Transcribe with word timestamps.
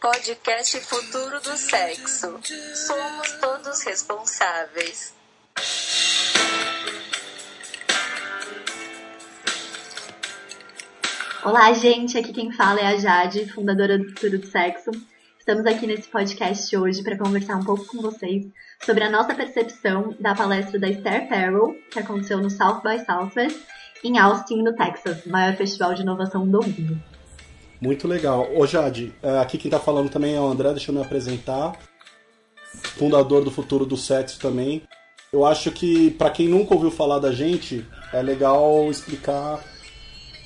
Podcast 0.00 0.80
Futuro 0.80 1.42
do 1.42 1.54
Sexo. 1.58 2.40
Somos 2.74 3.32
todos 3.38 3.82
responsáveis. 3.82 5.14
Olá, 11.44 11.74
gente. 11.74 12.16
Aqui 12.16 12.32
quem 12.32 12.50
fala 12.50 12.80
é 12.80 12.86
a 12.86 12.96
Jade, 12.96 13.52
fundadora 13.52 13.98
do 13.98 14.08
Futuro 14.08 14.38
do 14.38 14.46
Sexo. 14.46 14.90
Estamos 15.38 15.66
aqui 15.66 15.86
nesse 15.86 16.08
podcast 16.08 16.74
hoje 16.74 17.02
para 17.02 17.18
conversar 17.18 17.56
um 17.56 17.64
pouco 17.64 17.84
com 17.84 18.00
vocês 18.00 18.46
sobre 18.82 19.04
a 19.04 19.10
nossa 19.10 19.34
percepção 19.34 20.16
da 20.18 20.34
palestra 20.34 20.80
da 20.80 20.88
Esther 20.88 21.28
Perel, 21.28 21.76
que 21.90 21.98
aconteceu 21.98 22.38
no 22.38 22.48
South 22.48 22.80
by 22.80 23.04
Southwest, 23.04 23.60
em 24.02 24.18
Austin, 24.18 24.62
no 24.62 24.74
Texas, 24.74 25.26
maior 25.26 25.54
festival 25.56 25.92
de 25.92 26.00
inovação 26.00 26.48
do 26.48 26.62
mundo. 26.62 27.09
Muito 27.80 28.06
legal. 28.06 28.48
Ô 28.54 28.66
Jade, 28.66 29.14
é, 29.22 29.38
aqui 29.38 29.56
quem 29.56 29.68
está 29.68 29.80
falando 29.80 30.10
também 30.10 30.34
é 30.34 30.40
o 30.40 30.46
André, 30.46 30.70
deixa 30.70 30.90
eu 30.90 30.94
me 30.94 31.00
apresentar. 31.00 31.78
Fundador 32.96 33.42
do 33.42 33.50
Futuro 33.50 33.86
do 33.86 33.96
Sexo 33.96 34.38
também. 34.38 34.82
Eu 35.32 35.46
acho 35.46 35.70
que, 35.70 36.10
para 36.10 36.30
quem 36.30 36.48
nunca 36.48 36.74
ouviu 36.74 36.90
falar 36.90 37.18
da 37.18 37.32
gente, 37.32 37.86
é 38.12 38.20
legal 38.20 38.90
explicar 38.90 39.60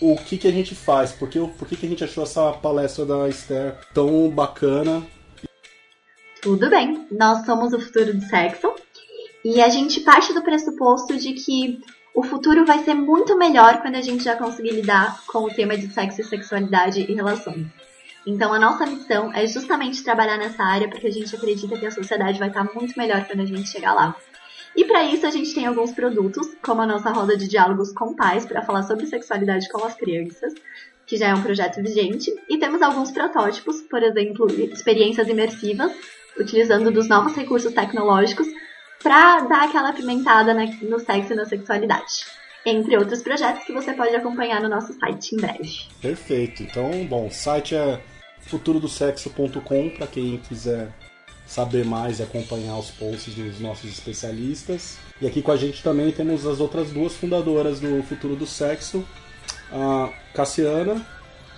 o 0.01 0.16
que, 0.16 0.37
que 0.37 0.47
a 0.47 0.52
gente 0.52 0.74
faz, 0.74 1.12
porque, 1.12 1.38
por 1.41 1.66
que 1.66 1.87
a 1.87 1.88
gente 1.88 2.05
achou 2.05 2.23
essa 2.24 2.52
palestra 2.52 3.07
da 3.07 3.29
Esther 3.29 3.79
tão 3.95 4.29
bacana. 4.29 5.02
Tudo 6.43 6.69
bem, 6.69 7.07
nós 7.10 7.45
somos 7.46 7.73
o 7.73 7.80
Futuro 7.80 8.12
do 8.12 8.21
Sexo 8.27 8.74
e 9.43 9.62
a 9.62 9.69
gente 9.71 10.01
parte 10.01 10.35
do 10.35 10.43
pressuposto 10.43 11.16
de 11.16 11.32
que 11.32 11.80
o 12.14 12.23
futuro 12.23 12.64
vai 12.64 12.84
ser 12.84 12.95
muito 12.95 13.36
melhor 13.36 13.82
quando 13.82 13.96
a 13.96 14.00
gente 14.00 14.23
já 14.23 14.36
conseguir 14.36 14.70
lidar 14.70 15.20
com 15.27 15.41
o 15.41 15.50
tema 15.52 15.77
de 15.77 15.93
sexo 15.93 16.21
e 16.21 16.24
sexualidade 16.24 17.01
e 17.01 17.12
relações. 17.12 17.66
Então 18.24 18.54
a 18.54 18.59
nossa 18.59 18.87
missão 18.87 19.32
é 19.34 19.46
justamente 19.48 20.04
trabalhar 20.04 20.38
nessa 20.38 20.62
área 20.62 20.88
porque 20.88 21.09
a 21.09 21.12
gente 21.12 21.34
acredita 21.34 21.76
que 21.76 21.84
a 21.84 21.90
sociedade 21.90 22.38
vai 22.38 22.48
estar 22.48 22.65
muito 22.73 22.96
melhor 22.96 23.24
quando 23.26 23.40
a 23.40 23.45
gente 23.45 23.68
chegar 23.68 23.93
lá. 23.93 24.16
E 24.76 24.84
para 24.84 25.04
isso 25.04 25.26
a 25.26 25.30
gente 25.30 25.52
tem 25.52 25.66
alguns 25.66 25.93
produtos, 25.93 26.48
como 26.62 26.82
a 26.82 26.87
nossa 26.87 27.10
roda 27.10 27.37
de 27.37 27.48
diálogos 27.48 27.93
com 27.93 28.15
pais 28.15 28.46
para 28.46 28.62
falar 28.62 28.84
sobre 28.84 29.06
sexualidade 29.06 29.68
com 29.68 29.84
as 29.84 29.95
crianças, 29.95 30.54
que 31.06 31.16
já 31.16 31.28
é 31.28 31.34
um 31.34 31.43
projeto 31.43 31.82
vigente, 31.82 32.32
e 32.49 32.59
temos 32.59 32.80
alguns 32.80 33.10
protótipos, 33.10 33.82
por 33.82 34.02
exemplo, 34.02 34.46
experiências 34.51 35.28
imersivas, 35.28 35.93
utilizando 36.38 36.90
dos 36.90 37.09
novos 37.09 37.34
recursos 37.37 37.73
tecnológicos 37.73 38.46
para 39.05 39.41
dar 39.41 39.65
aquela 39.65 39.91
apimentada 39.91 40.55
no 40.55 40.99
sexo 40.99 41.35
e 41.35 41.37
na 41.37 41.45
sexualidade. 41.45 42.24
Entre 42.65 42.97
outros 42.97 43.23
projetos 43.23 43.63
que 43.65 43.73
você 43.73 43.93
pode 43.93 44.16
acompanhar 44.16 44.63
no 44.63 44.69
nosso 44.71 44.95
site 44.95 45.35
em 45.35 45.38
breve. 45.38 45.87
Perfeito. 46.01 46.63
Então, 46.63 47.05
bom, 47.05 47.27
o 47.27 47.30
site 47.30 47.77
é 47.77 48.01
futurodosexo.com 48.41 49.91
para 49.91 50.07
quem 50.07 50.38
quiser 50.38 50.88
saber 51.46 51.85
mais 51.85 52.19
e 52.19 52.23
acompanhar 52.23 52.79
os 52.79 52.91
posts 52.93 53.35
dos 53.35 53.61
nossos 53.61 53.91
especialistas. 53.91 54.99
E 55.21 55.27
aqui 55.27 55.43
com 55.43 55.52
a 55.52 55.57
gente 55.59 55.83
também 55.83 56.11
temos 56.11 56.46
as 56.46 56.59
outras 56.59 56.91
duas 56.91 57.15
fundadoras 57.15 57.80
do 57.80 58.02
Futuro 58.05 58.35
do 58.35 58.46
Sexo, 58.46 59.07
a 59.71 60.09
Cassiana. 60.33 61.07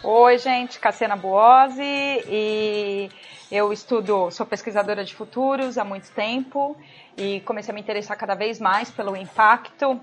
Oi, 0.03 0.39
gente, 0.39 0.81
Cassiana 0.81 1.17
Buozzi 1.17 1.83
e 2.29 3.09
eu 3.51 3.73
estudo, 3.73 4.31
sou 4.33 4.45
pesquisadora 4.45 5.05
de 5.05 5.15
futuros 5.15 5.79
há 5.79 5.85
muito 5.85 6.11
tempo 6.11 6.77
e 7.17 7.41
comecei 7.41 7.73
a 7.73 7.75
me 7.75 7.81
interessar 7.81 8.17
cada 8.17 8.35
vez 8.35 8.61
mais 8.61 8.91
pelo 8.91 9.17
impacto 9.17 10.01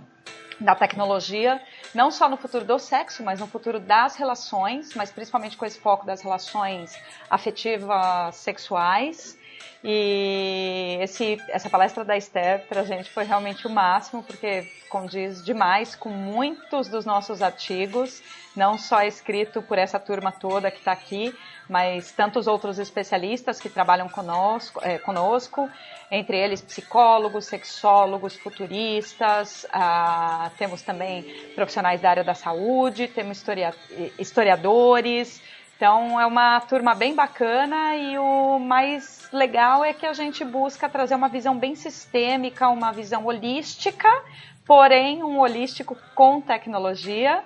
da 0.60 0.76
tecnologia, 0.76 1.62
não 1.94 2.10
só 2.10 2.30
no 2.30 2.38
futuro 2.38 2.64
do 2.64 2.80
sexo, 2.80 3.24
mas 3.24 3.40
no 3.40 3.48
futuro 3.48 3.80
das 3.80 4.16
relações, 4.16 4.94
mas 4.96 5.12
principalmente 5.12 5.58
com 5.58 5.66
esse 5.66 5.80
foco 5.80 6.06
das 6.06 6.22
relações 6.22 6.98
afetivas 7.30 8.36
sexuais. 8.36 9.38
E 9.84 10.98
esse, 11.02 11.42
essa 11.50 11.70
palestra 11.70 12.06
da 12.06 12.16
Esther 12.16 12.66
para 12.68 12.82
a 12.82 12.84
gente 12.86 13.12
foi 13.12 13.26
realmente 13.26 13.68
o 13.68 13.70
máximo, 13.70 14.24
porque 14.24 14.66
condiz 14.90 15.44
demais 15.44 15.94
com 15.94 16.10
muitos 16.10 16.88
dos 16.88 17.06
nossos 17.06 17.42
artigos, 17.42 18.22
não 18.56 18.78
só 18.78 19.04
escrito 19.04 19.62
por 19.62 19.78
essa 19.78 20.00
turma 20.00 20.32
toda 20.32 20.72
que 20.72 20.80
está 20.80 20.94
aqui, 20.94 21.36
mas 21.70 22.12
tantos 22.12 22.48
outros 22.48 22.80
especialistas 22.80 23.60
que 23.60 23.70
trabalham 23.70 24.10
conosco, 24.10 24.80
é, 24.84 24.98
conosco 24.98 25.70
entre 26.12 26.38
eles 26.38 26.62
psicólogos, 26.62 27.46
sexólogos, 27.46 28.36
futuristas, 28.36 29.66
ah, 29.72 30.52
temos 30.60 30.84
também 30.84 31.24
profissionais 31.56 32.02
da 32.02 32.10
área 32.12 32.24
da 32.24 32.36
saúde, 32.36 33.08
temos 33.08 33.38
historia, 33.38 33.74
historiadores. 34.20 35.42
Então 35.76 36.20
é 36.22 36.26
uma 36.26 36.62
turma 36.62 36.94
bem 36.94 37.16
bacana 37.16 37.96
e 37.96 38.18
o 38.20 38.60
mais 38.60 39.28
legal 39.34 39.84
é 39.84 39.92
que 39.92 40.06
a 40.06 40.14
gente 40.14 40.46
busca 40.46 40.88
trazer 40.88 41.16
uma 41.16 41.28
visão 41.28 41.58
bem 41.58 41.74
sistêmica, 41.74 42.70
uma 42.70 42.92
visão 42.92 43.26
holística, 43.26 44.08
porém 44.68 45.24
um 45.24 45.40
holístico 45.40 45.98
com 46.14 46.40
tecnologia. 46.40 47.44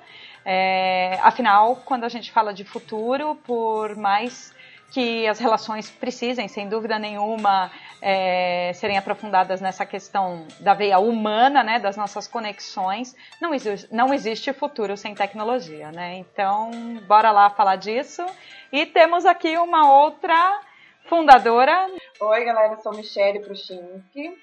É, 0.50 1.20
afinal, 1.24 1.76
quando 1.84 2.06
a 2.06 2.10
gente 2.10 2.32
fala 2.32 2.54
de 2.54 2.64
futuro, 2.64 3.36
por 3.44 3.98
mais 3.98 4.56
que 4.90 5.28
as 5.28 5.40
relações 5.40 5.90
precisem, 5.90 6.48
sem 6.48 6.70
dúvida 6.70 6.98
nenhuma, 6.98 7.70
é, 8.02 8.72
serem 8.74 8.98
aprofundadas 8.98 9.60
nessa 9.60 9.86
questão 9.86 10.48
da 10.62 10.74
veia 10.74 11.00
humana, 11.00 11.62
né, 11.64 11.80
das 11.80 11.98
nossas 11.98 12.30
conexões, 12.30 13.14
não, 13.42 13.54
existe, 13.54 13.94
não 13.94 14.14
existe 14.14 14.54
futuro 14.54 14.96
sem 14.96 15.14
tecnologia, 15.14 15.92
né? 15.92 16.16
Então, 16.16 16.72
bora 17.06 17.30
lá 17.32 17.50
falar 17.50 17.76
disso. 17.76 18.26
E 18.72 18.86
temos 18.86 19.26
aqui 19.26 19.58
uma 19.58 19.92
outra 19.92 20.62
fundadora. 21.10 21.90
Oi, 22.22 22.46
galera, 22.46 22.76
eu 22.76 22.80
sou 22.80 22.94
Michelle 22.94 23.42
Pruchinski, 23.42 24.34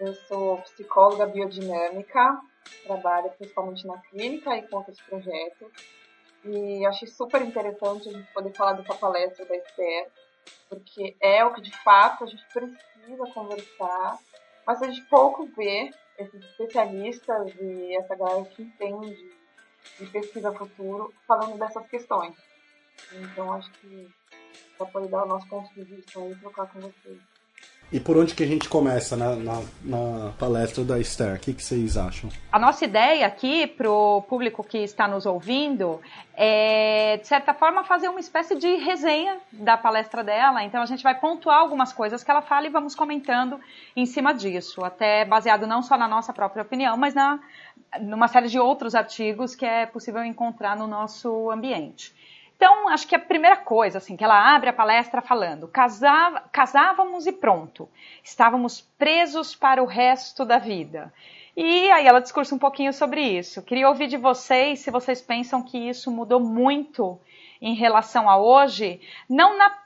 eu 0.00 0.14
sou 0.26 0.56
psicóloga 0.58 1.26
biodinâmica, 1.26 2.40
trabalho 2.84 3.30
principalmente 3.30 3.86
na 3.86 3.98
clínica 3.98 4.56
e 4.56 4.62
com 4.68 4.76
outros 4.76 5.00
projetos. 5.02 5.72
E 6.44 6.84
achei 6.86 7.08
super 7.08 7.40
interessante 7.42 8.08
a 8.08 8.12
gente 8.12 8.32
poder 8.32 8.52
falar 8.52 8.74
dessa 8.74 8.94
palestra 8.94 9.44
da 9.46 9.56
Esther, 9.56 10.10
porque 10.68 11.16
é 11.20 11.44
o 11.44 11.54
que 11.54 11.62
de 11.62 11.76
fato 11.82 12.24
a 12.24 12.26
gente 12.26 12.44
precisa 12.52 13.26
conversar, 13.32 14.18
mas 14.66 14.82
a 14.82 14.86
gente 14.86 15.02
pouco 15.08 15.46
vê 15.56 15.90
esses 16.18 16.44
especialistas 16.44 17.54
e 17.60 17.96
essa 17.96 18.14
galera 18.14 18.44
que 18.44 18.62
entende 18.62 19.34
de 19.98 20.06
pesquisa 20.06 20.52
futuro 20.52 21.12
falando 21.26 21.58
dessas 21.58 21.86
questões. 21.88 22.36
Então 23.12 23.52
acho 23.52 23.70
que 23.72 24.08
para 24.76 24.86
poder 24.86 25.08
dar 25.08 25.24
o 25.24 25.28
nosso 25.28 25.48
ponto 25.48 25.72
de 25.74 25.82
vista 25.82 26.20
e 26.20 26.34
trocar 26.36 26.70
com 26.70 26.80
vocês. 26.80 27.33
E 27.92 28.00
por 28.00 28.16
onde 28.16 28.34
que 28.34 28.42
a 28.42 28.46
gente 28.46 28.68
começa 28.68 29.16
na, 29.16 29.36
na, 29.36 29.62
na 29.84 30.32
palestra 30.38 30.84
da 30.84 30.98
Esther? 30.98 31.36
O 31.36 31.38
que, 31.38 31.52
que 31.52 31.62
vocês 31.62 31.96
acham? 31.96 32.28
A 32.50 32.58
nossa 32.58 32.84
ideia 32.84 33.26
aqui 33.26 33.66
para 33.66 33.88
o 33.88 34.22
público 34.22 34.64
que 34.64 34.78
está 34.78 35.06
nos 35.06 35.26
ouvindo 35.26 36.00
é, 36.36 37.18
de 37.18 37.26
certa 37.26 37.54
forma, 37.54 37.84
fazer 37.84 38.08
uma 38.08 38.18
espécie 38.18 38.56
de 38.56 38.74
resenha 38.76 39.38
da 39.52 39.76
palestra 39.76 40.24
dela. 40.24 40.64
Então 40.64 40.82
a 40.82 40.86
gente 40.86 41.02
vai 41.02 41.14
pontuar 41.14 41.58
algumas 41.58 41.92
coisas 41.92 42.24
que 42.24 42.30
ela 42.30 42.42
fala 42.42 42.66
e 42.66 42.70
vamos 42.70 42.94
comentando 42.94 43.60
em 43.94 44.06
cima 44.06 44.34
disso, 44.34 44.84
até 44.84 45.24
baseado 45.24 45.66
não 45.66 45.80
só 45.82 45.96
na 45.96 46.08
nossa 46.08 46.32
própria 46.32 46.62
opinião, 46.62 46.96
mas 46.96 47.14
na 47.14 47.38
numa 48.00 48.28
série 48.28 48.48
de 48.48 48.58
outros 48.58 48.94
artigos 48.94 49.54
que 49.54 49.64
é 49.64 49.86
possível 49.86 50.24
encontrar 50.24 50.76
no 50.76 50.86
nosso 50.86 51.50
ambiente. 51.50 52.12
Então, 52.56 52.88
acho 52.88 53.06
que 53.06 53.14
a 53.14 53.18
primeira 53.18 53.56
coisa, 53.56 53.98
assim, 53.98 54.16
que 54.16 54.24
ela 54.24 54.54
abre 54.54 54.70
a 54.70 54.72
palestra 54.72 55.20
falando, 55.20 55.68
casava, 55.68 56.44
casávamos 56.52 57.26
e 57.26 57.32
pronto, 57.32 57.88
estávamos 58.22 58.80
presos 58.96 59.54
para 59.54 59.82
o 59.82 59.86
resto 59.86 60.44
da 60.44 60.58
vida. 60.58 61.12
E 61.56 61.90
aí 61.90 62.06
ela 62.06 62.20
discursa 62.20 62.54
um 62.54 62.58
pouquinho 62.58 62.92
sobre 62.92 63.20
isso. 63.20 63.62
Queria 63.62 63.88
ouvir 63.88 64.08
de 64.08 64.16
vocês 64.16 64.80
se 64.80 64.90
vocês 64.90 65.20
pensam 65.20 65.62
que 65.62 65.78
isso 65.78 66.10
mudou 66.10 66.40
muito 66.40 67.20
em 67.60 67.74
relação 67.74 68.28
a 68.28 68.36
hoje, 68.36 69.00
não 69.28 69.56
na 69.56 69.84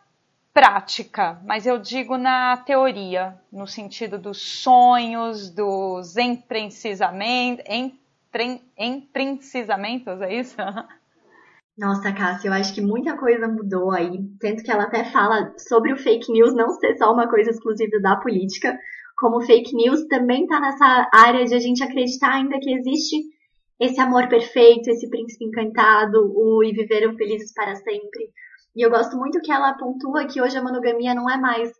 prática, 0.52 1.40
mas 1.44 1.66
eu 1.66 1.78
digo 1.78 2.16
na 2.16 2.56
teoria, 2.56 3.38
no 3.52 3.66
sentido 3.66 4.18
dos 4.18 4.40
sonhos, 4.40 5.50
dos 5.50 6.16
empreensisamentos, 6.16 7.64
empre, 7.68 8.62
empreensisamentos, 8.76 10.20
é 10.22 10.34
isso? 10.34 10.56
Nossa, 11.78 12.12
Cássia, 12.12 12.48
eu 12.48 12.52
acho 12.52 12.74
que 12.74 12.80
muita 12.80 13.16
coisa 13.16 13.46
mudou 13.46 13.92
aí. 13.92 14.18
Tanto 14.40 14.64
que 14.64 14.70
ela 14.70 14.82
até 14.82 15.04
fala 15.04 15.54
sobre 15.56 15.92
o 15.92 15.96
fake 15.96 16.32
news 16.32 16.52
não 16.52 16.70
ser 16.70 16.96
só 16.98 17.12
uma 17.12 17.28
coisa 17.28 17.50
exclusiva 17.50 18.00
da 18.00 18.16
política, 18.16 18.76
como 19.16 19.40
fake 19.40 19.76
news 19.76 20.04
também 20.08 20.42
está 20.42 20.58
nessa 20.58 21.08
área 21.14 21.44
de 21.44 21.54
a 21.54 21.58
gente 21.60 21.82
acreditar 21.84 22.32
ainda 22.32 22.58
que 22.58 22.72
existe 22.72 23.16
esse 23.78 24.00
amor 24.00 24.28
perfeito, 24.28 24.90
esse 24.90 25.08
príncipe 25.08 25.44
encantado, 25.44 26.32
o 26.34 26.64
e 26.64 26.72
viveram 26.72 27.14
felizes 27.14 27.54
para 27.54 27.76
sempre. 27.76 28.28
E 28.74 28.82
eu 28.84 28.90
gosto 28.90 29.16
muito 29.16 29.40
que 29.40 29.52
ela 29.52 29.74
pontua 29.74 30.26
que 30.26 30.42
hoje 30.42 30.58
a 30.58 30.62
monogamia 30.62 31.14
não 31.14 31.30
é 31.30 31.36
mais 31.36 31.70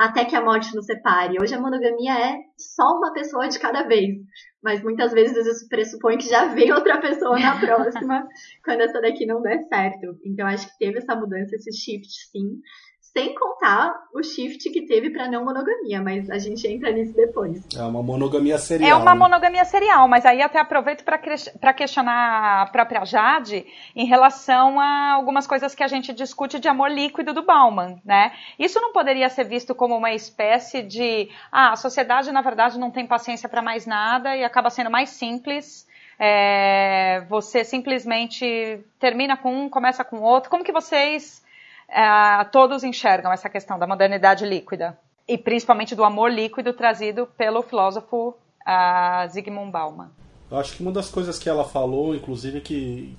até 0.00 0.24
que 0.24 0.34
a 0.34 0.40
morte 0.40 0.74
nos 0.74 0.86
separe. 0.86 1.36
Hoje 1.38 1.54
a 1.54 1.60
monogamia 1.60 2.18
é 2.18 2.38
só 2.56 2.96
uma 2.96 3.12
pessoa 3.12 3.46
de 3.48 3.58
cada 3.58 3.82
vez. 3.82 4.16
Mas 4.62 4.82
muitas 4.82 5.12
vezes 5.12 5.46
isso 5.46 5.68
pressupõe 5.68 6.16
que 6.16 6.26
já 6.26 6.46
vem 6.46 6.72
outra 6.72 6.98
pessoa 6.98 7.38
na 7.38 7.60
próxima 7.60 8.26
quando 8.64 8.80
essa 8.80 8.98
daqui 8.98 9.26
não 9.26 9.42
der 9.42 9.60
certo. 9.64 10.18
Então 10.24 10.46
acho 10.46 10.66
que 10.68 10.78
teve 10.78 10.98
essa 10.98 11.14
mudança, 11.14 11.54
esse 11.54 11.70
shift 11.70 12.08
sim. 12.32 12.62
Sem 13.12 13.34
contar 13.34 13.92
o 14.14 14.22
shift 14.22 14.70
que 14.70 14.86
teve 14.86 15.10
para 15.10 15.28
não 15.28 15.44
monogamia, 15.44 16.00
mas 16.00 16.30
a 16.30 16.38
gente 16.38 16.64
entra 16.68 16.92
nisso 16.92 17.12
depois. 17.12 17.66
É 17.76 17.82
uma 17.82 18.00
monogamia 18.00 18.56
serial. 18.56 18.90
É 18.90 18.94
uma 18.94 19.14
né? 19.14 19.18
monogamia 19.18 19.64
serial, 19.64 20.06
mas 20.06 20.24
aí 20.24 20.40
até 20.40 20.60
aproveito 20.60 21.02
para 21.02 21.74
questionar 21.74 22.62
a 22.62 22.66
própria 22.66 23.04
Jade 23.04 23.66
em 23.96 24.06
relação 24.06 24.78
a 24.78 25.14
algumas 25.14 25.44
coisas 25.44 25.74
que 25.74 25.82
a 25.82 25.88
gente 25.88 26.12
discute 26.12 26.60
de 26.60 26.68
amor 26.68 26.88
líquido 26.88 27.34
do 27.34 27.42
Bauman, 27.42 28.00
né? 28.04 28.32
Isso 28.56 28.80
não 28.80 28.92
poderia 28.92 29.28
ser 29.28 29.44
visto 29.44 29.74
como 29.74 29.96
uma 29.96 30.12
espécie 30.12 30.80
de, 30.80 31.28
ah, 31.50 31.72
a 31.72 31.76
sociedade 31.76 32.30
na 32.30 32.42
verdade 32.42 32.78
não 32.78 32.92
tem 32.92 33.08
paciência 33.08 33.48
para 33.48 33.60
mais 33.60 33.86
nada 33.86 34.36
e 34.36 34.44
acaba 34.44 34.70
sendo 34.70 34.90
mais 34.90 35.10
simples. 35.10 35.84
É, 36.16 37.24
você 37.28 37.64
simplesmente 37.64 38.78
termina 39.00 39.36
com 39.36 39.64
um, 39.64 39.68
começa 39.68 40.04
com 40.04 40.20
outro. 40.20 40.48
Como 40.48 40.62
que 40.62 40.70
vocês 40.70 41.42
é, 41.90 42.44
todos 42.44 42.84
enxergam 42.84 43.32
essa 43.32 43.48
questão 43.48 43.78
da 43.78 43.86
modernidade 43.86 44.46
líquida 44.46 44.96
e 45.26 45.36
principalmente 45.36 45.94
do 45.94 46.04
amor 46.04 46.30
líquido 46.30 46.72
trazido 46.72 47.26
pelo 47.36 47.62
filósofo 47.62 48.30
uh, 48.66 49.28
Zygmunt 49.30 49.70
Bauman. 49.70 50.10
Eu 50.50 50.58
acho 50.58 50.76
que 50.76 50.82
uma 50.82 50.92
das 50.92 51.08
coisas 51.08 51.38
que 51.38 51.48
ela 51.48 51.64
falou, 51.64 52.14
inclusive 52.14 52.60
que, 52.60 53.16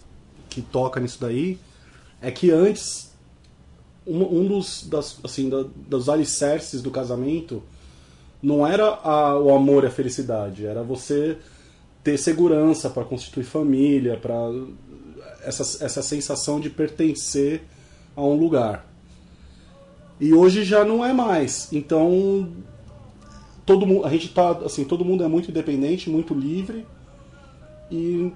que 0.50 0.62
toca 0.62 1.00
nisso 1.00 1.20
daí, 1.22 1.60
é 2.22 2.30
que 2.30 2.52
antes 2.52 3.16
um, 4.06 4.40
um 4.40 4.48
dos, 4.48 4.88
das, 4.88 5.20
assim, 5.24 5.50
da, 5.50 5.64
dos 5.76 6.10
alicerces 6.10 6.82
do 6.82 6.92
casamento 6.92 7.64
não 8.42 8.66
era 8.66 8.88
a, 9.04 9.38
o 9.40 9.54
amor 9.54 9.84
e 9.84 9.88
a 9.88 9.92
felicidade, 9.92 10.66
era 10.66 10.84
você 10.84 11.38
ter 12.04 12.18
segurança 12.18 12.90
para 12.90 13.06
constituir 13.06 13.44
família, 13.44 14.18
para 14.18 14.36
essa, 15.44 15.86
essa 15.86 16.02
sensação 16.02 16.60
de 16.60 16.70
pertencer 16.70 17.64
a 18.16 18.22
um 18.22 18.36
lugar. 18.36 18.88
E 20.20 20.34
hoje 20.34 20.64
já 20.64 20.86
não 20.86 21.04
é 21.04 21.14
mais. 21.14 21.72
Então 21.72 22.50
todo 23.66 23.86
mundo, 23.86 24.06
a 24.06 24.10
gente 24.10 24.30
tá 24.30 24.52
assim, 24.66 24.84
todo 24.84 25.06
mundo 25.06 25.24
é 25.24 25.28
muito 25.28 25.50
independente, 25.50 26.10
muito 26.10 26.34
livre. 26.34 26.86
E 27.90 28.32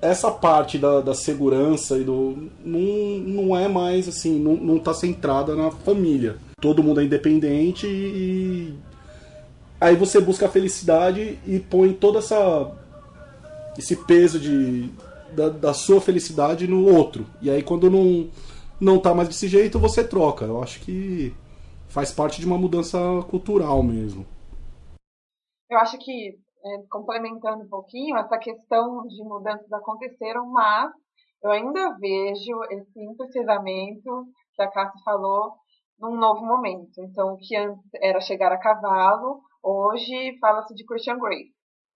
essa 0.00 0.30
parte 0.30 0.78
da, 0.78 1.00
da 1.00 1.14
segurança 1.14 1.98
e 1.98 2.04
do 2.04 2.48
não, 2.64 2.80
não 3.18 3.56
é 3.56 3.68
mais 3.68 4.08
assim, 4.08 4.38
não, 4.38 4.54
não 4.56 4.78
tá 4.78 4.94
centrada 4.94 5.54
na 5.54 5.70
família. 5.70 6.36
Todo 6.60 6.82
mundo 6.82 7.00
é 7.00 7.04
independente 7.04 7.86
e, 7.86 8.74
aí 9.80 9.94
você 9.96 10.20
busca 10.20 10.46
a 10.46 10.50
felicidade 10.50 11.38
e 11.46 11.58
põe 11.58 11.92
toda 11.92 12.18
essa 12.18 12.70
esse 13.78 13.96
peso 13.96 14.38
de 14.38 14.90
da, 15.34 15.48
da 15.48 15.74
sua 15.74 16.00
felicidade 16.00 16.66
no 16.66 16.86
outro. 16.86 17.26
E 17.40 17.50
aí 17.50 17.62
quando 17.62 17.90
não 17.90 18.28
não 18.80 19.00
tá 19.00 19.14
mais 19.14 19.28
desse 19.28 19.46
jeito, 19.46 19.78
você 19.78 20.06
troca. 20.06 20.44
Eu 20.44 20.62
acho 20.62 20.80
que 20.80 21.34
faz 21.88 22.12
parte 22.12 22.40
de 22.40 22.46
uma 22.46 22.56
mudança 22.56 22.98
cultural 23.28 23.82
mesmo. 23.82 24.24
Eu 25.68 25.78
acho 25.78 25.98
que, 25.98 26.38
é, 26.64 26.82
complementando 26.90 27.64
um 27.64 27.68
pouquinho, 27.68 28.16
essa 28.16 28.38
questão 28.38 29.06
de 29.06 29.22
mudanças 29.22 29.70
aconteceram, 29.72 30.46
mas 30.50 30.90
eu 31.42 31.50
ainda 31.50 31.96
vejo 31.98 32.64
esse 32.70 33.02
imprecisamente 33.02 34.02
que 34.54 34.62
a 34.62 34.70
Cássia 34.70 35.00
falou 35.04 35.54
num 35.98 36.16
novo 36.16 36.44
momento. 36.44 37.00
Então, 37.02 37.34
o 37.34 37.36
que 37.36 37.56
antes 37.56 37.84
era 38.02 38.20
chegar 38.20 38.52
a 38.52 38.58
cavalo, 38.58 39.40
hoje 39.62 40.38
fala-se 40.40 40.74
de 40.74 40.84
Christian 40.84 41.18
Grey. 41.18 41.46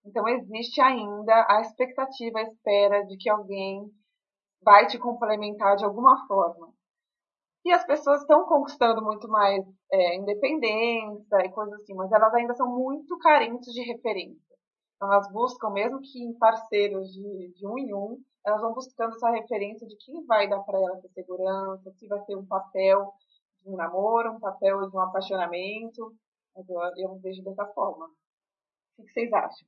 Então, 0.06 0.28
existe 0.28 0.80
ainda 0.80 1.46
a 1.48 1.60
expectativa, 1.60 2.38
a 2.38 2.42
espera 2.42 3.04
de 3.06 3.16
que 3.16 3.30
alguém 3.30 3.82
vai 4.62 4.86
te 4.86 4.98
complementar 4.98 5.76
de 5.76 5.84
alguma 5.84 6.26
forma. 6.26 6.73
E 7.64 7.72
as 7.72 7.84
pessoas 7.86 8.20
estão 8.20 8.44
conquistando 8.44 9.02
muito 9.02 9.26
mais 9.26 9.64
é, 9.90 10.16
independência 10.16 11.38
e 11.44 11.50
coisas 11.50 11.80
assim, 11.80 11.94
mas 11.94 12.12
elas 12.12 12.34
ainda 12.34 12.54
são 12.54 12.68
muito 12.68 13.16
carentes 13.18 13.72
de 13.72 13.82
referência. 13.82 14.54
Então, 14.96 15.10
elas 15.12 15.30
buscam, 15.32 15.70
mesmo 15.70 16.00
que 16.00 16.22
em 16.22 16.34
parceiros 16.34 17.10
de, 17.12 17.52
de 17.54 17.66
um 17.66 17.78
em 17.78 17.94
um, 17.94 18.22
elas 18.46 18.60
vão 18.60 18.74
buscando 18.74 19.14
essa 19.16 19.30
referência 19.30 19.86
de 19.86 19.96
quem 19.96 20.24
vai 20.26 20.48
dar 20.48 20.60
para 20.60 20.78
elas 20.78 20.98
essa 20.98 21.08
segurança, 21.14 21.90
se 21.92 22.06
vai 22.06 22.22
ter 22.24 22.36
um 22.36 22.46
papel 22.46 23.12
de 23.62 23.70
um 23.70 23.76
namoro, 23.76 24.32
um 24.32 24.40
papel 24.40 24.88
de 24.88 24.94
um 24.94 25.00
apaixonamento. 25.00 26.14
Eu, 26.56 26.64
eu 26.96 27.18
vejo 27.20 27.42
dessa 27.42 27.66
forma. 27.68 28.06
O 28.98 29.04
que 29.04 29.12
vocês 29.12 29.32
acham? 29.32 29.66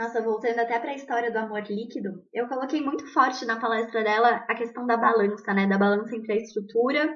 Nossa, 0.00 0.22
voltando 0.22 0.58
até 0.58 0.78
para 0.78 0.92
a 0.92 0.94
história 0.94 1.30
do 1.30 1.36
amor 1.36 1.62
líquido, 1.68 2.24
eu 2.32 2.48
coloquei 2.48 2.80
muito 2.80 3.06
forte 3.12 3.44
na 3.44 3.60
palestra 3.60 4.02
dela 4.02 4.46
a 4.48 4.54
questão 4.54 4.86
da 4.86 4.96
balança, 4.96 5.52
né? 5.52 5.66
Da 5.66 5.76
balança 5.76 6.16
entre 6.16 6.32
a 6.32 6.36
estrutura 6.36 7.14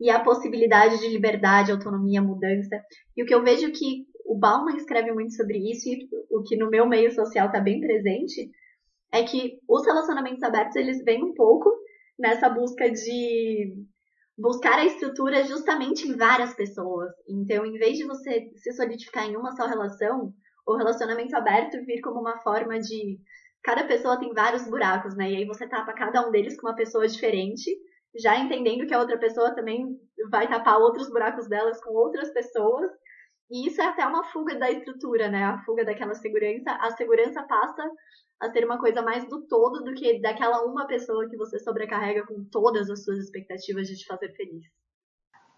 e 0.00 0.08
a 0.08 0.20
possibilidade 0.20 1.00
de 1.00 1.08
liberdade, 1.08 1.72
autonomia, 1.72 2.22
mudança. 2.22 2.80
E 3.16 3.24
o 3.24 3.26
que 3.26 3.34
eu 3.34 3.42
vejo 3.42 3.72
que 3.72 4.06
o 4.24 4.38
Bauman 4.38 4.76
escreve 4.76 5.10
muito 5.10 5.34
sobre 5.34 5.68
isso 5.68 5.88
e 5.88 6.08
o 6.30 6.44
que 6.44 6.56
no 6.56 6.70
meu 6.70 6.86
meio 6.88 7.10
social 7.10 7.48
está 7.48 7.58
bem 7.58 7.80
presente 7.80 8.48
é 9.12 9.24
que 9.24 9.58
os 9.68 9.84
relacionamentos 9.84 10.44
abertos 10.44 10.76
eles 10.76 11.02
vêm 11.02 11.24
um 11.24 11.34
pouco 11.34 11.72
nessa 12.16 12.48
busca 12.48 12.88
de 12.88 13.84
buscar 14.38 14.78
a 14.78 14.84
estrutura 14.84 15.42
justamente 15.42 16.06
em 16.06 16.16
várias 16.16 16.54
pessoas. 16.54 17.10
Então, 17.28 17.66
em 17.66 17.76
vez 17.78 17.98
de 17.98 18.06
você 18.06 18.48
se 18.54 18.72
solidificar 18.74 19.28
em 19.28 19.36
uma 19.36 19.56
só 19.56 19.66
relação, 19.66 20.32
o 20.66 20.76
relacionamento 20.76 21.36
aberto 21.36 21.84
vir 21.84 22.00
como 22.00 22.20
uma 22.20 22.38
forma 22.38 22.78
de 22.78 23.18
cada 23.62 23.84
pessoa 23.84 24.18
tem 24.18 24.32
vários 24.32 24.64
buracos, 24.68 25.16
né? 25.16 25.30
E 25.30 25.36
aí 25.36 25.44
você 25.44 25.68
tapa 25.68 25.92
cada 25.92 26.26
um 26.26 26.30
deles 26.30 26.60
com 26.60 26.66
uma 26.66 26.76
pessoa 26.76 27.06
diferente, 27.06 27.70
já 28.18 28.36
entendendo 28.36 28.86
que 28.86 28.94
a 28.94 28.98
outra 28.98 29.18
pessoa 29.18 29.54
também 29.54 29.86
vai 30.30 30.48
tapar 30.48 30.78
outros 30.78 31.08
buracos 31.08 31.48
delas 31.48 31.82
com 31.82 31.92
outras 31.94 32.30
pessoas. 32.32 32.90
E 33.50 33.68
isso 33.68 33.80
é 33.80 33.86
até 33.86 34.06
uma 34.06 34.24
fuga 34.24 34.58
da 34.58 34.70
estrutura, 34.70 35.28
né? 35.28 35.44
A 35.44 35.58
fuga 35.64 35.84
daquela 35.84 36.14
segurança. 36.14 36.70
A 36.72 36.90
segurança 36.92 37.42
passa 37.44 37.88
a 38.40 38.50
ser 38.50 38.64
uma 38.64 38.78
coisa 38.78 39.02
mais 39.02 39.28
do 39.28 39.46
todo 39.46 39.84
do 39.84 39.94
que 39.94 40.20
daquela 40.20 40.64
uma 40.64 40.86
pessoa 40.86 41.28
que 41.28 41.36
você 41.36 41.58
sobrecarrega 41.58 42.26
com 42.26 42.44
todas 42.50 42.90
as 42.90 43.04
suas 43.04 43.18
expectativas 43.18 43.86
de 43.86 43.96
te 43.96 44.06
fazer 44.06 44.32
feliz. 44.34 44.81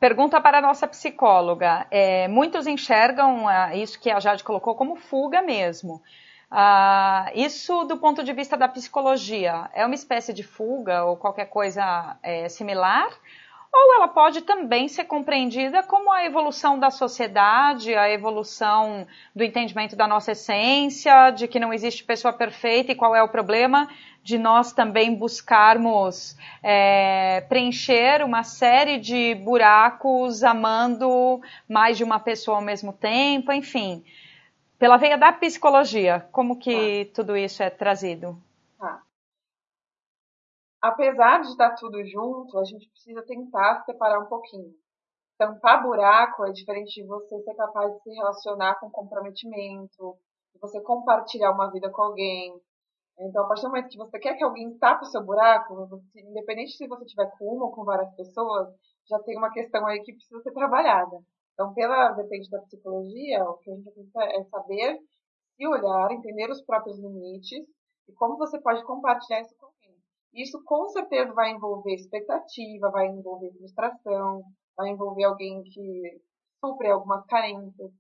Pergunta 0.05 0.39
para 0.39 0.59
a 0.59 0.61
nossa 0.61 0.87
psicóloga. 0.87 1.87
É, 1.91 2.29
muitos 2.29 2.67
enxergam 2.67 3.49
ah, 3.49 3.75
isso 3.75 3.99
que 3.99 4.11
a 4.11 4.21
Jade 4.21 4.45
colocou 4.45 4.75
como 4.75 4.97
fuga 4.97 5.41
mesmo. 5.41 6.03
Ah, 6.51 7.31
isso, 7.35 7.85
do 7.85 7.97
ponto 7.97 8.23
de 8.23 8.31
vista 8.35 8.55
da 8.55 8.69
psicologia, 8.69 9.70
é 9.73 9.82
uma 9.82 9.94
espécie 9.94 10.34
de 10.34 10.43
fuga 10.43 11.05
ou 11.05 11.17
qualquer 11.17 11.46
coisa 11.46 12.19
é, 12.23 12.51
similar? 12.51 13.08
Ou 13.76 13.96
ela 13.96 14.06
pode 14.06 14.43
também 14.43 14.86
ser 14.86 15.04
compreendida 15.04 15.82
como 15.82 16.12
a 16.12 16.24
evolução 16.24 16.78
da 16.78 16.93
sociedade, 16.93 17.93
a 17.93 18.08
evolução 18.08 19.04
do 19.34 19.43
entendimento 19.43 19.96
da 19.96 20.06
nossa 20.06 20.31
essência, 20.31 21.31
de 21.31 21.48
que 21.48 21.58
não 21.58 21.72
existe 21.72 22.04
pessoa 22.04 22.32
perfeita 22.32 22.93
e 22.93 22.94
qual 22.94 23.16
é 23.16 23.22
o 23.22 23.28
problema 23.28 23.88
de 24.22 24.38
nós 24.38 24.72
também 24.72 25.14
buscarmos 25.14 26.36
é, 26.62 27.40
preencher 27.48 28.24
uma 28.24 28.44
série 28.44 28.96
de 28.96 29.34
buracos 29.34 30.44
amando 30.44 31.43
mais 31.69 31.98
de 31.98 32.04
uma 32.04 32.20
pessoa 32.20 32.58
ao 32.58 32.62
mesmo 32.62 32.93
tempo, 32.93 33.52
enfim. 33.52 34.04
Pela 34.78 34.96
veia 34.96 35.19
da 35.19 35.32
psicologia, 35.32 36.26
como 36.31 36.58
que 36.60 37.08
ah. 37.10 37.14
tudo 37.14 37.36
isso 37.36 37.60
é 37.60 37.70
trazido? 37.70 38.40
Ah. 38.81 39.00
Apesar 40.84 41.41
de 41.41 41.48
estar 41.48 41.74
tudo 41.76 42.05
junto, 42.05 42.58
a 42.58 42.64
gente 42.64 42.91
precisa 42.91 43.24
tentar 43.24 43.82
separar 43.86 44.20
um 44.20 44.26
pouquinho. 44.26 44.70
Tampar 45.38 45.82
buraco 45.82 46.44
é 46.44 46.53
diferente 46.53 47.00
de 47.00 47.06
você 47.06 47.41
ser 47.41 47.55
capaz 47.55 47.91
de 47.91 48.03
se 48.03 48.10
relacionar 48.10 48.79
com 48.79 48.91
comprometimento, 48.91 50.19
de 50.53 50.60
você 50.60 50.82
compartilhar 50.82 51.53
uma 51.53 51.70
vida 51.70 51.91
com 51.91 52.03
alguém, 52.03 52.53
então, 53.19 53.44
a 53.44 53.48
partir 53.48 53.62
do 53.62 53.69
momento 53.69 53.88
que 53.88 53.96
você 53.96 54.19
quer 54.19 54.36
que 54.36 54.44
alguém 54.44 54.76
tape 54.79 55.05
o 55.05 55.08
seu 55.08 55.24
buraco, 55.24 55.86
você, 55.86 56.20
independente 56.20 56.76
se 56.76 56.86
você 56.86 57.05
tiver 57.05 57.31
com 57.38 57.44
uma 57.44 57.67
ou 57.67 57.72
com 57.72 57.84
várias 57.84 58.12
pessoas, 58.17 58.69
já 59.08 59.19
tem 59.20 59.38
uma 59.38 59.53
questão 59.53 59.86
aí 59.86 60.03
que 60.03 60.12
precisa 60.12 60.43
ser 60.43 60.53
trabalhada. 60.53 61.17
Então, 61.53 61.72
pela 61.72 62.12
vertente 62.12 62.50
da 62.50 62.60
psicologia, 62.62 63.44
o 63.44 63.56
que 63.58 63.70
a 63.70 63.74
gente 63.74 63.91
precisa 63.91 64.24
é 64.24 64.44
saber 64.44 64.98
se 65.56 65.67
olhar, 65.67 66.10
entender 66.10 66.50
os 66.50 66.60
próprios 66.62 66.98
limites 66.98 67.64
e 68.08 68.12
como 68.14 68.36
você 68.36 68.60
pode 68.60 68.84
compartilhar 68.84 69.41
isso 69.41 69.55
com. 69.58 69.73
Isso 70.34 70.60
com 70.64 70.88
certeza 70.88 71.32
vai 71.32 71.53
envolver 71.53 71.94
expectativa, 71.94 72.91
vai 72.91 73.06
envolver 73.06 73.53
frustração, 73.53 74.43
vai 74.76 74.88
envolver 74.91 75.24
alguém 75.24 75.62
que 75.62 76.20
supre 76.60 76.91
algumas 76.91 77.24
carências, 77.26 77.93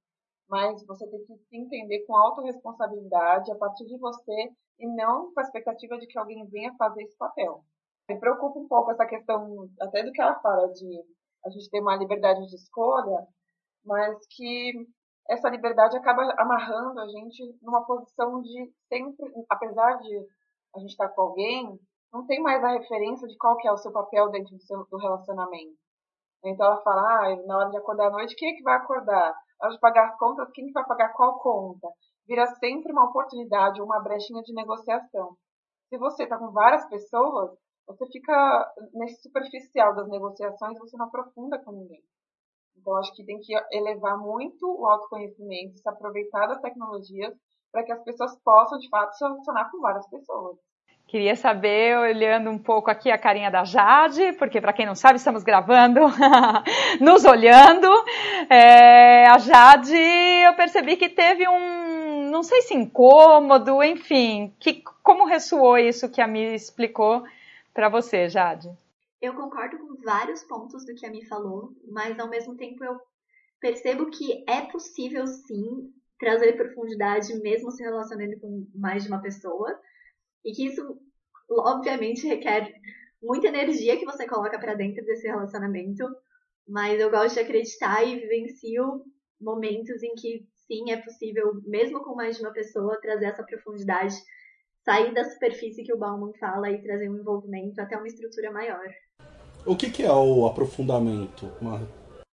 mas 0.48 0.84
você 0.84 1.08
tem 1.08 1.24
que 1.24 1.36
se 1.36 1.56
entender 1.56 2.04
com 2.06 2.16
autorresponsabilidade 2.16 3.52
a 3.52 3.56
partir 3.56 3.86
de 3.86 3.96
você 3.98 4.52
e 4.80 4.86
não 4.96 5.32
com 5.32 5.40
a 5.40 5.42
expectativa 5.44 5.96
de 5.96 6.08
que 6.08 6.18
alguém 6.18 6.44
venha 6.46 6.74
fazer 6.76 7.04
esse 7.04 7.16
papel. 7.16 7.64
Me 8.08 8.18
preocupa 8.18 8.58
um 8.58 8.66
pouco 8.66 8.90
essa 8.90 9.06
questão, 9.06 9.68
até 9.80 10.02
do 10.02 10.10
que 10.10 10.20
ela 10.20 10.38
fala, 10.40 10.72
de 10.72 11.04
a 11.44 11.50
gente 11.50 11.70
ter 11.70 11.80
uma 11.80 11.96
liberdade 11.96 12.46
de 12.48 12.56
escolha, 12.56 13.26
mas 13.84 14.18
que 14.30 14.72
essa 15.28 15.48
liberdade 15.48 15.96
acaba 15.96 16.34
amarrando 16.36 17.00
a 17.00 17.06
gente 17.06 17.56
numa 17.62 17.86
posição 17.86 18.42
de 18.42 18.72
sempre, 18.88 19.32
apesar 19.48 19.98
de 19.98 20.18
a 20.74 20.80
gente 20.80 20.90
estar 20.90 21.08
com 21.10 21.22
alguém, 21.22 21.78
não 22.14 22.24
tem 22.24 22.40
mais 22.40 22.62
a 22.62 22.68
referência 22.68 23.26
de 23.26 23.36
qual 23.36 23.56
que 23.56 23.66
é 23.66 23.72
o 23.72 23.76
seu 23.76 23.90
papel 23.90 24.30
dentro 24.30 24.54
do, 24.54 24.62
seu, 24.62 24.86
do 24.88 24.96
relacionamento. 24.96 25.74
Então 26.44 26.64
ela 26.64 26.80
fala, 26.82 27.02
ah, 27.02 27.36
na 27.44 27.58
hora 27.58 27.70
de 27.70 27.76
acordar 27.76 28.06
à 28.06 28.10
noite, 28.10 28.36
quem 28.36 28.52
é 28.52 28.56
que 28.56 28.62
vai 28.62 28.76
acordar? 28.76 29.34
Na 29.60 29.66
hora 29.66 29.74
de 29.74 29.80
pagar 29.80 30.10
as 30.10 30.16
contas, 30.16 30.48
quem 30.52 30.70
vai 30.70 30.84
pagar 30.86 31.12
qual 31.14 31.40
conta? 31.40 31.88
Vira 32.24 32.46
sempre 32.46 32.92
uma 32.92 33.06
oportunidade, 33.06 33.82
uma 33.82 34.00
brechinha 34.00 34.42
de 34.42 34.54
negociação. 34.54 35.36
Se 35.88 35.98
você 35.98 36.22
está 36.22 36.38
com 36.38 36.52
várias 36.52 36.88
pessoas, 36.88 37.50
você 37.88 38.06
fica 38.06 38.72
nesse 38.94 39.20
superficial 39.20 39.94
das 39.96 40.08
negociações, 40.08 40.78
você 40.78 40.96
não 40.96 41.06
aprofunda 41.06 41.58
com 41.64 41.72
ninguém. 41.72 42.02
Então, 42.76 42.96
acho 42.96 43.12
que 43.14 43.24
tem 43.24 43.40
que 43.40 43.52
elevar 43.72 44.18
muito 44.18 44.66
o 44.66 44.86
autoconhecimento, 44.86 45.78
se 45.78 45.88
aproveitar 45.88 46.46
das 46.46 46.60
tecnologias 46.60 47.34
para 47.72 47.84
que 47.84 47.92
as 47.92 48.02
pessoas 48.04 48.38
possam, 48.42 48.78
de 48.78 48.88
fato, 48.88 49.14
se 49.14 49.24
relacionar 49.24 49.70
com 49.70 49.80
várias 49.80 50.08
pessoas. 50.08 50.58
Queria 51.06 51.36
saber, 51.36 51.96
olhando 51.98 52.50
um 52.50 52.58
pouco 52.58 52.90
aqui 52.90 53.10
a 53.10 53.18
carinha 53.18 53.50
da 53.50 53.62
Jade, 53.62 54.32
porque 54.32 54.60
para 54.60 54.72
quem 54.72 54.86
não 54.86 54.94
sabe, 54.94 55.18
estamos 55.18 55.44
gravando 55.44 56.00
nos 57.00 57.24
olhando. 57.24 57.88
É, 58.50 59.26
a 59.28 59.38
Jade, 59.38 59.94
eu 59.94 60.54
percebi 60.54 60.96
que 60.96 61.08
teve 61.08 61.46
um, 61.48 62.30
não 62.30 62.42
sei 62.42 62.62
se 62.62 62.74
incômodo, 62.74 63.82
enfim, 63.82 64.52
que, 64.58 64.82
como 65.02 65.26
ressoou 65.26 65.78
isso 65.78 66.10
que 66.10 66.20
a 66.20 66.26
Mi 66.26 66.54
explicou 66.54 67.22
para 67.72 67.88
você, 67.88 68.28
Jade? 68.28 68.70
Eu 69.20 69.34
concordo 69.34 69.78
com 69.78 70.02
vários 70.02 70.42
pontos 70.42 70.84
do 70.84 70.94
que 70.94 71.06
a 71.06 71.10
Mi 71.10 71.24
falou, 71.26 71.70
mas 71.90 72.18
ao 72.18 72.28
mesmo 72.28 72.56
tempo 72.56 72.82
eu 72.82 72.98
percebo 73.60 74.10
que 74.10 74.44
é 74.48 74.62
possível 74.62 75.26
sim 75.26 75.92
trazer 76.18 76.54
profundidade 76.54 77.34
mesmo 77.40 77.70
se 77.70 77.82
relacionando 77.82 78.38
com 78.40 78.66
mais 78.74 79.02
de 79.04 79.08
uma 79.08 79.20
pessoa 79.20 79.78
e 80.44 80.52
que 80.52 80.66
isso, 80.66 80.98
obviamente, 81.50 82.26
requer 82.26 82.72
muita 83.22 83.48
energia 83.48 83.96
que 83.96 84.04
você 84.04 84.26
coloca 84.26 84.58
para 84.58 84.74
dentro 84.74 85.04
desse 85.04 85.26
relacionamento. 85.26 86.04
Mas 86.68 87.00
eu 87.00 87.10
gosto 87.10 87.34
de 87.34 87.40
acreditar 87.40 88.02
e 88.04 88.20
vivencio 88.20 89.04
momentos 89.40 90.02
em 90.02 90.14
que 90.14 90.46
sim, 90.66 90.90
é 90.90 90.96
possível, 90.96 91.60
mesmo 91.64 92.02
com 92.02 92.14
mais 92.14 92.36
de 92.36 92.42
uma 92.42 92.52
pessoa, 92.52 93.00
trazer 93.00 93.26
essa 93.26 93.42
profundidade, 93.42 94.14
sair 94.84 95.12
da 95.12 95.24
superfície 95.24 95.84
que 95.84 95.92
o 95.92 95.98
Bauman 95.98 96.32
fala 96.34 96.70
e 96.70 96.82
trazer 96.82 97.08
um 97.08 97.18
envolvimento 97.18 97.80
até 97.80 97.96
uma 97.96 98.06
estrutura 98.06 98.50
maior. 98.50 98.86
O 99.66 99.76
que, 99.76 99.90
que 99.90 100.02
é 100.02 100.12
o 100.12 100.46
aprofundamento? 100.46 101.46
Uma... 101.60 101.80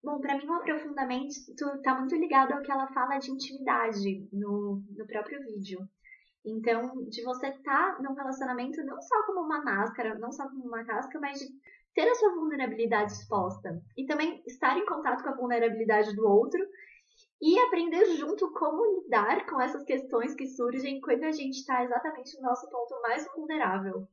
Bom, 0.04 0.20
para 0.20 0.38
mim 0.38 0.48
o 0.48 0.54
aprofundamento 0.54 1.30
está 1.30 1.96
muito 1.96 2.16
ligado 2.16 2.54
ao 2.54 2.62
que 2.62 2.72
ela 2.72 2.88
fala 2.88 3.20
de 3.20 3.32
intimidade 3.32 4.28
no, 4.32 4.82
no 4.98 5.06
próprio 5.06 5.40
vídeo. 5.44 5.88
Então, 6.46 7.04
de 7.10 7.24
você 7.24 7.48
estar 7.50 7.96
tá 7.96 8.02
num 8.02 8.14
relacionamento 8.14 8.84
não 8.84 9.02
só 9.02 9.26
como 9.26 9.42
uma 9.42 9.64
máscara, 9.64 10.18
não 10.18 10.32
só 10.32 10.48
como 10.48 10.66
uma 10.66 10.86
casca, 10.86 11.20
mas 11.20 11.40
de 11.40 11.48
ter 11.94 12.10
a 12.10 12.16
sua 12.16 12.34
vulnerabilidade 12.34 13.12
exposta. 13.12 13.82
E 13.98 14.06
também 14.06 14.42
estar 14.48 14.78
em 14.78 14.86
contato 14.86 15.24
com 15.24 15.30
a 15.30 15.36
vulnerabilidade 15.36 16.16
do 16.16 16.28
outro 16.28 16.60
e 17.42 17.60
aprender 17.60 18.06
junto 18.16 18.52
como 18.54 19.02
lidar 19.02 19.46
com 19.48 19.62
essas 19.62 19.84
questões 19.84 20.34
que 20.34 20.48
surgem 20.48 21.02
quando 21.02 21.24
a 21.24 21.32
gente 21.32 21.58
está 21.58 21.84
exatamente 21.84 22.36
no 22.38 22.44
nosso 22.44 22.70
ponto 22.70 23.02
mais 23.02 23.26
vulnerável. 23.34 24.08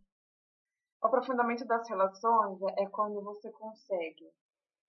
O 1.03 1.07
aprofundamento 1.07 1.65
das 1.67 1.89
relações 1.89 2.59
é 2.79 2.87
quando 2.87 3.23
você 3.23 3.51
consegue 3.53 4.29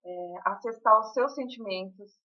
é, 0.04 0.34
acessar 0.44 0.98
os 1.00 1.12
seus 1.12 1.34
sentimentos, 1.34 2.18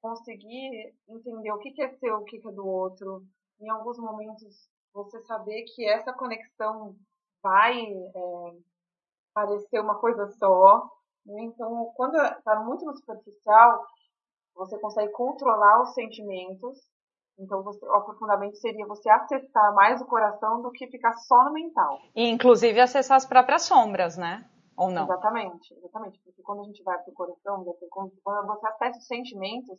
conseguir 0.00 0.94
entender 1.08 1.52
o 1.52 1.58
que 1.58 1.82
é 1.82 1.88
seu, 1.98 2.16
o 2.16 2.24
que 2.24 2.36
é 2.36 2.52
do 2.52 2.66
outro, 2.66 3.26
em 3.60 3.68
alguns 3.68 3.98
momentos 3.98 4.68
você 4.92 5.20
saber 5.22 5.64
que 5.74 5.88
essa 5.88 6.12
conexão 6.12 6.96
vai 7.42 7.80
é, 7.82 8.56
parecer 9.34 9.80
uma 9.80 9.96
coisa 9.96 10.26
só. 10.38 10.90
Né? 11.26 11.42
Então, 11.42 11.92
quando 11.94 12.16
está 12.16 12.60
muito 12.60 12.84
no 12.84 12.96
superficial, 12.96 13.84
você 14.54 14.78
consegue 14.78 15.12
controlar 15.12 15.82
os 15.82 15.94
sentimentos. 15.94 16.78
Então, 17.38 17.62
você, 17.62 17.84
o 17.86 17.94
aprofundamento 17.94 18.56
seria 18.56 18.86
você 18.86 19.08
acessar 19.08 19.74
mais 19.74 20.00
o 20.00 20.06
coração 20.06 20.60
do 20.60 20.70
que 20.70 20.86
ficar 20.88 21.12
só 21.14 21.44
no 21.44 21.52
mental. 21.52 21.98
E, 22.14 22.28
inclusive, 22.28 22.80
acessar 22.80 23.16
as 23.16 23.24
próprias 23.24 23.62
sombras, 23.62 24.16
né? 24.16 24.44
Ou 24.76 24.90
não? 24.90 25.04
Exatamente, 25.04 25.74
exatamente. 25.74 26.18
Porque 26.20 26.42
quando 26.42 26.60
a 26.60 26.64
gente 26.64 26.82
vai 26.82 26.98
para 26.98 27.10
o 27.10 27.14
coração, 27.14 27.64
quando 27.90 28.12
você 28.46 28.66
acessa 28.66 28.98
os 28.98 29.06
sentimentos, 29.06 29.78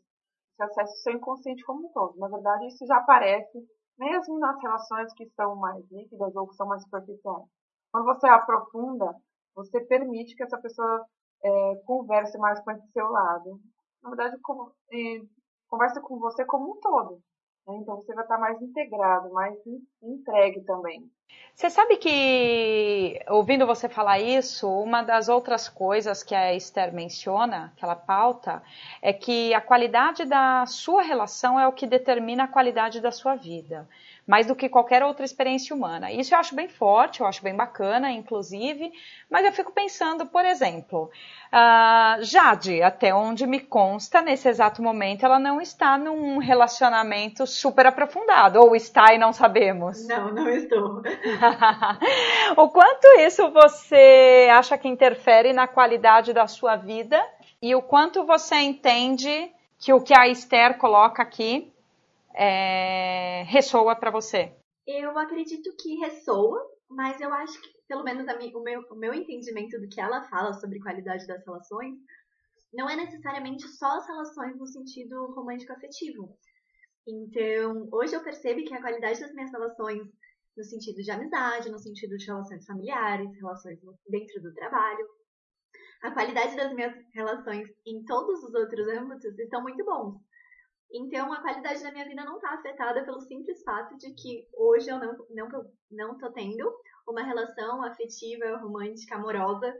você 0.55 0.63
acessa 0.63 0.93
o 0.93 0.97
seu 0.97 1.13
inconsciente 1.13 1.63
como 1.63 1.87
um 1.87 1.91
todo. 1.91 2.17
Na 2.17 2.27
verdade, 2.27 2.67
isso 2.67 2.85
já 2.85 2.97
aparece 2.97 3.59
mesmo 3.97 4.39
nas 4.39 4.59
relações 4.61 5.13
que 5.13 5.27
são 5.35 5.55
mais 5.55 5.83
líquidas 5.91 6.35
ou 6.35 6.47
que 6.47 6.55
são 6.55 6.67
mais 6.67 6.81
superficiais. 6.83 7.45
Quando 7.91 8.05
você 8.05 8.27
aprofunda, 8.27 9.13
você 9.55 9.79
permite 9.85 10.35
que 10.35 10.43
essa 10.43 10.59
pessoa 10.59 11.05
é, 11.43 11.75
converse 11.85 12.37
mais 12.37 12.59
com 12.63 12.71
esse 12.71 12.91
seu 12.91 13.07
lado. 13.09 13.59
Na 14.01 14.09
verdade, 14.09 14.37
com, 14.41 14.71
é, 14.91 15.19
conversa 15.67 16.01
com 16.01 16.17
você 16.19 16.45
como 16.45 16.71
um 16.71 16.79
todo. 16.79 17.21
Né? 17.67 17.77
Então 17.81 17.95
você 17.95 18.13
vai 18.13 18.23
estar 18.23 18.37
mais 18.37 18.61
integrado, 18.61 19.31
mais 19.31 19.55
entregue 20.01 20.61
também. 20.61 21.09
Você 21.53 21.69
sabe 21.69 21.97
que, 21.97 23.19
ouvindo 23.29 23.65
você 23.67 23.87
falar 23.87 24.19
isso, 24.19 24.67
uma 24.67 25.01
das 25.01 25.29
outras 25.29 25.69
coisas 25.69 26.23
que 26.23 26.33
a 26.33 26.53
Esther 26.53 26.93
menciona, 26.93 27.73
que 27.77 27.83
ela 27.83 27.95
pauta, 27.95 28.63
é 29.01 29.13
que 29.13 29.53
a 29.53 29.61
qualidade 29.61 30.25
da 30.25 30.65
sua 30.65 31.01
relação 31.01 31.59
é 31.59 31.67
o 31.67 31.73
que 31.73 31.85
determina 31.85 32.45
a 32.45 32.47
qualidade 32.47 32.99
da 32.99 33.11
sua 33.11 33.35
vida 33.35 33.87
mais 34.25 34.45
do 34.45 34.55
que 34.55 34.69
qualquer 34.69 35.03
outra 35.03 35.25
experiência 35.25 35.75
humana. 35.75 36.11
Isso 36.11 36.33
eu 36.33 36.39
acho 36.39 36.55
bem 36.55 36.67
forte, 36.67 37.21
eu 37.21 37.27
acho 37.27 37.43
bem 37.43 37.55
bacana, 37.55 38.11
inclusive, 38.11 38.91
mas 39.29 39.45
eu 39.45 39.51
fico 39.51 39.71
pensando, 39.71 40.25
por 40.25 40.45
exemplo, 40.45 41.09
uh, 41.51 42.23
Jade, 42.23 42.81
até 42.81 43.13
onde 43.13 43.47
me 43.47 43.59
consta, 43.59 44.21
nesse 44.21 44.47
exato 44.47 44.81
momento, 44.81 45.25
ela 45.25 45.39
não 45.39 45.59
está 45.59 45.97
num 45.97 46.37
relacionamento 46.37 47.47
super 47.47 47.87
aprofundado, 47.87 48.59
ou 48.59 48.75
está 48.75 49.13
e 49.13 49.17
não 49.17 49.33
sabemos? 49.33 50.07
Não, 50.11 50.33
não 50.33 50.49
estou. 50.49 51.01
o 52.57 52.69
quanto 52.69 53.07
isso 53.19 53.49
você 53.51 54.49
acha 54.51 54.77
que 54.77 54.87
interfere 54.87 55.53
na 55.53 55.67
qualidade 55.67 56.33
da 56.33 56.47
sua 56.47 56.75
vida 56.75 57.21
e 57.61 57.73
o 57.73 57.81
quanto 57.81 58.25
você 58.25 58.55
entende 58.55 59.51
que 59.79 59.93
o 59.93 60.01
que 60.01 60.13
a 60.13 60.27
Esther 60.27 60.77
coloca 60.77 61.23
aqui 61.23 61.71
é, 62.35 63.43
ressoa 63.43 63.95
para 63.95 64.11
você? 64.11 64.55
Eu 64.87 65.17
acredito 65.17 65.75
que 65.79 65.95
ressoa, 65.95 66.59
mas 66.89 67.21
eu 67.21 67.33
acho 67.33 67.61
que, 67.61 67.69
pelo 67.87 68.03
menos 68.03 68.25
o, 68.53 68.63
meu, 68.63 68.81
o 68.89 68.95
meu 68.95 69.13
entendimento 69.13 69.79
do 69.79 69.87
que 69.87 70.01
ela 70.01 70.23
fala 70.23 70.53
sobre 70.53 70.79
qualidade 70.79 71.27
das 71.27 71.45
relações, 71.45 71.95
não 72.73 72.89
é 72.89 72.95
necessariamente 72.95 73.67
só 73.67 73.97
as 73.97 74.07
relações 74.07 74.57
no 74.57 74.65
sentido 74.65 75.33
romântico-afetivo. 75.33 76.37
Então, 77.07 77.89
hoje 77.91 78.15
eu 78.15 78.23
percebo 78.23 78.63
que 78.63 78.73
a 78.73 78.81
qualidade 78.81 79.19
das 79.19 79.33
minhas 79.33 79.51
relações, 79.51 80.01
no 80.55 80.63
sentido 80.63 81.01
de 81.01 81.11
amizade, 81.11 81.69
no 81.69 81.79
sentido 81.79 82.17
de 82.17 82.25
relações 82.25 82.65
familiares, 82.65 83.33
relações 83.35 83.79
dentro 84.07 84.41
do 84.41 84.53
trabalho, 84.53 85.07
a 86.03 86.11
qualidade 86.11 86.55
das 86.55 86.73
minhas 86.73 86.93
relações 87.13 87.67
em 87.85 88.03
todos 88.05 88.43
os 88.43 88.53
outros 88.53 88.87
âmbitos 88.87 89.37
estão 89.37 89.61
muito 89.61 89.83
bons. 89.85 90.19
Então, 90.93 91.31
a 91.31 91.41
qualidade 91.41 91.81
da 91.81 91.91
minha 91.91 92.05
vida 92.05 92.25
não 92.25 92.35
está 92.35 92.53
afetada 92.53 93.03
pelo 93.05 93.21
simples 93.21 93.63
fato 93.63 93.97
de 93.97 94.13
que 94.13 94.45
hoje 94.53 94.89
eu 94.89 94.99
não, 94.99 95.15
não, 95.29 95.71
não 95.89 96.17
tô 96.17 96.31
tendo 96.31 96.69
uma 97.07 97.23
relação 97.23 97.83
afetiva, 97.83 98.57
romântica, 98.57 99.15
amorosa 99.15 99.73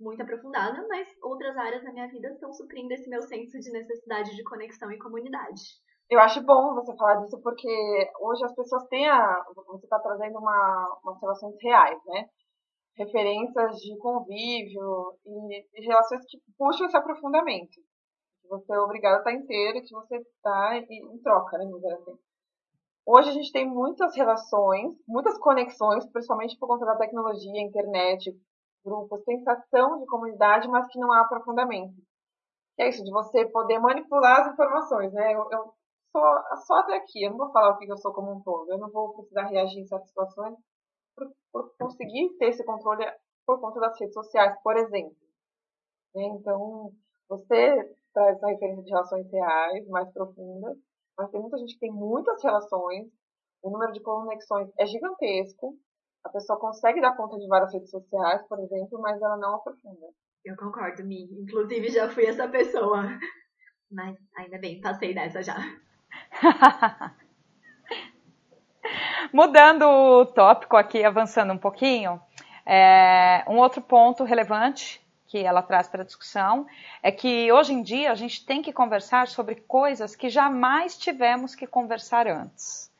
muito 0.00 0.22
aprofundada, 0.22 0.84
mas 0.88 1.06
outras 1.22 1.56
áreas 1.56 1.84
da 1.84 1.92
minha 1.92 2.08
vida 2.08 2.28
estão 2.28 2.52
suprindo 2.52 2.92
esse 2.92 3.08
meu 3.08 3.20
senso 3.22 3.60
de 3.60 3.70
necessidade 3.70 4.34
de 4.34 4.42
conexão 4.42 4.90
e 4.90 4.98
comunidade. 4.98 5.60
Eu 6.08 6.18
acho 6.18 6.42
bom 6.42 6.74
você 6.74 6.96
falar 6.96 7.16
disso 7.16 7.40
porque 7.42 8.10
hoje 8.20 8.44
as 8.44 8.54
pessoas 8.54 8.88
têm 8.88 9.08
a. 9.08 9.44
Você 9.68 9.84
está 9.84 10.00
trazendo 10.00 10.38
uma, 10.38 10.98
umas 11.04 11.20
relações 11.20 11.54
reais, 11.62 11.98
né? 12.06 12.28
Referências 12.96 13.76
de 13.76 13.96
convívio 13.98 15.14
e, 15.24 15.66
e 15.74 15.86
relações 15.86 16.24
que 16.26 16.38
puxam 16.58 16.86
esse 16.86 16.96
aprofundamento 16.96 17.80
você 18.50 18.72
é 18.72 18.80
obrigado 18.80 19.14
a 19.14 19.18
estar 19.18 19.32
inteiro, 19.32 19.80
que 19.80 19.94
você 19.94 20.16
está 20.16 20.76
em 20.76 21.18
troca, 21.22 21.56
né, 21.56 21.64
vamos 21.64 21.80
dizer 21.80 21.94
assim. 21.94 22.18
Hoje 23.06 23.30
a 23.30 23.32
gente 23.32 23.52
tem 23.52 23.66
muitas 23.66 24.14
relações, 24.16 24.92
muitas 25.08 25.38
conexões, 25.38 26.04
principalmente 26.12 26.58
por 26.58 26.66
conta 26.66 26.84
da 26.84 26.96
tecnologia, 26.96 27.62
internet, 27.62 28.30
grupos, 28.84 29.24
sensação 29.24 30.00
de 30.00 30.06
comunidade, 30.06 30.68
mas 30.68 30.86
que 30.88 30.98
não 30.98 31.12
há 31.12 31.20
aprofundamento. 31.20 31.94
é 32.78 32.88
isso, 32.88 33.04
de 33.04 33.10
você 33.10 33.46
poder 33.46 33.78
manipular 33.78 34.40
as 34.40 34.52
informações, 34.52 35.12
né? 35.12 35.32
Eu, 35.34 35.48
eu 35.50 35.74
sou 36.12 36.22
só 36.66 36.74
até 36.80 36.96
aqui, 36.96 37.24
eu 37.24 37.30
não 37.30 37.38
vou 37.38 37.52
falar 37.52 37.70
o 37.70 37.78
que 37.78 37.90
eu 37.90 37.96
sou 37.98 38.12
como 38.12 38.32
um 38.32 38.42
todo, 38.42 38.70
eu 38.70 38.78
não 38.78 38.90
vou 38.90 39.14
precisar 39.14 39.44
reagir 39.44 39.80
em 39.80 39.86
certas 39.86 40.08
situações 40.08 40.56
por, 41.16 41.30
por 41.52 41.76
conseguir 41.78 42.30
ter 42.38 42.48
esse 42.48 42.64
controle 42.64 43.04
por 43.46 43.60
conta 43.60 43.80
das 43.80 43.98
redes 43.98 44.14
sociais, 44.14 44.56
por 44.62 44.76
exemplo. 44.76 45.16
Né? 46.14 46.24
Então, 46.24 46.92
você 47.28 47.96
traz 48.12 48.36
essa 48.36 48.46
referência 48.48 48.84
de 48.84 48.90
relações 48.90 49.30
reais, 49.30 49.88
mais 49.88 50.12
profundas, 50.12 50.76
mas 51.16 51.30
tem 51.30 51.40
muita 51.40 51.58
gente 51.58 51.74
que 51.74 51.80
tem 51.80 51.92
muitas 51.92 52.42
relações, 52.42 53.08
o 53.62 53.70
número 53.70 53.92
de 53.92 54.00
conexões 54.00 54.70
é 54.78 54.86
gigantesco, 54.86 55.76
a 56.24 56.28
pessoa 56.30 56.58
consegue 56.58 57.00
dar 57.00 57.16
conta 57.16 57.38
de 57.38 57.46
várias 57.46 57.72
redes 57.72 57.90
sociais, 57.90 58.42
por 58.48 58.58
exemplo, 58.60 59.00
mas 59.00 59.20
ela 59.20 59.36
não 59.36 59.54
aprofunda. 59.56 60.06
Eu 60.44 60.56
concordo, 60.56 61.04
Mi. 61.04 61.24
Inclusive 61.42 61.88
já 61.88 62.08
fui 62.08 62.26
essa 62.26 62.48
pessoa. 62.48 63.04
Mas 63.90 64.16
ainda 64.36 64.58
bem, 64.58 64.80
passei 64.80 65.14
dessa 65.14 65.42
já. 65.42 65.56
Mudando 69.32 69.82
o 69.82 70.26
tópico 70.26 70.76
aqui, 70.76 71.04
avançando 71.04 71.52
um 71.52 71.58
pouquinho, 71.58 72.20
é, 72.66 73.44
um 73.48 73.58
outro 73.58 73.80
ponto 73.82 74.24
relevante 74.24 75.00
que 75.30 75.38
ela 75.38 75.62
traz 75.62 75.86
para 75.86 76.02
a 76.02 76.04
discussão 76.04 76.66
é 77.00 77.12
que 77.12 77.52
hoje 77.52 77.72
em 77.72 77.82
dia 77.82 78.10
a 78.10 78.16
gente 78.16 78.44
tem 78.44 78.60
que 78.60 78.72
conversar 78.72 79.28
sobre 79.28 79.54
coisas 79.54 80.16
que 80.16 80.28
jamais 80.28 80.98
tivemos 80.98 81.54
que 81.54 81.68
conversar 81.68 82.26
antes. 82.26 82.90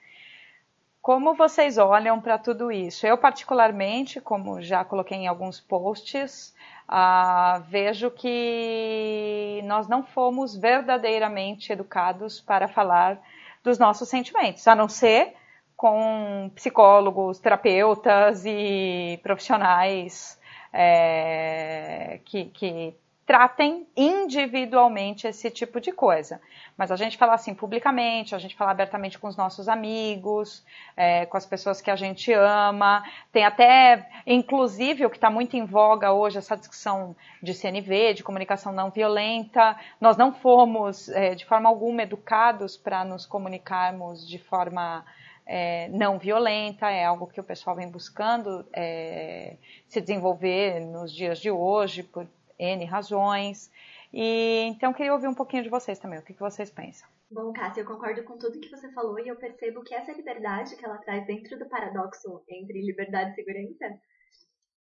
Como 1.03 1.35
vocês 1.35 1.77
olham 1.77 2.21
para 2.21 2.39
tudo 2.39 2.71
isso? 2.71 3.05
Eu, 3.05 3.19
particularmente, 3.19 4.21
como 4.21 4.63
já 4.63 4.85
coloquei 4.85 5.19
em 5.19 5.27
alguns 5.27 5.59
posts, 5.59 6.55
uh, 6.89 7.61
vejo 7.69 8.13
que 8.13 9.61
nós 9.65 9.89
não 9.89 10.05
fomos 10.05 10.55
verdadeiramente 10.55 11.73
educados 11.73 12.41
para 12.41 12.69
falar 12.69 13.21
dos 13.65 13.77
nossos 13.77 14.09
sentimentos, 14.09 14.69
a 14.69 14.75
não 14.77 14.89
ser 14.89 15.35
com 15.77 16.49
psicólogos, 16.55 17.41
terapeutas 17.41 18.45
e 18.47 19.19
profissionais 19.23 20.40
é, 20.73 22.21
que, 22.25 22.47
que 22.47 22.95
tratem 23.31 23.87
individualmente 23.97 25.29
esse 25.29 25.49
tipo 25.53 25.81
de 25.81 25.93
coisa. 25.93 26.41
Mas 26.77 26.91
a 26.91 26.97
gente 26.97 27.17
falar 27.17 27.35
assim 27.35 27.55
publicamente, 27.55 28.35
a 28.35 28.41
gente 28.41 28.57
falar 28.57 28.73
abertamente 28.73 29.21
com 29.21 29.29
os 29.29 29.37
nossos 29.37 29.69
amigos, 29.69 30.65
é, 30.97 31.27
com 31.27 31.37
as 31.37 31.47
pessoas 31.47 31.81
que 31.81 31.93
a 31.93 31.95
gente 31.95 32.33
ama. 32.33 33.05
Tem 33.31 33.45
até, 33.45 34.11
inclusive, 34.27 35.07
o 35.07 35.11
que 35.11 35.17
está 35.17 35.31
muito 35.31 35.57
em 35.57 35.65
voga 35.65 36.13
hoje, 36.13 36.39
essa 36.39 36.57
discussão 36.57 37.15
de 37.41 37.55
CNV, 37.55 38.15
de 38.15 38.25
comunicação 38.25 38.73
não 38.73 38.91
violenta. 38.91 39.77
Nós 40.01 40.17
não 40.17 40.33
fomos, 40.33 41.09
é, 41.11 41.37
de 41.37 41.47
forma 41.47 41.69
alguma, 41.69 42.03
educados 42.03 42.77
para 42.77 43.05
nos 43.05 43.27
comunicarmos 43.27 44.27
de 44.29 44.39
forma 44.39 45.05
é, 45.53 45.89
não 45.89 46.17
violenta, 46.17 46.89
é 46.89 47.05
algo 47.05 47.27
que 47.27 47.41
o 47.41 47.45
pessoal 47.45 47.75
vem 47.75 47.91
buscando 47.91 48.65
é, 48.73 49.57
se 49.89 50.01
desenvolver 50.01 50.79
nos 50.79 51.13
dias 51.13 51.41
de 51.41 51.51
hoje, 51.51 52.05
por 52.05 52.25
N 52.57 52.85
razões. 52.85 53.69
E 54.13 54.63
então 54.69 54.93
queria 54.93 55.13
ouvir 55.13 55.27
um 55.27 55.35
pouquinho 55.35 55.65
de 55.65 55.69
vocês 55.69 55.99
também, 55.99 56.21
o 56.21 56.23
que, 56.23 56.35
que 56.35 56.41
vocês 56.41 56.71
pensam. 56.71 57.09
Bom, 57.29 57.53
Cássia, 57.53 57.81
eu 57.81 57.87
concordo 57.87 58.23
com 58.23 58.39
tudo 58.39 58.61
que 58.61 58.71
você 58.71 58.93
falou 58.93 59.19
e 59.19 59.27
eu 59.27 59.35
percebo 59.35 59.83
que 59.83 59.93
essa 59.93 60.13
liberdade 60.13 60.77
que 60.77 60.85
ela 60.85 60.99
traz 60.99 61.27
dentro 61.27 61.59
do 61.59 61.69
paradoxo 61.69 62.45
entre 62.49 62.81
liberdade 62.81 63.33
e 63.33 63.35
segurança 63.35 64.01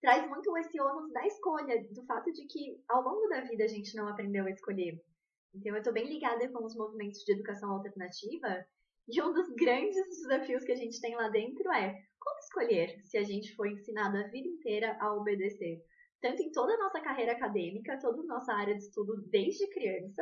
traz 0.01 0.27
muito 0.29 0.55
esse 0.55 0.79
ônus 0.79 1.11
da 1.11 1.25
escolha, 1.25 1.83
do 1.91 2.05
fato 2.05 2.31
de 2.31 2.45
que 2.45 2.79
ao 2.87 3.01
longo 3.01 3.27
da 3.27 3.41
vida 3.41 3.63
a 3.63 3.67
gente 3.67 3.95
não 3.95 4.07
aprendeu 4.07 4.45
a 4.45 4.51
escolher. 4.51 5.01
Então 5.53 5.73
eu 5.73 5.79
estou 5.79 5.93
bem 5.93 6.07
ligada 6.07 6.47
com 6.49 6.63
os 6.63 6.75
movimentos 6.75 7.21
de 7.21 7.33
educação 7.33 7.71
alternativa 7.71 8.65
e 9.09 9.21
um 9.21 9.33
dos 9.33 9.49
grandes 9.55 9.95
desafios 10.21 10.63
que 10.63 10.71
a 10.71 10.75
gente 10.75 11.01
tem 11.01 11.15
lá 11.15 11.29
dentro 11.29 11.71
é 11.73 11.95
como 12.19 12.39
escolher 12.39 12.99
se 13.03 13.17
a 13.17 13.23
gente 13.23 13.55
foi 13.55 13.71
ensinado 13.71 14.17
a 14.17 14.27
vida 14.27 14.47
inteira 14.47 14.95
a 14.99 15.13
obedecer. 15.13 15.81
Tanto 16.21 16.41
em 16.41 16.51
toda 16.51 16.73
a 16.73 16.77
nossa 16.77 16.99
carreira 17.01 17.31
acadêmica, 17.31 17.99
toda 17.99 18.21
a 18.21 18.25
nossa 18.25 18.53
área 18.53 18.75
de 18.75 18.83
estudo 18.83 19.21
desde 19.27 19.69
criança. 19.69 20.21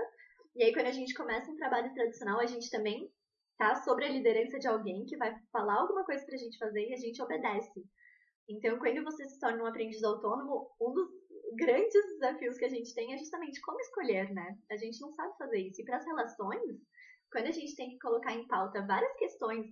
E 0.55 0.63
aí, 0.63 0.73
quando 0.73 0.87
a 0.87 0.91
gente 0.91 1.13
começa 1.13 1.51
um 1.51 1.55
trabalho 1.55 1.93
tradicional, 1.93 2.39
a 2.39 2.45
gente 2.45 2.69
também 2.69 3.11
tá 3.57 3.75
sobre 3.75 4.05
a 4.05 4.09
liderança 4.09 4.59
de 4.59 4.67
alguém 4.67 5.05
que 5.05 5.17
vai 5.17 5.35
falar 5.51 5.81
alguma 5.81 6.05
coisa 6.05 6.23
pra 6.25 6.37
gente 6.37 6.57
fazer 6.57 6.87
e 6.87 6.93
a 6.93 6.97
gente 6.97 7.21
obedece. 7.21 7.83
Então, 8.47 8.77
quando 8.79 9.03
você 9.03 9.25
se 9.25 9.39
torna 9.39 9.63
um 9.63 9.65
aprendiz 9.65 10.03
autônomo, 10.03 10.69
um 10.79 10.93
dos 10.93 11.09
grandes 11.57 12.05
desafios 12.13 12.57
que 12.57 12.65
a 12.65 12.69
gente 12.69 12.93
tem 12.93 13.13
é 13.13 13.17
justamente 13.17 13.59
como 13.61 13.79
escolher, 13.79 14.31
né? 14.31 14.57
A 14.71 14.77
gente 14.77 15.01
não 15.01 15.11
sabe 15.11 15.35
fazer 15.37 15.59
isso. 15.59 15.81
E 15.81 15.85
para 15.85 15.97
as 15.97 16.05
relações, 16.05 16.79
quando 17.31 17.47
a 17.47 17.51
gente 17.51 17.75
tem 17.75 17.89
que 17.89 17.99
colocar 17.99 18.33
em 18.33 18.47
pauta 18.47 18.85
várias 18.85 19.13
questões 19.17 19.65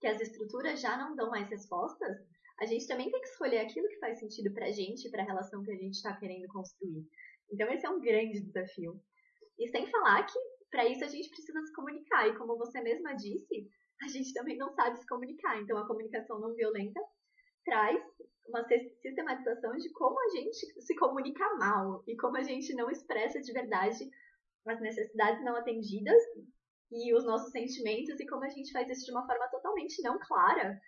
que 0.00 0.06
as 0.06 0.20
estruturas 0.20 0.80
já 0.80 0.96
não 0.96 1.14
dão 1.14 1.30
mais 1.30 1.48
respostas, 1.48 2.16
a 2.60 2.66
gente 2.66 2.86
também 2.86 3.10
tem 3.10 3.20
que 3.20 3.28
escolher 3.28 3.58
aquilo 3.58 3.88
que 3.88 3.98
faz 3.98 4.18
sentido 4.18 4.52
pra 4.52 4.70
gente 4.70 5.06
e 5.06 5.10
pra 5.10 5.24
relação 5.24 5.62
que 5.62 5.72
a 5.72 5.76
gente 5.76 5.94
está 5.94 6.14
querendo 6.16 6.46
construir. 6.48 7.06
Então 7.52 7.70
esse 7.70 7.86
é 7.86 7.90
um 7.90 8.00
grande 8.00 8.40
desafio. 8.40 9.00
E 9.58 9.68
sem 9.68 9.86
falar 9.86 10.24
que 10.24 10.38
para 10.70 10.86
isso 10.86 11.04
a 11.04 11.08
gente 11.08 11.28
precisa 11.28 11.60
se 11.62 11.72
comunicar. 11.72 12.28
E 12.28 12.36
como 12.36 12.56
você 12.56 12.80
mesma 12.80 13.14
disse, 13.14 13.68
a 14.02 14.08
gente 14.08 14.32
também 14.32 14.56
não 14.56 14.72
sabe 14.72 14.98
se 14.98 15.06
comunicar. 15.06 15.60
Então 15.60 15.78
a 15.78 15.86
comunicação 15.86 16.40
não 16.40 16.54
violenta 16.54 17.00
traz 17.64 18.00
uma 18.46 18.62
sistematização 18.64 19.74
de 19.76 19.90
como 19.92 20.20
a 20.20 20.28
gente 20.30 20.82
se 20.82 20.94
comunica 20.96 21.44
mal 21.56 22.04
e 22.06 22.16
como 22.16 22.36
a 22.36 22.42
gente 22.42 22.74
não 22.74 22.90
expressa 22.90 23.40
de 23.40 23.52
verdade 23.52 24.10
as 24.66 24.80
necessidades 24.80 25.42
não 25.44 25.56
atendidas 25.56 26.22
e 26.94 27.12
os 27.12 27.24
nossos 27.24 27.50
sentimentos 27.50 28.20
e 28.20 28.26
como 28.26 28.44
a 28.44 28.48
gente 28.48 28.72
faz 28.72 28.88
isso 28.88 29.04
de 29.04 29.10
uma 29.10 29.26
forma 29.26 29.48
totalmente 29.48 30.00
não 30.02 30.18
clara. 30.18 30.80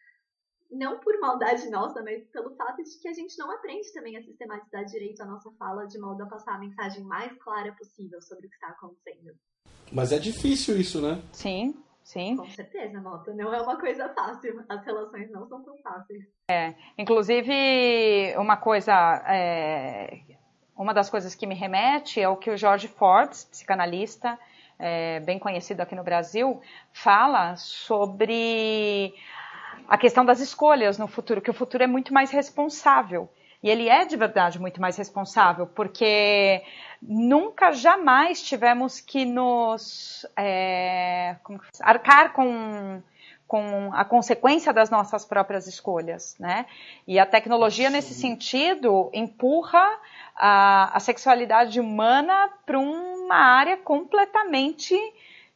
Não 0.71 0.99
por 0.99 1.19
maldade 1.21 1.69
nossa, 1.71 2.03
mas 2.03 2.25
pelo 2.29 2.55
fato 2.57 2.83
de 2.83 2.99
que 3.01 3.09
a 3.09 3.12
gente 3.12 3.38
não 3.38 3.51
aprende 3.51 3.92
também 3.92 4.16
a 4.16 4.23
sistematizar 4.23 4.85
direito 4.85 5.23
a 5.23 5.27
nossa 5.27 5.51
fala 5.53 5.87
de 5.87 5.99
modo 5.99 6.23
a 6.23 6.27
passar 6.27 6.55
a 6.55 6.59
mensagem 6.59 7.05
mais 7.05 7.33
clara 7.38 7.73
possível 7.73 8.21
sobre 8.23 8.47
o 8.47 8.49
que 8.49 8.55
está 8.55 8.69
acontecendo. 8.69 9.37
Mas 9.92 10.12
é 10.12 10.19
difícil 10.19 10.77
isso, 10.77 11.01
né? 11.01 11.23
Sim, 11.33 11.75
sim. 12.03 12.37
Com 12.37 12.51
certeza, 12.51 13.01
Mota. 13.01 13.33
Não 13.33 13.55
é 13.55 13.61
uma 13.61 13.79
coisa 13.79 14.09
fácil. 14.09 14.64
As 14.69 14.85
relações 14.85 15.31
não 15.31 15.47
são 15.47 15.62
tão 15.62 15.77
fáceis. 15.79 16.25
É. 16.51 16.75
Inclusive, 16.99 18.35
uma 18.37 18.57
coisa. 18.57 18.92
É... 19.29 20.21
Uma 20.77 20.92
das 20.92 21.09
coisas 21.09 21.35
que 21.35 21.47
me 21.47 21.55
remete 21.55 22.21
é 22.21 22.29
o 22.29 22.37
que 22.37 22.51
o 22.51 22.57
George 22.57 22.88
Forbes, 22.88 23.45
psicanalista, 23.45 24.38
é, 24.79 25.21
bem 25.21 25.39
conhecido 25.39 25.81
aqui 25.81 25.95
no 25.95 26.05
Brasil, 26.05 26.61
fala 26.93 27.57
sobre 27.57 29.15
a 29.89 29.97
questão 29.97 30.25
das 30.25 30.41
escolhas 30.41 30.99
no 30.99 31.07
futuro, 31.07 31.41
que 31.41 31.51
o 31.51 31.55
futuro 31.55 31.85
é 31.85 31.87
muito 31.87 32.12
mais 32.12 32.31
responsável. 32.31 33.29
E 33.62 33.71
ele 33.71 33.89
é 33.89 34.05
de 34.05 34.17
verdade 34.17 34.61
muito 34.61 34.81
mais 34.81 34.97
responsável, 34.97 35.67
porque 35.67 36.62
nunca, 37.03 37.73
jamais 37.73 38.43
tivemos 38.43 39.01
que 39.01 39.25
nos 39.25 40.27
é, 40.37 41.37
arcar 41.81 42.33
com, 42.33 43.03
com 43.47 43.93
a 43.93 44.05
consequência 44.05 44.73
das 44.73 44.91
nossas 44.91 45.25
próprias 45.25 45.67
escolhas. 45.67 46.37
Né? 46.39 46.67
E 47.07 47.19
a 47.19 47.27
tecnologia, 47.27 47.91
nesse 47.91 48.15
sentido, 48.15 49.11
empurra 49.13 49.85
a, 50.35 50.97
a 50.97 51.01
sexualidade 51.01 51.81
humana 51.81 52.51
para 52.65 52.79
uma 52.79 53.37
área 53.37 53.77
completamente 53.77 54.95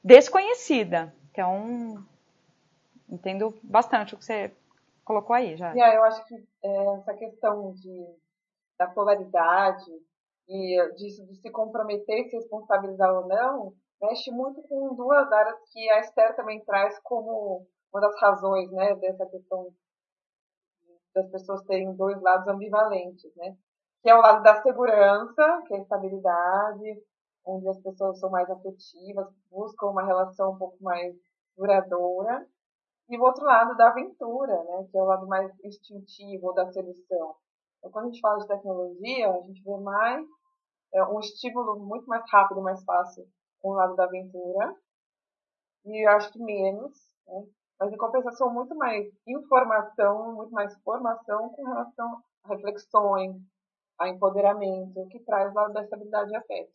desconhecida. 0.02 1.12
Então, 1.30 2.04
entendo 3.08 3.58
bastante 3.62 4.14
o 4.14 4.18
que 4.18 4.24
você 4.24 4.52
colocou 5.04 5.34
aí 5.34 5.56
já. 5.56 5.72
Yeah, 5.72 5.96
eu 5.96 6.04
acho 6.04 6.24
que 6.26 6.34
é, 6.62 6.94
essa 6.94 7.14
questão 7.14 7.72
de, 7.72 8.06
da 8.78 8.86
polaridade 8.86 9.90
e 10.48 10.94
disso 10.96 11.24
de 11.26 11.36
se 11.36 11.50
comprometer 11.50 12.20
e 12.20 12.30
se 12.30 12.36
responsabilizar 12.36 13.12
ou 13.12 13.28
não, 13.28 13.72
mexe 14.00 14.30
muito 14.30 14.62
com 14.62 14.94
duas 14.94 15.30
áreas 15.30 15.56
que 15.72 15.90
a 15.90 16.00
Esther 16.00 16.34
também 16.34 16.60
traz 16.64 16.98
como 17.00 17.66
uma 17.92 18.00
das 18.00 18.20
razões 18.20 18.70
né, 18.70 18.94
dessa 18.96 19.26
questão 19.26 19.72
das 21.14 21.28
pessoas 21.30 21.62
terem 21.64 21.94
dois 21.94 22.20
lados 22.22 22.46
ambivalentes, 22.46 23.34
né? 23.36 23.56
que 24.02 24.08
é 24.08 24.14
o 24.14 24.20
lado 24.20 24.42
da 24.42 24.62
segurança, 24.62 25.62
que 25.66 25.74
é 25.74 25.78
a 25.78 25.80
estabilidade, 25.80 27.02
onde 27.44 27.68
as 27.68 27.78
pessoas 27.80 28.18
são 28.18 28.30
mais 28.30 28.48
afetivas, 28.48 29.28
buscam 29.50 29.88
uma 29.88 30.04
relação 30.04 30.52
um 30.52 30.58
pouco 30.58 30.82
mais 30.82 31.14
duradoura, 31.56 32.46
e 33.08 33.18
o 33.18 33.22
outro 33.22 33.44
lado 33.44 33.76
da 33.76 33.88
aventura, 33.88 34.62
né, 34.64 34.86
que 34.90 34.96
é 34.96 35.02
o 35.02 35.06
lado 35.06 35.26
mais 35.26 35.52
instintivo 35.64 36.52
da 36.52 36.70
sedução. 36.72 37.34
Então, 37.78 37.90
quando 37.90 38.06
a 38.06 38.08
gente 38.08 38.20
fala 38.20 38.38
de 38.38 38.46
tecnologia, 38.46 39.30
a 39.30 39.40
gente 39.42 39.62
vê 39.62 39.76
mais 39.78 40.24
é, 40.94 41.04
um 41.04 41.18
estímulo 41.18 41.80
muito 41.80 42.06
mais 42.06 42.22
rápido, 42.30 42.62
mais 42.62 42.82
fácil 42.84 43.26
com 43.60 43.70
o 43.70 43.74
lado 43.74 43.96
da 43.96 44.04
aventura, 44.04 44.74
e 45.84 46.06
eu 46.06 46.10
acho 46.12 46.32
que 46.32 46.38
menos, 46.38 46.96
né, 47.26 47.46
mas 47.80 47.92
em 47.92 47.96
compensação 47.96 48.52
muito 48.52 48.74
mais 48.76 49.06
informação, 49.26 50.34
muito 50.34 50.52
mais 50.52 50.76
formação 50.82 51.48
com 51.48 51.64
relação 51.64 52.22
a 52.44 52.48
reflexões, 52.48 53.36
a 53.98 54.08
empoderamento, 54.08 55.08
que 55.08 55.18
traz 55.20 55.52
lá 55.54 55.68
da 55.68 55.82
estabilidade 55.82 56.30
e 56.30 56.36
afeto. 56.36 56.70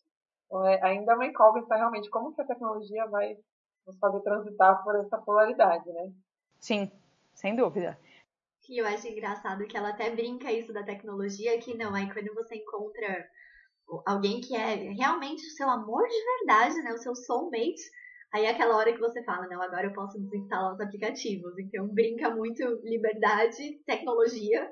Então, 0.48 0.66
é, 0.66 0.82
ainda 0.84 1.12
é 1.12 1.16
uma 1.16 1.28
incógnita 1.28 1.76
realmente 1.76 2.10
como 2.10 2.34
que 2.34 2.42
a 2.42 2.46
tecnologia 2.46 3.06
vai 3.08 3.38
nos 3.86 3.98
fazer 4.00 4.20
transitar 4.22 4.84
por 4.84 4.96
essa 4.96 5.18
polaridade, 5.20 5.88
né? 5.92 6.12
Sim, 6.60 6.92
sem 7.36 7.56
dúvida. 7.56 7.98
E 8.68 8.82
eu 8.82 8.88
acho 8.88 9.08
engraçado 9.08 9.68
que 9.68 9.78
ela 9.78 9.90
até 9.90 10.10
brinca 10.10 10.52
isso 10.52 10.74
da 10.74 10.84
tecnologia, 10.84 11.60
que 11.60 11.78
não, 11.78 11.94
aí 11.94 12.12
quando 12.12 12.34
você 12.34 12.56
encontra 12.56 13.30
alguém 14.08 14.42
que 14.42 14.56
é 14.56 14.74
realmente 14.92 15.46
o 15.46 15.52
seu 15.52 15.70
amor 15.70 16.08
de 16.08 16.24
verdade, 16.24 16.82
né, 16.82 16.92
o 16.94 16.98
seu 16.98 17.16
soulmate, 17.16 17.92
aí 18.34 18.46
é 18.46 18.50
aquela 18.50 18.76
hora 18.76 18.92
que 18.92 19.00
você 19.00 19.24
fala, 19.24 19.48
não, 19.48 19.62
agora 19.62 19.88
eu 19.88 19.94
posso 19.94 20.20
desinstalar 20.20 20.74
os 20.74 20.80
aplicativos. 20.80 21.58
Então 21.58 21.88
brinca 21.88 22.30
muito 22.30 22.64
liberdade, 22.84 23.80
tecnologia, 23.86 24.70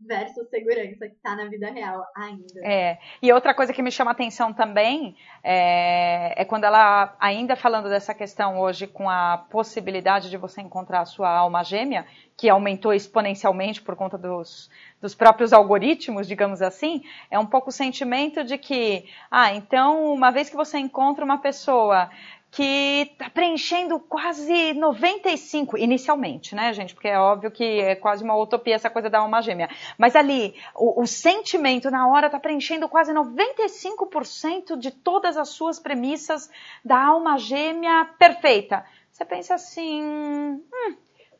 versus 0.00 0.48
segurança 0.48 1.08
que 1.08 1.16
está 1.16 1.34
na 1.34 1.46
vida 1.46 1.70
real 1.70 2.04
ainda. 2.16 2.60
É. 2.62 2.98
E 3.20 3.32
outra 3.32 3.52
coisa 3.52 3.72
que 3.72 3.82
me 3.82 3.90
chama 3.90 4.12
atenção 4.12 4.52
também 4.52 5.16
é, 5.42 6.40
é, 6.40 6.44
quando 6.44 6.64
ela, 6.64 7.16
ainda 7.18 7.56
falando 7.56 7.88
dessa 7.88 8.14
questão 8.14 8.60
hoje, 8.60 8.86
com 8.86 9.10
a 9.10 9.38
possibilidade 9.50 10.30
de 10.30 10.36
você 10.36 10.60
encontrar 10.60 11.00
a 11.00 11.04
sua 11.04 11.28
alma 11.28 11.64
gêmea, 11.64 12.06
que 12.36 12.48
aumentou 12.48 12.94
exponencialmente 12.94 13.82
por 13.82 13.96
conta 13.96 14.16
dos, 14.16 14.70
dos 15.00 15.14
próprios 15.14 15.52
algoritmos, 15.52 16.28
digamos 16.28 16.62
assim, 16.62 17.02
é 17.28 17.38
um 17.38 17.46
pouco 17.46 17.70
o 17.70 17.72
sentimento 17.72 18.44
de 18.44 18.56
que, 18.56 19.04
ah, 19.28 19.52
então, 19.52 20.12
uma 20.12 20.30
vez 20.30 20.48
que 20.48 20.54
você 20.54 20.78
encontra 20.78 21.24
uma 21.24 21.38
pessoa 21.38 22.08
que 22.58 23.12
está 23.12 23.30
preenchendo 23.30 24.00
quase 24.00 24.74
95, 24.74 25.78
inicialmente, 25.78 26.56
né, 26.56 26.72
gente? 26.72 26.92
Porque 26.92 27.06
é 27.06 27.16
óbvio 27.16 27.52
que 27.52 27.62
é 27.62 27.94
quase 27.94 28.24
uma 28.24 28.36
utopia 28.36 28.74
essa 28.74 28.90
coisa 28.90 29.08
da 29.08 29.20
alma 29.20 29.40
gêmea. 29.40 29.70
Mas 29.96 30.16
ali, 30.16 30.56
o, 30.74 31.02
o 31.02 31.06
sentimento 31.06 31.88
na 31.88 32.08
hora 32.08 32.26
está 32.26 32.40
preenchendo 32.40 32.88
quase 32.88 33.12
95% 33.12 34.76
de 34.76 34.90
todas 34.90 35.36
as 35.36 35.50
suas 35.50 35.78
premissas 35.78 36.50
da 36.84 37.00
alma 37.00 37.38
gêmea 37.38 38.04
perfeita. 38.18 38.84
Você 39.12 39.24
pensa 39.24 39.54
assim, 39.54 40.02
hum, 40.02 40.60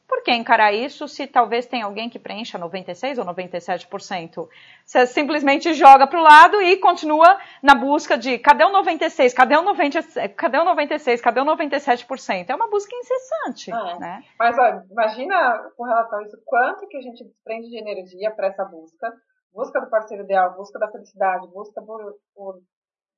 por 0.09 0.23
que 0.23 0.33
encarar 0.33 0.73
isso 0.73 1.07
se 1.07 1.27
talvez 1.27 1.66
tem 1.66 1.83
alguém 1.83 2.09
que 2.09 2.18
preencha 2.18 2.59
96% 2.59 3.18
ou 3.18 3.27
97%? 3.27 4.49
Você 4.85 5.07
simplesmente 5.07 5.75
joga 5.75 6.07
para 6.07 6.18
o 6.18 6.23
lado 6.23 6.62
e 6.62 6.79
continua 6.79 7.38
na 7.62 7.75
busca 7.75 8.16
de 8.16 8.38
cadê 8.38 8.64
o 8.64 8.71
96%, 8.71 9.35
cadê 9.35 9.57
o 9.57 9.62
96%, 9.62 10.35
cadê 10.35 10.59
o 10.59 10.64
96%, 10.64 11.21
cadê 11.21 11.40
o 11.40 11.44
97%? 11.44 12.49
É 12.49 12.55
uma 12.55 12.71
busca 12.71 12.97
incessante. 12.97 13.71
É. 13.71 13.99
Né? 13.99 14.25
Mas 14.38 14.59
ó, 14.59 14.83
imagina 14.90 15.71
com 15.77 15.85
relação 15.85 16.18
a 16.18 16.23
isso, 16.23 16.38
quanto 16.47 16.88
que 16.88 16.97
a 16.97 17.03
gente 17.03 17.23
desprende 17.25 17.68
de 17.68 17.79
energia 17.79 18.31
para 18.31 18.49
essa 18.49 18.64
busca. 18.64 19.12
Busca 19.53 19.81
do 19.81 19.90
parceiro 19.90 20.25
ideal, 20.25 20.57
busca 20.57 20.79
da 20.79 20.90
felicidade, 20.90 21.49
busca 21.49 21.83
por, 21.83 22.01
por 22.35 22.61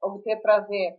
obter 0.02 0.40
prazer. 0.40 0.96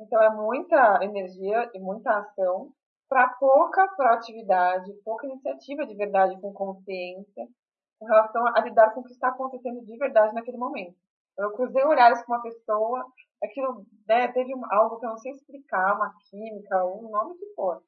Então 0.00 0.20
é 0.22 0.30
muita 0.30 1.04
energia 1.04 1.70
e 1.72 1.78
muita 1.78 2.18
ação 2.18 2.72
para 3.08 3.28
pouca 3.34 3.86
proatividade, 3.88 4.92
pouca 5.04 5.26
iniciativa 5.26 5.86
de 5.86 5.94
verdade 5.94 6.40
com 6.40 6.52
consciência 6.52 7.46
com 7.98 8.06
relação 8.06 8.46
a 8.46 8.60
lidar 8.60 8.92
com 8.92 9.00
o 9.00 9.04
que 9.04 9.12
está 9.12 9.28
acontecendo 9.28 9.84
de 9.84 9.96
verdade 9.96 10.34
naquele 10.34 10.58
momento. 10.58 10.96
Eu 11.38 11.52
cruzei 11.52 11.82
olhares 11.84 12.22
com 12.24 12.32
uma 12.32 12.42
pessoa, 12.42 13.04
aquilo 13.42 13.84
né, 14.06 14.28
teve 14.28 14.52
algo 14.70 14.98
que 14.98 15.06
eu 15.06 15.10
não 15.10 15.18
sei 15.18 15.32
explicar, 15.32 15.96
uma 15.96 16.14
química, 16.30 16.84
um 16.84 17.08
nome 17.10 17.36
que 17.38 17.46
for. 17.54 17.82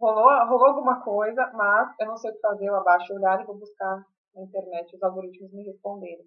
Rolou, 0.00 0.46
rolou 0.46 0.66
alguma 0.66 1.02
coisa, 1.02 1.50
mas 1.52 1.94
eu 2.00 2.06
não 2.06 2.16
sei 2.16 2.30
o 2.30 2.34
que 2.34 2.40
fazer, 2.40 2.66
eu 2.66 2.76
abaixo 2.76 3.12
o 3.12 3.16
olhar 3.16 3.40
e 3.40 3.44
vou 3.44 3.58
buscar 3.58 4.02
na 4.34 4.42
internet 4.42 4.96
os 4.96 5.02
algoritmos 5.02 5.52
me 5.52 5.64
responderem. 5.64 6.24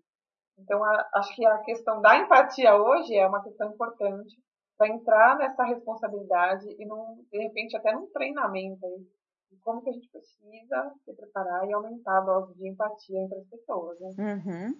Então, 0.59 0.83
a, 0.83 1.09
acho 1.15 1.35
que 1.35 1.43
a 1.43 1.57
questão 1.59 1.99
da 1.99 2.17
empatia 2.17 2.75
hoje 2.75 3.15
é 3.15 3.27
uma 3.27 3.41
questão 3.41 3.71
importante 3.71 4.35
para 4.77 4.87
entrar 4.87 5.37
nessa 5.37 5.63
responsabilidade 5.63 6.67
e, 6.79 6.85
num, 6.85 7.23
de 7.31 7.37
repente, 7.37 7.75
até 7.77 7.91
num 7.93 8.07
treinamento 8.07 8.85
aí, 8.85 9.05
de 9.51 9.59
como 9.61 9.81
que 9.81 9.89
a 9.89 9.93
gente 9.93 10.09
precisa 10.09 10.91
se 11.05 11.13
preparar 11.13 11.67
e 11.67 11.73
aumentar 11.73 12.17
a 12.17 12.21
dose 12.21 12.53
de 12.55 12.67
empatia 12.67 13.19
entre 13.19 13.39
as 13.39 13.45
pessoas. 13.47 13.99
Né? 13.99 14.09
Uhum. 14.17 14.75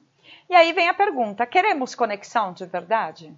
E 0.50 0.56
aí 0.56 0.74
vem 0.74 0.90
a 0.90 0.94
pergunta: 0.94 1.46
queremos 1.46 1.96
conexão 1.96 2.54
de 2.54 2.66
verdade? 2.66 3.34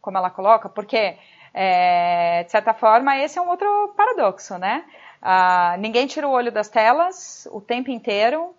Como 0.00 0.18
ela 0.18 0.30
coloca, 0.30 0.68
porque, 0.68 1.16
é, 1.54 2.42
de 2.42 2.50
certa 2.50 2.74
forma, 2.74 3.16
esse 3.18 3.38
é 3.38 3.42
um 3.42 3.48
outro 3.48 3.94
paradoxo, 3.96 4.58
né? 4.58 4.84
Ah, 5.20 5.76
ninguém 5.78 6.08
tira 6.08 6.26
o 6.26 6.32
olho 6.32 6.50
das 6.50 6.68
telas 6.68 7.46
o 7.52 7.60
tempo 7.60 7.90
inteiro, 7.90 8.56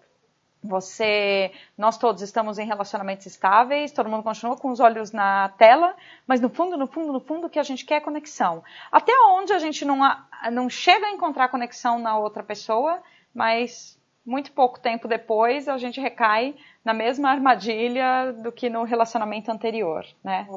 você, 0.64 1.52
nós 1.78 1.98
todos 1.98 2.22
estamos 2.22 2.58
em 2.58 2.66
relacionamentos 2.66 3.26
estáveis, 3.26 3.92
todo 3.92 4.10
mundo 4.10 4.24
continua 4.24 4.56
com 4.56 4.70
os 4.70 4.80
olhos 4.80 5.12
na 5.12 5.50
tela, 5.58 5.96
mas 6.26 6.40
no 6.40 6.50
fundo, 6.50 6.78
no 6.78 6.88
fundo, 6.88 7.12
no 7.12 7.20
fundo, 7.20 7.48
o 7.48 7.50
que 7.50 7.60
a 7.60 7.64
gente 7.64 7.86
quer 7.86 7.96
é 7.96 8.02
conexão. 8.02 8.64
Até 8.92 9.12
onde 9.28 9.52
a 9.52 9.60
gente 9.60 9.84
não, 9.84 10.00
não 10.52 10.70
chega 10.70 11.08
a 11.08 11.12
encontrar 11.12 11.50
conexão 11.50 12.00
na 12.00 12.18
outra 12.18 12.42
pessoa, 12.42 13.02
mas 13.34 14.00
muito 14.26 14.54
pouco 14.54 14.80
tempo 14.80 15.08
depois 15.08 15.68
a 15.68 15.78
gente 15.78 16.00
recai 16.00 16.56
na 16.84 16.94
mesma 16.94 17.30
armadilha 17.30 18.32
do 18.32 18.52
que 18.52 18.70
no 18.70 18.84
relacionamento 18.84 19.52
anterior, 19.52 20.06
né? 20.24 20.48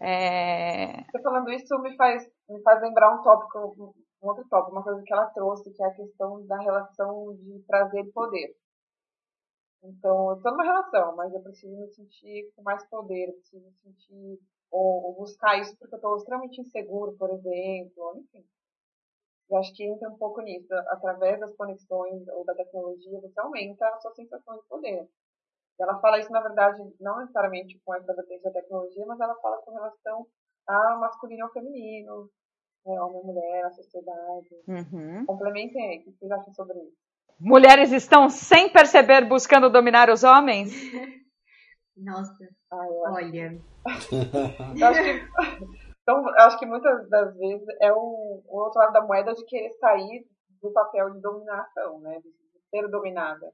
É... 0.00 1.04
Você 1.10 1.22
falando 1.22 1.50
isso 1.52 1.78
me 1.78 1.96
faz, 1.96 2.28
me 2.48 2.60
faz 2.62 2.82
lembrar 2.82 3.14
um 3.14 3.22
tópico, 3.22 3.94
um 4.22 4.28
outro 4.28 4.44
tópico, 4.50 4.72
uma 4.72 4.82
coisa 4.82 5.00
que 5.04 5.12
ela 5.12 5.26
trouxe, 5.26 5.72
que 5.72 5.82
é 5.82 5.86
a 5.86 5.94
questão 5.94 6.44
da 6.46 6.58
relação 6.58 7.36
de 7.36 7.62
prazer 7.68 8.04
e 8.04 8.12
poder. 8.12 8.56
Então, 9.84 10.30
eu 10.30 10.36
estou 10.36 10.52
numa 10.52 10.64
relação, 10.64 11.14
mas 11.14 11.32
eu 11.32 11.42
preciso 11.42 11.76
me 11.76 11.88
sentir 11.88 12.50
com 12.56 12.62
mais 12.62 12.84
poder, 12.88 13.28
eu 13.28 13.34
preciso 13.34 13.64
me 13.64 13.72
sentir, 13.82 14.40
ou, 14.70 15.04
ou 15.04 15.14
buscar 15.14 15.60
isso 15.60 15.76
porque 15.78 15.94
eu 15.94 15.98
estou 15.98 16.16
extremamente 16.16 16.60
inseguro, 16.60 17.16
por 17.16 17.30
exemplo, 17.30 18.16
enfim. 18.18 18.44
Eu 19.50 19.58
acho 19.58 19.74
que 19.74 19.84
entra 19.84 20.08
um 20.08 20.16
pouco 20.16 20.40
nisso. 20.40 20.72
Através 20.88 21.38
das 21.38 21.54
conexões 21.54 22.26
ou 22.28 22.44
da 22.46 22.54
tecnologia, 22.54 23.20
você 23.20 23.38
aumenta 23.38 23.86
a 23.86 24.00
sua 24.00 24.14
sensação 24.14 24.56
de 24.56 24.66
poder. 24.66 25.06
Ela 25.78 26.00
fala 26.00 26.18
isso, 26.18 26.32
na 26.32 26.40
verdade, 26.40 26.82
não 26.98 27.18
necessariamente 27.18 27.78
com 27.84 27.94
essa 27.94 28.14
vertente 28.14 28.42
da 28.42 28.52
tecnologia, 28.52 29.04
mas 29.06 29.20
ela 29.20 29.34
fala 29.36 29.58
com 29.58 29.72
relação 29.72 30.26
a 30.66 30.96
masculino 30.96 31.44
ou 31.44 31.52
feminino, 31.52 32.30
né, 32.86 33.00
homem 33.02 33.20
e 33.20 33.26
mulher, 33.26 33.64
a 33.64 33.70
sociedade. 33.70 34.62
Uhum. 34.66 35.26
Complementem 35.26 35.90
aí, 35.90 35.98
o 35.98 36.04
que 36.04 36.12
vocês 36.12 36.30
acham 36.30 36.52
sobre 36.54 36.78
isso? 36.78 36.96
Mulheres 37.38 37.92
estão 37.92 38.28
sem 38.28 38.68
perceber 38.68 39.24
buscando 39.24 39.68
dominar 39.68 40.08
os 40.08 40.24
homens? 40.24 40.72
Nossa, 41.96 42.48
olha. 42.70 43.58
eu 44.76 44.86
acho 44.86 45.02
que, 45.02 45.28
então, 46.02 46.28
eu 46.28 46.44
acho 46.44 46.58
que 46.58 46.66
muitas 46.66 47.08
das 47.08 47.36
vezes 47.36 47.66
é 47.80 47.92
o, 47.92 48.42
o 48.46 48.58
outro 48.58 48.80
lado 48.80 48.92
da 48.92 49.00
moeda 49.00 49.32
de 49.32 49.44
querer 49.46 49.70
sair 49.80 50.26
do 50.62 50.72
papel 50.72 51.10
de 51.10 51.20
dominação, 51.20 52.00
né? 52.00 52.18
De 52.20 52.30
ser 52.70 52.88
dominada. 52.88 53.52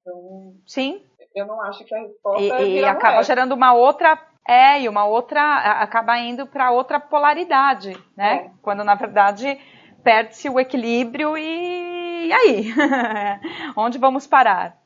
Então, 0.00 0.54
Sim. 0.66 1.04
Eu 1.34 1.46
não 1.46 1.60
acho 1.62 1.84
que 1.84 1.94
a 1.94 2.00
resposta 2.00 2.42
e, 2.42 2.50
é 2.50 2.68
e 2.68 2.84
acaba 2.84 3.22
gerando 3.22 3.52
uma 3.52 3.72
outra 3.72 4.18
é 4.48 4.80
e 4.80 4.88
uma 4.88 5.04
outra 5.04 5.40
acaba 5.80 6.18
indo 6.18 6.46
para 6.46 6.70
outra 6.70 6.98
polaridade, 6.98 7.92
né? 8.16 8.46
É. 8.46 8.50
Quando 8.62 8.82
na 8.82 8.94
verdade 8.94 9.60
perde-se 10.02 10.48
o 10.48 10.58
equilíbrio 10.58 11.36
e, 11.36 11.89
e 12.26 12.32
aí? 12.32 12.64
Onde 13.76 13.98
vamos 13.98 14.26
parar? 14.26 14.80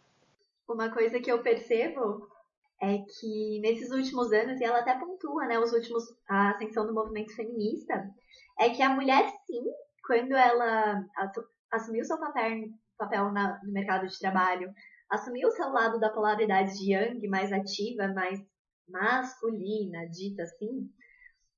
Uma 0.68 0.90
coisa 0.90 1.20
que 1.20 1.30
eu 1.30 1.42
percebo 1.42 2.28
é 2.80 2.98
que 2.98 3.60
nesses 3.60 3.90
últimos 3.90 4.32
anos, 4.32 4.60
e 4.60 4.64
ela 4.64 4.80
até 4.80 4.98
pontua, 4.98 5.46
né, 5.46 5.58
os 5.58 5.72
últimos, 5.72 6.04
a 6.28 6.50
ascensão 6.50 6.86
do 6.86 6.94
movimento 6.94 7.34
feminista, 7.34 8.10
é 8.58 8.70
que 8.70 8.82
a 8.82 8.90
mulher, 8.90 9.30
sim, 9.46 9.64
quando 10.06 10.32
ela 10.32 11.04
assumiu 11.70 12.04
seu 12.04 12.18
papel, 12.18 12.68
papel 12.98 13.32
na, 13.32 13.60
no 13.62 13.72
mercado 13.72 14.06
de 14.06 14.18
trabalho, 14.18 14.72
assumiu 15.10 15.48
o 15.48 15.52
seu 15.52 15.68
lado 15.70 15.98
da 15.98 16.10
polaridade 16.10 16.78
de 16.78 16.92
Yang, 16.92 17.26
mais 17.28 17.52
ativa, 17.52 18.08
mais 18.08 18.40
masculina, 18.88 20.06
dita 20.08 20.42
assim, 20.42 20.90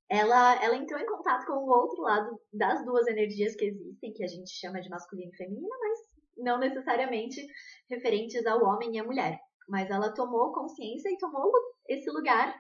ela, 0.08 0.62
ela 0.62 0.76
entrou 0.76 1.00
em 1.00 1.06
contato 1.06 1.46
com 1.46 1.54
o 1.54 1.68
outro 1.68 2.02
lado 2.02 2.40
das 2.52 2.84
duas 2.84 3.06
energias 3.06 3.56
que 3.56 3.64
existem, 3.64 4.12
que 4.12 4.24
a 4.24 4.28
gente 4.28 4.50
chama 4.50 4.80
de 4.80 4.88
masculino 4.88 5.30
e 5.32 5.36
feminino, 5.36 5.68
mas 5.80 5.98
não 6.36 6.58
necessariamente 6.58 7.44
referentes 7.90 8.46
ao 8.46 8.62
homem 8.62 8.94
e 8.94 8.98
à 8.98 9.04
mulher. 9.04 9.38
Mas 9.68 9.90
ela 9.90 10.14
tomou 10.14 10.52
consciência 10.52 11.08
e 11.08 11.18
tomou 11.18 11.50
esse 11.88 12.08
lugar 12.10 12.56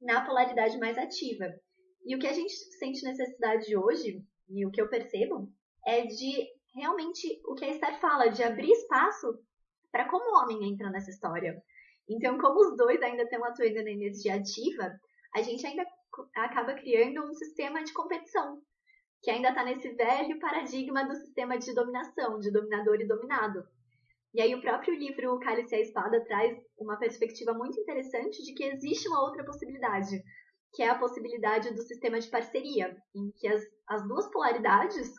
na 0.00 0.24
polaridade 0.24 0.76
mais 0.78 0.98
ativa. 0.98 1.46
E 2.04 2.16
o 2.16 2.18
que 2.18 2.26
a 2.26 2.32
gente 2.32 2.52
sente 2.78 3.04
necessidade 3.04 3.76
hoje, 3.76 4.24
e 4.48 4.66
o 4.66 4.70
que 4.72 4.82
eu 4.82 4.88
percebo, 4.88 5.48
é 5.86 6.04
de 6.04 6.48
realmente 6.74 7.40
o 7.46 7.54
que 7.54 7.64
a 7.64 7.70
Esther 7.70 8.00
fala, 8.00 8.28
de 8.28 8.42
abrir 8.42 8.72
espaço 8.72 9.38
para 9.92 10.08
como 10.08 10.24
o 10.24 10.42
homem 10.42 10.72
entra 10.72 10.90
nessa 10.90 11.10
história. 11.10 11.62
Então, 12.08 12.38
como 12.38 12.58
os 12.58 12.76
dois 12.76 13.00
ainda 13.02 13.22
estão 13.22 13.44
atuando 13.44 13.84
na 13.84 13.90
energia 13.90 14.34
ativa, 14.34 14.98
a 15.34 15.42
gente 15.42 15.64
ainda 15.64 15.86
acaba 16.34 16.74
criando 16.74 17.24
um 17.24 17.32
sistema 17.32 17.82
de 17.82 17.92
competição, 17.92 18.60
que 19.22 19.30
ainda 19.30 19.50
está 19.50 19.64
nesse 19.64 19.88
velho 19.90 20.38
paradigma 20.38 21.04
do 21.04 21.14
sistema 21.14 21.58
de 21.58 21.74
dominação, 21.74 22.38
de 22.38 22.50
dominador 22.50 23.00
e 23.00 23.06
dominado. 23.06 23.64
E 24.34 24.40
aí 24.40 24.54
o 24.54 24.60
próprio 24.60 24.94
livro 24.94 25.38
Cálice 25.40 25.74
e 25.74 25.78
a 25.78 25.82
Espada 25.82 26.24
traz 26.24 26.56
uma 26.78 26.96
perspectiva 26.96 27.52
muito 27.52 27.78
interessante 27.78 28.42
de 28.42 28.54
que 28.54 28.64
existe 28.64 29.08
uma 29.08 29.22
outra 29.22 29.44
possibilidade, 29.44 30.22
que 30.72 30.82
é 30.82 30.88
a 30.88 30.98
possibilidade 30.98 31.72
do 31.74 31.82
sistema 31.82 32.18
de 32.18 32.30
parceria, 32.30 32.96
em 33.14 33.30
que 33.32 33.46
as, 33.46 33.62
as 33.86 34.06
duas 34.08 34.26
polaridades, 34.30 35.12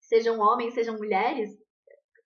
sejam 0.00 0.40
homens, 0.40 0.74
sejam 0.74 0.96
mulheres, 0.96 1.50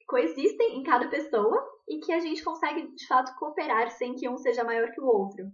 coexistem 0.09 0.79
em 0.79 0.83
cada 0.83 1.09
pessoa 1.09 1.63
e 1.87 1.99
que 1.99 2.13
a 2.13 2.19
gente 2.21 2.43
consegue 2.43 2.95
de 2.95 3.07
fato 3.07 3.37
cooperar 3.39 3.91
sem 3.91 4.15
que 4.15 4.29
um 4.29 4.39
seja 4.39 4.65
maior 4.65 4.91
que 4.93 5.01
o 5.01 5.07
outro. 5.07 5.45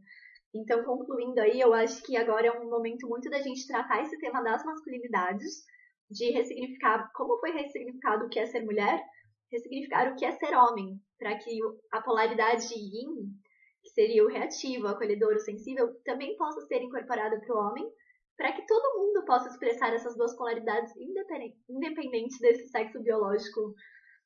Então, 0.55 0.85
concluindo 0.85 1.41
aí, 1.41 1.61
eu 1.61 1.73
acho 1.73 2.03
que 2.03 2.17
agora 2.17 2.47
é 2.47 2.53
um 2.53 2.69
momento 2.69 3.09
muito 3.09 3.31
da 3.31 3.41
gente 3.41 3.67
tratar 3.67 4.03
esse 4.03 4.19
tema 4.19 4.43
das 4.43 4.63
masculinidades, 4.65 5.65
de 6.11 6.31
ressignificar 6.31 7.11
como 7.15 7.39
foi 7.39 7.53
ressignificado 7.53 8.27
o 8.27 8.29
que 8.29 8.39
é 8.39 8.47
ser 8.47 8.63
mulher, 8.63 9.03
ressignificar 9.51 10.13
o 10.13 10.17
que 10.17 10.27
é 10.27 10.33
ser 10.33 10.55
homem, 10.55 11.01
para 11.19 11.39
que 11.39 11.59
a 11.91 12.03
polaridade 12.03 12.75
yin, 12.75 13.33
que 13.83 13.91
seria 13.91 14.25
o 14.25 14.29
reativo, 14.29 14.85
o 14.85 14.89
acolhedor, 14.89 15.35
o 15.35 15.41
sensível, 15.41 15.89
também 16.05 16.37
possa 16.37 16.61
ser 16.67 16.83
incorporada 16.83 17.41
para 17.41 17.55
o 17.55 17.59
homem, 17.59 17.91
para 18.37 18.53
que 18.53 18.67
todo 18.67 18.99
mundo 18.99 19.25
possa 19.25 19.49
expressar 19.49 19.95
essas 19.95 20.17
duas 20.17 20.37
polaridades 20.37 20.93
independentes 21.69 22.39
desse 22.41 22.69
sexo 22.69 23.01
biológico 23.03 23.75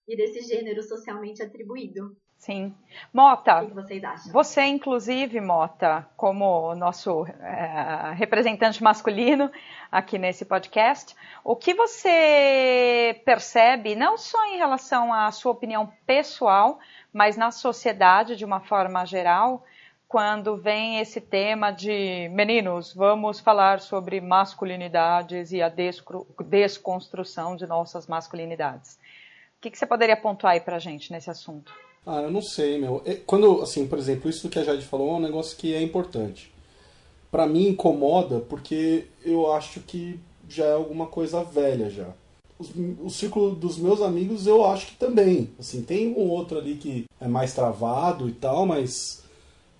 e 0.08 0.16
desse 0.16 0.40
gênero 0.42 0.82
socialmente 0.82 1.42
atribuído. 1.42 2.16
Sim. 2.38 2.74
Mota, 3.12 3.62
o 3.62 3.66
que 3.66 3.74
vocês 3.74 4.04
acham? 4.04 4.32
você, 4.32 4.62
inclusive, 4.62 5.40
Mota, 5.40 6.06
como 6.16 6.74
nosso 6.74 7.26
é, 7.26 8.12
representante 8.14 8.82
masculino 8.82 9.50
aqui 9.90 10.18
nesse 10.18 10.44
podcast, 10.44 11.14
o 11.42 11.56
que 11.56 11.74
você 11.74 13.20
percebe, 13.24 13.96
não 13.96 14.16
só 14.16 14.44
em 14.46 14.58
relação 14.58 15.12
à 15.12 15.30
sua 15.32 15.52
opinião 15.52 15.92
pessoal, 16.06 16.78
mas 17.12 17.36
na 17.36 17.50
sociedade 17.50 18.36
de 18.36 18.44
uma 18.44 18.60
forma 18.60 19.04
geral, 19.04 19.64
quando 20.06 20.56
vem 20.56 21.00
esse 21.00 21.20
tema 21.20 21.72
de 21.72 22.28
meninos, 22.28 22.94
vamos 22.94 23.40
falar 23.40 23.80
sobre 23.80 24.20
masculinidades 24.20 25.50
e 25.52 25.60
a 25.60 25.68
desconstrução 25.68 27.56
de 27.56 27.66
nossas 27.66 28.06
masculinidades. 28.06 29.00
O 29.58 29.60
que, 29.60 29.70
que 29.70 29.78
você 29.78 29.86
poderia 29.86 30.16
pontuar 30.16 30.52
aí 30.52 30.60
pra 30.60 30.78
gente 30.78 31.10
nesse 31.10 31.28
assunto? 31.28 31.74
Ah, 32.06 32.22
eu 32.22 32.30
não 32.30 32.40
sei, 32.40 32.78
meu. 32.78 33.02
É, 33.04 33.14
quando, 33.14 33.60
assim, 33.62 33.86
por 33.88 33.98
exemplo, 33.98 34.30
isso 34.30 34.48
que 34.48 34.58
a 34.60 34.64
Jade 34.64 34.86
falou 34.86 35.10
é 35.10 35.14
um 35.14 35.20
negócio 35.20 35.56
que 35.56 35.74
é 35.74 35.82
importante. 35.82 36.52
Para 37.32 37.46
mim 37.46 37.68
incomoda 37.68 38.38
porque 38.38 39.06
eu 39.24 39.52
acho 39.52 39.80
que 39.80 40.18
já 40.48 40.66
é 40.66 40.72
alguma 40.72 41.06
coisa 41.06 41.42
velha 41.42 41.90
já. 41.90 42.06
O, 42.58 43.06
o 43.06 43.10
círculo 43.10 43.54
dos 43.54 43.76
meus 43.76 44.00
amigos 44.00 44.46
eu 44.46 44.64
acho 44.64 44.86
que 44.86 44.94
também. 44.94 45.50
Assim, 45.58 45.82
tem 45.82 46.14
um 46.16 46.30
outro 46.30 46.58
ali 46.58 46.76
que 46.76 47.06
é 47.20 47.26
mais 47.26 47.52
travado 47.52 48.28
e 48.28 48.32
tal, 48.32 48.64
mas 48.64 49.24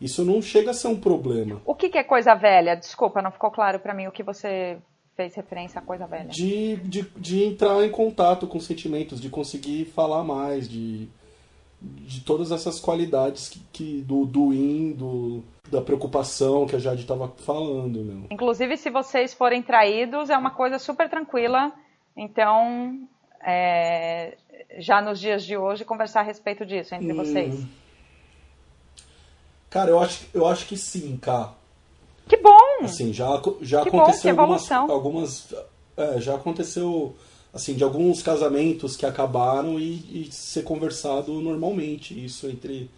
isso 0.01 0.25
não 0.25 0.43
chega 0.43 0.73
a 0.73 0.75
ser 0.75 0.89
um 0.89 1.01
problema. 1.01 1.63
O 1.65 1.75
que, 1.77 1.89
que 1.89 1.97
é 1.97 2.03
coisa 2.03 2.35
velha? 2.35 2.75
Desculpa, 2.75 3.23
não 3.23 3.31
ficou 3.31 3.53
claro 3.53 3.79
para 3.79 3.95
mim 3.95 4.09
o 4.09 4.13
que 4.13 4.25
você 4.25 4.79
fez 5.17 5.35
referência 5.35 5.79
à 5.79 5.83
coisa 5.83 6.07
velha. 6.07 6.29
De, 6.29 6.77
de, 6.77 7.03
de 7.17 7.45
entrar 7.45 7.83
em 7.85 7.91
contato 7.91 8.47
com 8.47 8.61
sentimentos, 8.61 9.21
de 9.21 9.31
conseguir 9.31 9.87
falar 9.87 10.23
mais, 10.23 10.69
de, 10.69 11.09
de 11.81 12.21
todas 12.21 12.51
essas 12.51 12.81
qualidades 12.81 13.49
que, 13.49 13.61
que 13.73 14.03
do, 14.03 14.25
do 14.25 14.53
in, 14.53 14.93
do, 14.93 15.43
da 15.71 15.81
preocupação 15.81 16.67
que 16.67 16.77
a 16.77 16.79
Jade 16.79 17.03
estava 17.03 17.29
falando. 17.29 18.01
Meu. 18.01 18.27
Inclusive, 18.31 18.77
se 18.77 18.91
vocês 18.91 19.35
forem 19.35 19.63
traídos, 19.63 20.31
é 20.31 20.37
uma 20.37 20.51
coisa 20.51 20.79
super 20.79 21.09
tranquila. 21.09 21.73
Então, 22.17 23.07
é, 23.45 24.37
já 24.79 25.03
nos 25.03 25.21
dias 25.21 25.45
de 25.45 25.57
hoje, 25.57 25.85
conversar 25.85 26.21
a 26.21 26.25
respeito 26.25 26.65
disso 26.65 26.95
entre 26.95 27.13
hum. 27.13 27.17
vocês. 27.17 27.65
Cara, 29.69 29.91
eu 29.91 29.99
acho, 29.99 30.27
eu 30.33 30.47
acho 30.47 30.67
que 30.67 30.77
sim, 30.77 31.17
cara. 31.19 31.51
Que 32.27 32.37
bom! 32.39 32.83
Assim, 32.83 33.13
já, 33.13 33.41
já 33.61 33.83
que 33.83 33.89
aconteceu 33.89 34.35
bom, 34.35 34.43
algumas, 34.43 34.73
algumas 34.73 35.55
é, 35.97 36.21
já 36.21 36.35
aconteceu 36.35 37.15
assim 37.57 37.75
de 37.75 37.83
alguns 37.83 38.23
casamentos 38.23 38.97
que 38.97 39.07
acabaram 39.07 39.81
e, 39.81 40.27
e, 40.29 40.29
ser 40.31 40.63
conversado 40.63 41.33
normalmente 41.41 42.13
isso 42.13 42.47
entre 42.47 42.91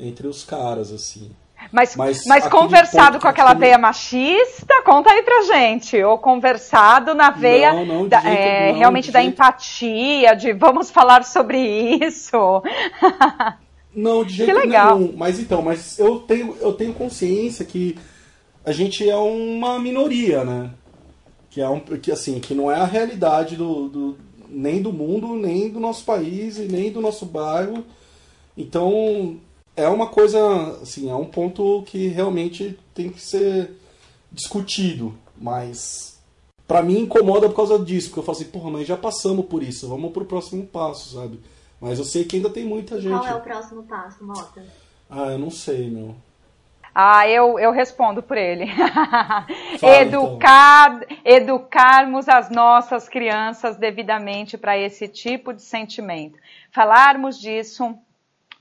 entre 0.00 0.26
os 0.26 0.42
caras 0.42 0.90
assim. 0.90 1.30
Mas, 1.70 1.94
mas, 1.94 2.24
mas 2.26 2.48
conversado 2.48 3.20
com 3.20 3.28
aquela 3.28 3.54
veia 3.54 3.78
machista, 3.78 4.82
conta 4.84 5.12
aí 5.12 5.22
pra 5.22 5.42
gente. 5.42 6.02
Ou 6.02 6.18
conversado 6.18 7.14
na 7.14 7.30
veia 7.30 7.72
não, 7.72 7.86
não, 7.86 8.08
da, 8.08 8.20
jeito, 8.20 8.36
é, 8.36 8.72
não, 8.72 8.78
realmente 8.78 9.12
da 9.12 9.20
jeito... 9.20 9.32
empatia, 9.32 10.34
de 10.34 10.52
vamos 10.52 10.90
falar 10.90 11.24
sobre 11.24 11.58
isso. 12.04 12.36
Não, 13.94 14.24
de 14.24 14.32
jeito 14.32 14.50
que 14.50 14.58
legal. 14.58 14.98
nenhum. 14.98 15.14
Mas 15.14 15.38
então, 15.38 15.60
mas 15.60 15.98
eu 15.98 16.20
tenho, 16.20 16.56
eu 16.62 16.72
tenho 16.72 16.94
consciência 16.94 17.62
que 17.62 17.98
a 18.64 18.72
gente 18.72 19.06
é 19.06 19.14
uma 19.14 19.78
minoria, 19.78 20.42
né? 20.44 20.70
Que 21.52 21.60
é 21.60 21.68
um, 21.68 21.80
que 21.80 22.10
assim, 22.10 22.40
que 22.40 22.54
não 22.54 22.70
é 22.70 22.76
a 22.76 22.86
realidade 22.86 23.56
do, 23.56 23.88
do 23.88 24.16
nem 24.48 24.80
do 24.82 24.92
mundo, 24.92 25.34
nem 25.34 25.70
do 25.70 25.78
nosso 25.78 26.04
país 26.04 26.56
e 26.58 26.62
nem 26.62 26.90
do 26.90 27.00
nosso 27.00 27.26
bairro. 27.26 27.84
Então, 28.56 29.38
é 29.76 29.86
uma 29.88 30.06
coisa, 30.06 30.78
assim, 30.82 31.10
é 31.10 31.14
um 31.14 31.26
ponto 31.26 31.82
que 31.86 32.08
realmente 32.08 32.78
tem 32.94 33.10
que 33.10 33.20
ser 33.20 33.70
discutido, 34.30 35.14
mas 35.36 36.18
para 36.66 36.82
mim 36.82 37.00
incomoda 37.00 37.48
por 37.48 37.56
causa 37.56 37.78
disso, 37.78 38.08
porque 38.08 38.20
eu 38.20 38.24
falo 38.24 38.38
assim, 38.38 38.48
porra, 38.48 38.70
mas 38.70 38.86
já 38.86 38.96
passamos 38.96 39.44
por 39.46 39.62
isso, 39.62 39.88
vamos 39.88 40.10
pro 40.10 40.24
próximo 40.24 40.66
passo, 40.66 41.14
sabe? 41.14 41.38
Mas 41.78 41.98
eu 41.98 42.04
sei 42.04 42.24
que 42.24 42.36
ainda 42.36 42.48
tem 42.48 42.64
muita 42.64 43.00
gente. 43.00 43.12
Qual 43.12 43.26
é 43.26 43.34
o 43.34 43.40
próximo 43.40 43.82
passo, 43.82 44.24
Mota? 44.24 44.64
Ah, 45.10 45.32
eu 45.32 45.38
não 45.38 45.50
sei, 45.50 45.90
meu. 45.90 46.14
Ah, 46.94 47.26
eu, 47.28 47.58
eu 47.58 47.72
respondo 47.72 48.22
por 48.22 48.36
ele. 48.36 48.66
Fala, 49.80 49.96
Educar, 49.96 51.00
então. 51.02 51.18
Educarmos 51.24 52.28
as 52.28 52.50
nossas 52.50 53.08
crianças 53.08 53.76
devidamente 53.76 54.58
para 54.58 54.76
esse 54.76 55.08
tipo 55.08 55.52
de 55.52 55.62
sentimento. 55.62 56.38
Falarmos 56.70 57.40
disso 57.40 57.98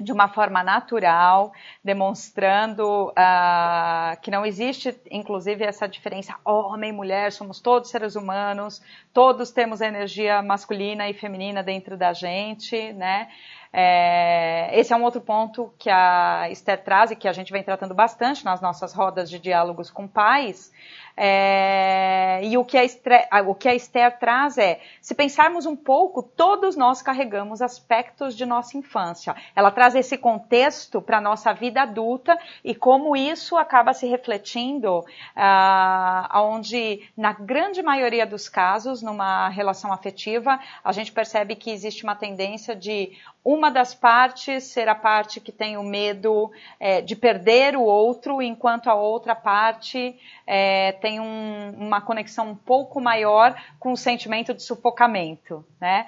de 0.01 0.11
uma 0.11 0.27
forma 0.27 0.63
natural, 0.63 1.53
demonstrando 1.83 3.09
uh, 3.09 4.19
que 4.21 4.31
não 4.31 4.45
existe, 4.45 4.99
inclusive, 5.09 5.63
essa 5.63 5.87
diferença 5.87 6.35
homem 6.43 6.89
e 6.89 6.93
mulher, 6.93 7.31
somos 7.31 7.59
todos 7.59 7.89
seres 7.89 8.15
humanos, 8.15 8.81
todos 9.13 9.51
temos 9.51 9.79
energia 9.79 10.41
masculina 10.41 11.09
e 11.09 11.13
feminina 11.13 11.61
dentro 11.61 11.95
da 11.95 12.13
gente, 12.13 12.93
né? 12.93 13.29
É, 13.73 14.69
esse 14.77 14.91
é 14.91 14.95
um 14.95 15.03
outro 15.03 15.21
ponto 15.21 15.73
que 15.79 15.89
a 15.89 16.49
Esther 16.49 16.83
traz 16.83 17.11
e 17.11 17.15
que 17.15 17.27
a 17.27 17.31
gente 17.31 17.53
vem 17.53 17.63
tratando 17.63 17.93
bastante 17.93 18.43
nas 18.43 18.59
nossas 18.59 18.93
rodas 18.93 19.29
de 19.29 19.39
diálogos 19.39 19.89
com 19.89 20.07
pais, 20.07 20.71
é, 21.15 22.39
e 22.43 22.57
o 22.57 22.65
que, 22.65 22.77
a 22.77 22.83
Esther, 22.83 23.27
o 23.47 23.53
que 23.53 23.67
a 23.67 23.75
Esther 23.75 24.17
traz 24.17 24.57
é, 24.57 24.79
se 25.01 25.13
pensarmos 25.13 25.65
um 25.65 25.75
pouco, 25.75 26.23
todos 26.23 26.75
nós 26.75 27.01
carregamos 27.01 27.61
aspectos 27.61 28.35
de 28.35 28.45
nossa 28.45 28.77
infância. 28.77 29.35
Ela 29.55 29.71
traz 29.71 29.95
esse 29.95 30.17
contexto 30.17 31.01
para 31.01 31.17
a 31.17 31.21
nossa 31.21 31.53
vida 31.53 31.81
adulta 31.81 32.37
e 32.63 32.73
como 32.73 33.15
isso 33.15 33.57
acaba 33.57 33.93
se 33.93 34.07
refletindo, 34.07 35.03
ah, 35.35 36.41
onde, 36.43 37.07
na 37.15 37.33
grande 37.33 37.81
maioria 37.81 38.25
dos 38.25 38.47
casos, 38.47 39.01
numa 39.01 39.49
relação 39.49 39.91
afetiva, 39.91 40.59
a 40.83 40.91
gente 40.91 41.11
percebe 41.11 41.55
que 41.55 41.71
existe 41.71 42.03
uma 42.03 42.15
tendência 42.15 42.75
de 42.75 43.11
uma 43.43 43.71
das 43.71 43.95
partes 43.95 44.65
ser 44.65 44.87
a 44.87 44.95
parte 44.95 45.39
que 45.39 45.51
tem 45.51 45.77
o 45.77 45.83
medo 45.83 46.51
é, 46.79 47.01
de 47.01 47.15
perder 47.15 47.75
o 47.75 47.81
outro, 47.81 48.41
enquanto 48.41 48.87
a 48.87 48.93
outra 48.93 49.35
parte 49.35 50.17
é, 50.45 50.91
tem 50.93 51.19
um, 51.19 51.71
uma 51.71 52.01
conexão 52.01 52.49
um 52.51 52.55
pouco 52.55 53.01
maior 53.01 53.55
com 53.79 53.91
o 53.91 53.97
sentimento 53.97 54.53
de 54.53 54.61
sufocamento, 54.61 55.65
né? 55.79 56.07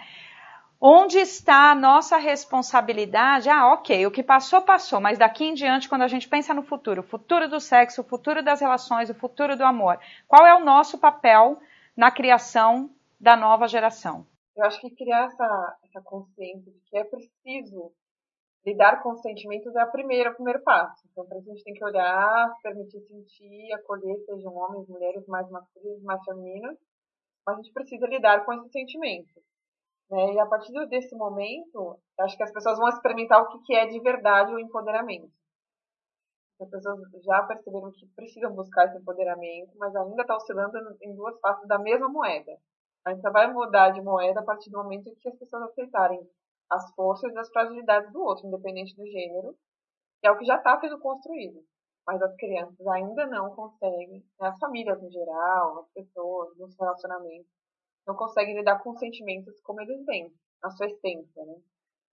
Onde 0.85 1.17
está 1.17 1.71
a 1.71 1.75
nossa 1.75 2.17
responsabilidade? 2.17 3.49
Ah, 3.49 3.71
ok, 3.71 4.05
o 4.05 4.11
que 4.11 4.21
passou, 4.21 4.61
passou, 4.61 4.99
mas 4.99 5.17
daqui 5.17 5.45
em 5.45 5.53
diante, 5.53 5.87
quando 5.87 6.01
a 6.01 6.09
gente 6.09 6.27
pensa 6.27 6.53
no 6.53 6.61
futuro, 6.61 6.99
o 6.99 7.05
futuro 7.05 7.47
do 7.47 7.57
sexo, 7.57 8.01
o 8.01 8.03
futuro 8.03 8.43
das 8.43 8.59
relações, 8.59 9.09
o 9.09 9.15
futuro 9.15 9.55
do 9.55 9.63
amor, 9.63 9.97
qual 10.27 10.45
é 10.45 10.53
o 10.53 10.65
nosso 10.65 10.97
papel 10.97 11.57
na 11.95 12.11
criação 12.11 12.89
da 13.17 13.33
nova 13.33 13.65
geração? 13.65 14.27
Eu 14.57 14.65
acho 14.65 14.81
que 14.81 14.89
criar 14.89 15.27
essa, 15.27 15.75
essa 15.93 16.01
consciência 16.01 16.71
de 16.71 16.79
que 16.81 16.97
é 16.97 17.03
preciso 17.03 17.93
lidar 18.65 19.03
com 19.03 19.11
os 19.11 19.21
sentimentos 19.21 19.75
é 19.75 19.81
a 19.81 19.87
primeira, 19.87 20.31
o 20.31 20.35
primeiro 20.35 20.63
passo. 20.63 21.07
Então, 21.11 21.25
para 21.25 21.37
isso, 21.37 21.49
a 21.49 21.53
gente 21.53 21.63
tem 21.63 21.73
que 21.73 21.83
olhar, 21.83 22.51
permitir 22.63 23.01
sentir, 23.01 23.73
acolher, 23.73 24.17
sejam 24.25 24.55
homens, 24.55 24.87
mulheres, 24.87 25.27
mais 25.27 25.49
masculinos, 25.49 26.01
mais 26.03 26.23
femininos, 26.23 26.77
mas 27.45 27.57
a 27.57 27.61
gente 27.61 27.73
precisa 27.73 28.07
lidar 28.07 28.45
com 28.45 28.53
esses 28.53 28.71
sentimentos. 28.71 29.43
Né? 30.09 30.33
E 30.33 30.39
a 30.39 30.45
partir 30.45 30.71
desse 30.87 31.15
momento, 31.15 31.99
acho 32.19 32.37
que 32.37 32.43
as 32.43 32.51
pessoas 32.51 32.77
vão 32.77 32.87
experimentar 32.89 33.41
o 33.41 33.61
que 33.63 33.75
é 33.75 33.85
de 33.85 33.99
verdade 33.99 34.53
o 34.53 34.59
empoderamento. 34.59 35.31
As 36.61 36.69
pessoas 36.69 36.99
já 37.25 37.43
perceberam 37.43 37.91
que 37.91 38.07
precisam 38.15 38.53
buscar 38.53 38.85
esse 38.85 38.97
empoderamento, 38.97 39.73
mas 39.77 39.93
ainda 39.93 40.21
está 40.21 40.37
oscilando 40.37 40.77
em 41.01 41.13
duas 41.13 41.37
faces 41.41 41.67
da 41.67 41.77
mesma 41.77 42.07
moeda. 42.07 42.57
A 43.05 43.11
gente 43.11 43.21
só 43.21 43.31
vai 43.31 43.51
mudar 43.51 43.89
de 43.89 44.01
moeda 44.01 44.39
a 44.39 44.43
partir 44.43 44.69
do 44.69 44.77
momento 44.77 45.09
em 45.09 45.15
que 45.15 45.29
as 45.29 45.37
pessoas 45.37 45.63
aceitarem 45.63 46.25
as 46.69 46.93
forças 46.95 47.33
e 47.33 47.37
as 47.37 47.49
fragilidades 47.49 48.11
do 48.11 48.21
outro, 48.21 48.47
independente 48.47 48.95
do 48.95 49.05
gênero, 49.05 49.55
que 50.21 50.27
é 50.27 50.31
o 50.31 50.37
que 50.37 50.45
já 50.45 50.57
está 50.57 50.79
sendo 50.79 50.99
construído. 50.99 51.63
Mas 52.07 52.21
as 52.21 52.35
crianças 52.35 52.85
ainda 52.87 53.27
não 53.27 53.53
conseguem, 53.55 54.25
né, 54.39 54.47
as 54.47 54.57
famílias 54.57 55.01
em 55.01 55.11
geral, 55.11 55.79
as 55.79 55.89
pessoas, 55.91 56.57
nos 56.57 56.77
relacionamentos, 56.77 57.51
não 58.07 58.15
conseguem 58.15 58.55
lidar 58.55 58.79
com 58.79 58.95
sentimentos 58.95 59.59
como 59.61 59.81
eles 59.81 60.05
vêm, 60.05 60.33
na 60.61 60.71
sua 60.71 60.87
essência. 60.87 61.45
Né? 61.45 61.55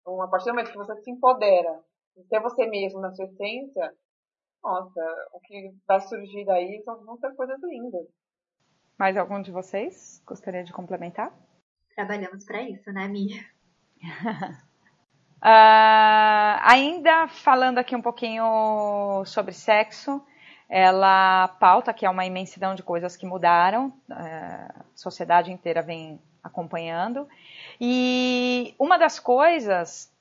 Então, 0.00 0.20
a 0.22 0.28
partir 0.28 0.46
do 0.46 0.54
momento 0.54 0.72
que 0.72 0.78
você 0.78 0.96
se 1.02 1.10
empodera, 1.10 1.84
ser 2.28 2.40
você 2.40 2.66
mesmo 2.66 3.00
na 3.00 3.12
sua 3.12 3.24
essência, 3.24 3.94
nossa, 4.62 5.28
o 5.32 5.40
que 5.40 5.74
vai 5.86 6.00
surgir 6.00 6.44
daí 6.44 6.82
vão 6.84 7.16
ser 7.16 7.34
coisas 7.34 7.60
lindas. 7.62 8.06
Mais 9.00 9.16
algum 9.16 9.40
de 9.40 9.50
vocês 9.50 10.22
gostaria 10.26 10.62
de 10.62 10.74
complementar? 10.74 11.32
Trabalhamos 11.94 12.44
para 12.44 12.60
isso, 12.60 12.92
né, 12.92 13.08
Mia? 13.08 13.42
Uh, 15.38 15.40
ainda 16.62 17.26
falando 17.26 17.78
aqui 17.78 17.96
um 17.96 18.02
pouquinho 18.02 19.24
sobre 19.24 19.54
sexo, 19.54 20.22
ela 20.68 21.48
pauta 21.58 21.94
que 21.94 22.04
é 22.04 22.10
uma 22.10 22.26
imensidão 22.26 22.74
de 22.74 22.82
coisas 22.82 23.16
que 23.16 23.24
mudaram, 23.24 23.90
é, 24.10 24.14
a 24.14 24.84
sociedade 24.94 25.50
inteira 25.50 25.80
vem 25.80 26.20
acompanhando. 26.44 27.26
E 27.80 28.74
uma 28.78 28.98
das 28.98 29.18
coisas 29.18 30.12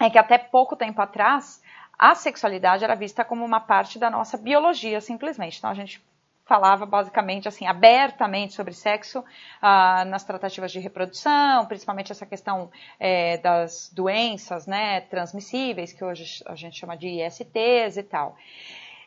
é 0.00 0.08
que 0.08 0.16
até 0.16 0.38
pouco 0.38 0.74
tempo 0.76 1.02
atrás 1.02 1.62
a 1.98 2.14
sexualidade 2.14 2.84
era 2.84 2.94
vista 2.94 3.22
como 3.22 3.44
uma 3.44 3.60
parte 3.60 3.98
da 3.98 4.08
nossa 4.08 4.38
biologia, 4.38 4.98
simplesmente. 5.02 5.58
Então 5.58 5.68
a 5.68 5.74
gente 5.74 6.02
falava 6.44 6.84
basicamente 6.84 7.48
assim 7.48 7.66
abertamente 7.66 8.52
sobre 8.52 8.74
sexo 8.74 9.24
ah, 9.60 10.04
nas 10.06 10.24
tratativas 10.24 10.70
de 10.70 10.78
reprodução, 10.78 11.66
principalmente 11.66 12.12
essa 12.12 12.26
questão 12.26 12.70
é, 12.98 13.38
das 13.38 13.90
doenças, 13.92 14.66
né, 14.66 15.00
transmissíveis 15.02 15.92
que 15.92 16.04
hoje 16.04 16.42
a 16.46 16.54
gente 16.54 16.78
chama 16.78 16.96
de 16.96 17.08
ISTs 17.08 17.96
e 17.96 18.02
tal. 18.02 18.36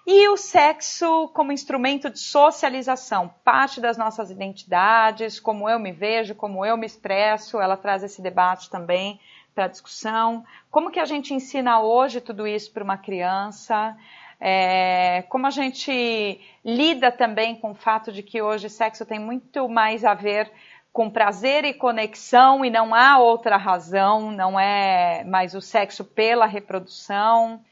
E 0.09 0.29
o 0.29 0.37
sexo 0.37 1.27
como 1.33 1.51
instrumento 1.51 2.09
de 2.09 2.19
socialização, 2.19 3.29
parte 3.43 3.81
das 3.81 3.97
nossas 3.97 4.31
identidades, 4.31 5.37
como 5.37 5.69
eu 5.69 5.77
me 5.77 5.91
vejo, 5.91 6.33
como 6.33 6.65
eu 6.65 6.77
me 6.77 6.85
expresso, 6.85 7.59
ela 7.59 7.75
traz 7.75 8.03
esse 8.03 8.21
debate 8.21 8.69
também 8.69 9.19
para 9.53 9.67
discussão. 9.67 10.45
Como 10.71 10.91
que 10.91 10.99
a 10.99 11.05
gente 11.05 11.33
ensina 11.33 11.81
hoje 11.81 12.21
tudo 12.21 12.47
isso 12.47 12.71
para 12.71 12.85
uma 12.85 12.97
criança? 12.97 13.97
É, 14.39 15.23
como 15.29 15.47
a 15.47 15.49
gente 15.49 16.39
lida 16.63 17.11
também 17.11 17.55
com 17.55 17.71
o 17.71 17.75
fato 17.75 18.11
de 18.11 18.21
que 18.21 18.41
hoje 18.41 18.69
sexo 18.69 19.05
tem 19.05 19.19
muito 19.19 19.67
mais 19.67 20.05
a 20.05 20.13
ver 20.13 20.51
com 20.93 21.09
prazer 21.09 21.63
e 21.63 21.73
conexão 21.73 22.65
e 22.65 22.69
não 22.69 22.93
há 22.93 23.19
outra 23.19 23.57
razão, 23.57 24.31
não 24.31 24.59
é 24.59 25.23
mais 25.25 25.53
o 25.53 25.61
sexo 25.61 26.03
pela 26.03 26.45
reprodução. 26.45 27.63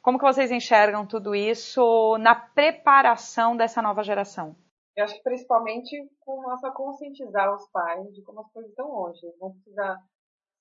Como 0.00 0.18
que 0.18 0.24
vocês 0.24 0.50
enxergam 0.50 1.06
tudo 1.06 1.34
isso 1.34 2.18
na 2.18 2.34
preparação 2.34 3.56
dessa 3.56 3.80
nova 3.80 4.02
geração? 4.02 4.56
Eu 4.96 5.04
acho 5.04 5.14
que 5.14 5.22
principalmente 5.22 5.96
com 6.20 6.42
nossa 6.42 6.70
conscientizar 6.70 7.54
os 7.54 7.68
pais 7.70 8.12
de 8.12 8.20
como 8.22 8.40
as 8.40 8.50
coisas 8.52 8.70
estão 8.70 8.90
hoje. 8.90 9.20
Vão 9.38 9.52
precisar 9.52 9.98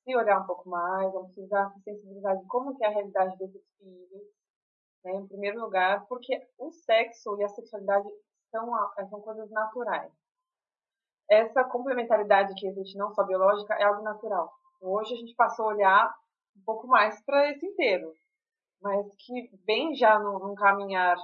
se 0.03 0.15
olhar 0.15 0.39
um 0.39 0.45
pouco 0.45 0.69
mais, 0.69 1.11
vão 1.11 1.25
precisar 1.25 1.69
se 1.71 1.81
sensibilizar 1.81 2.37
de 2.37 2.45
como 2.45 2.77
é 2.81 2.85
a 2.85 2.91
realidade 2.91 3.37
desses 3.37 3.63
filhos, 3.77 4.23
né, 5.03 5.11
em 5.13 5.27
primeiro 5.27 5.59
lugar, 5.59 6.05
porque 6.07 6.39
o 6.57 6.71
sexo 6.71 7.37
e 7.39 7.43
a 7.43 7.49
sexualidade 7.49 8.09
são, 8.49 8.69
são 9.09 9.21
coisas 9.21 9.49
naturais. 9.49 10.11
Essa 11.29 11.63
complementaridade 11.63 12.53
que 12.55 12.67
existe, 12.67 12.97
não 12.97 13.13
só 13.13 13.23
biológica, 13.23 13.73
é 13.75 13.83
algo 13.83 14.01
natural. 14.01 14.51
Hoje 14.81 15.13
a 15.13 15.17
gente 15.17 15.35
passou 15.35 15.65
a 15.65 15.73
olhar 15.73 16.15
um 16.57 16.61
pouco 16.63 16.87
mais 16.87 17.23
para 17.23 17.51
esse 17.51 17.65
inteiro 17.65 18.13
mas 18.81 19.05
que 19.15 19.49
vem 19.65 19.95
já 19.95 20.19
num, 20.19 20.39
num 20.39 20.55
caminhar 20.55 21.15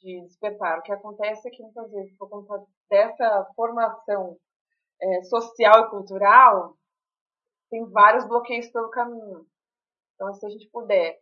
de 0.00 0.20
despertar. 0.22 0.78
O 0.78 0.82
que 0.82 0.92
acontece 0.92 1.48
é 1.48 1.50
que 1.50 1.62
muitas 1.62 1.90
vezes, 1.90 2.16
por 2.16 2.28
conta 2.28 2.62
dessa 2.90 3.50
formação 3.56 4.36
é, 5.00 5.22
social 5.24 5.86
e 5.86 5.90
cultural, 5.90 6.76
tem 7.70 7.84
vários 7.86 8.28
bloqueios 8.28 8.68
pelo 8.68 8.90
caminho. 8.90 9.46
Então, 10.14 10.32
se 10.34 10.46
a 10.46 10.50
gente 10.50 10.68
puder 10.68 11.18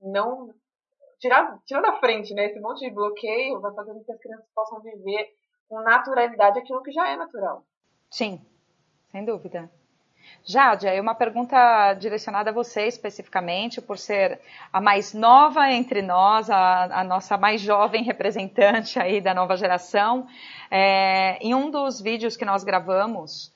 não 0.00 0.52
tirar, 1.24 1.58
tirar 1.64 1.80
da 1.80 1.98
frente 1.98 2.34
né, 2.34 2.46
esse 2.46 2.60
monte 2.60 2.80
de 2.80 2.94
bloqueio, 2.94 3.60
vai 3.60 3.72
fazer 3.72 3.94
com 3.94 4.04
que 4.04 4.12
as 4.12 4.20
crianças 4.20 4.46
possam 4.54 4.80
viver 4.80 5.34
com 5.68 5.80
naturalidade 5.80 6.58
aquilo 6.58 6.82
que 6.82 6.92
já 6.92 7.08
é 7.08 7.16
natural. 7.16 7.64
Sim, 8.10 8.44
sem 9.10 9.24
dúvida. 9.24 9.70
Jade, 10.42 10.86
é 10.86 11.00
uma 11.00 11.14
pergunta 11.14 11.94
direcionada 11.94 12.50
a 12.50 12.52
você 12.52 12.86
especificamente, 12.86 13.80
por 13.80 13.98
ser 13.98 14.40
a 14.72 14.80
mais 14.80 15.14
nova 15.14 15.70
entre 15.70 16.02
nós, 16.02 16.50
a, 16.50 17.00
a 17.00 17.04
nossa 17.04 17.36
mais 17.36 17.60
jovem 17.60 18.02
representante 18.04 18.98
aí 18.98 19.20
da 19.20 19.34
nova 19.34 19.56
geração. 19.56 20.26
É, 20.70 21.38
em 21.40 21.54
um 21.54 21.70
dos 21.70 22.00
vídeos 22.00 22.36
que 22.36 22.44
nós 22.44 22.64
gravamos, 22.64 23.52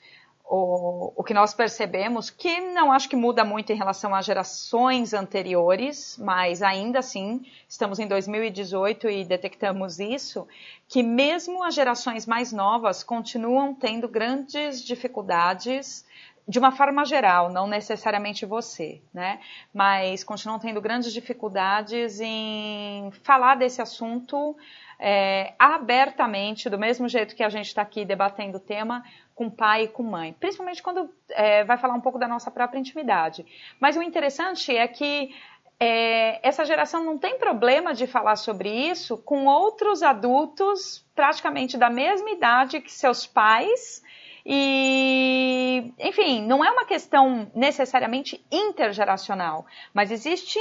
o, 0.51 1.13
o, 1.15 1.23
que 1.23 1.35
nós 1.35 1.53
percebemos, 1.53 2.31
que 2.31 2.59
não 2.73 2.91
acho 2.91 3.09
que 3.09 3.15
muda 3.15 3.45
muito 3.45 3.71
em 3.71 3.77
relação 3.77 4.15
às 4.15 4.25
gerações 4.25 5.13
anteriores, 5.13 6.17
mas 6.19 6.63
ainda 6.63 7.01
assim 7.01 7.45
estamos 7.69 7.99
em 7.99 8.09
2018 8.09 9.11
e 9.11 9.25
detectamos 9.27 10.01
isso, 10.01 10.49
que 10.89 11.03
mesmo 11.03 11.63
as 11.63 11.75
gerações 11.75 12.27
mais 12.27 12.51
novas 12.51 13.05
continuam 13.05 13.75
tendo 13.75 14.09
grandes 14.09 14.83
dificuldades 14.83 16.07
de 16.49 16.59
uma 16.59 16.73
forma 16.73 17.05
geral, 17.05 17.53
não 17.53 17.67
necessariamente 17.67 18.47
você, 18.47 19.03
né? 19.13 19.39
Mas 19.73 20.25
continuam 20.25 20.59
tendo 20.59 20.81
grandes 20.81 21.13
dificuldades 21.13 22.21
em 22.21 23.11
falar 23.23 23.57
desse 23.57 23.83
assunto 23.83 24.57
é, 24.99 25.55
abertamente, 25.59 26.69
do 26.69 26.79
mesmo 26.79 27.09
jeito 27.09 27.37
que 27.37 27.43
a 27.43 27.49
gente 27.49 27.67
está 27.67 27.83
aqui 27.83 28.05
debatendo 28.05 28.57
o 28.59 28.61
tema 28.61 29.05
com 29.35 29.49
pai 29.49 29.85
e 29.85 29.89
com 29.89 30.03
mãe, 30.03 30.33
principalmente 30.33 30.83
quando 30.83 31.09
é, 31.31 31.63
vai 31.65 31.79
falar 31.79 31.95
um 31.95 32.01
pouco 32.01 32.19
da 32.19 32.27
nossa 32.27 32.51
própria 32.51 32.81
intimidade. 32.81 33.47
Mas 33.79 33.97
o 33.97 34.03
interessante 34.03 34.77
é 34.77 34.89
que 34.89 35.35
é, 35.79 36.41
essa 36.47 36.65
geração 36.65 37.05
não 37.05 37.17
tem 37.17 37.39
problema 37.39 37.95
de 37.95 38.07
falar 38.07 38.35
sobre 38.35 38.69
isso 38.69 39.17
com 39.19 39.47
outros 39.47 40.03
adultos 40.03 41.07
praticamente 41.15 41.79
da 41.79 41.89
mesma 41.89 42.31
idade 42.31 42.81
que 42.81 42.91
seus 42.91 43.27
pais 43.27 44.03
e, 44.51 45.93
enfim, 45.99 46.43
não 46.43 46.65
é 46.65 46.71
uma 46.71 46.87
questão 46.87 47.51
necessariamente 47.55 48.43
intergeracional, 48.51 49.67
mas 49.93 50.11
existe 50.11 50.59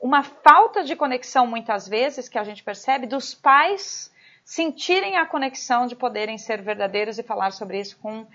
uma 0.00 0.22
falta 0.22 0.84
de 0.84 0.94
conexão 0.96 1.46
muitas 1.46 1.88
vezes 1.88 2.28
que 2.28 2.38
a 2.38 2.44
gente 2.44 2.62
percebe 2.62 3.06
dos 3.06 3.34
pais 3.34 4.12
sentirem 4.44 5.16
a 5.16 5.26
conexão 5.26 5.86
de 5.86 5.94
poderem 5.94 6.38
ser 6.38 6.62
verdadeiros 6.62 7.18
e 7.18 7.22
falar 7.22 7.50
sobre 7.50 7.80
isso 7.80 7.98
com 7.98 8.26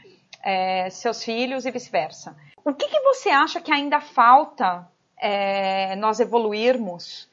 é, 0.43 0.89
seus 0.89 1.23
filhos 1.23 1.65
e 1.65 1.71
vice-versa. 1.71 2.36
O 2.63 2.73
que, 2.73 2.88
que, 2.88 2.99
você 3.02 3.30
acha 3.30 3.60
que 3.60 3.71
ainda 3.71 3.99
falta 3.99 4.88
é, 5.17 5.95
nós 5.95 6.19
evoluirmos 6.19 7.30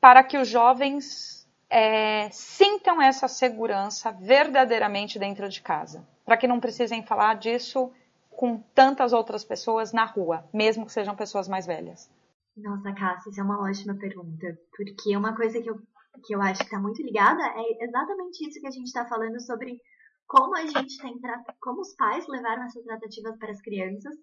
para 0.00 0.22
que 0.22 0.36
os 0.36 0.48
jovens 0.48 1.48
é, 1.68 2.28
sintam 2.30 3.00
essa 3.00 3.28
segurança 3.28 4.10
verdadeiramente 4.10 5.18
dentro 5.18 5.48
de 5.48 5.60
casa? 5.60 6.06
para 6.30 6.36
que 6.36 6.46
não 6.46 6.60
precisem 6.60 7.02
falar 7.02 7.34
disso 7.34 7.90
com 8.30 8.56
tantas 8.72 9.12
outras 9.12 9.42
pessoas 9.42 9.92
na 9.92 10.04
rua, 10.04 10.44
mesmo 10.52 10.86
que 10.86 10.92
sejam 10.92 11.16
pessoas 11.16 11.48
mais 11.48 11.66
velhas? 11.66 12.08
Nossa, 12.56 12.92
Cássia, 12.92 13.30
isso 13.30 13.40
é 13.40 13.44
uma 13.44 13.62
ótima 13.62 13.94
pergunta, 13.96 14.58
porque 14.76 15.16
uma 15.16 15.34
coisa 15.34 15.60
que 15.62 15.70
eu, 15.70 15.78
que 16.24 16.34
eu 16.34 16.42
acho 16.42 16.60
que 16.60 16.66
está 16.66 16.80
muito 16.80 17.02
ligada 17.02 17.42
é 17.42 17.84
exatamente 17.84 18.46
isso 18.46 18.60
que 18.60 18.66
a 18.66 18.70
gente 18.70 18.86
está 18.86 19.06
falando 19.06 19.40
sobre 19.40 19.80
como 20.26 20.56
a 20.56 20.64
gente 20.64 20.98
tem 21.00 21.18
como 21.60 21.80
os 21.80 21.94
pais 21.96 22.26
levaram 22.28 22.62
essas 22.64 22.84
tratativas 22.84 23.36
para 23.38 23.50
as 23.50 23.60
crianças 23.60 24.14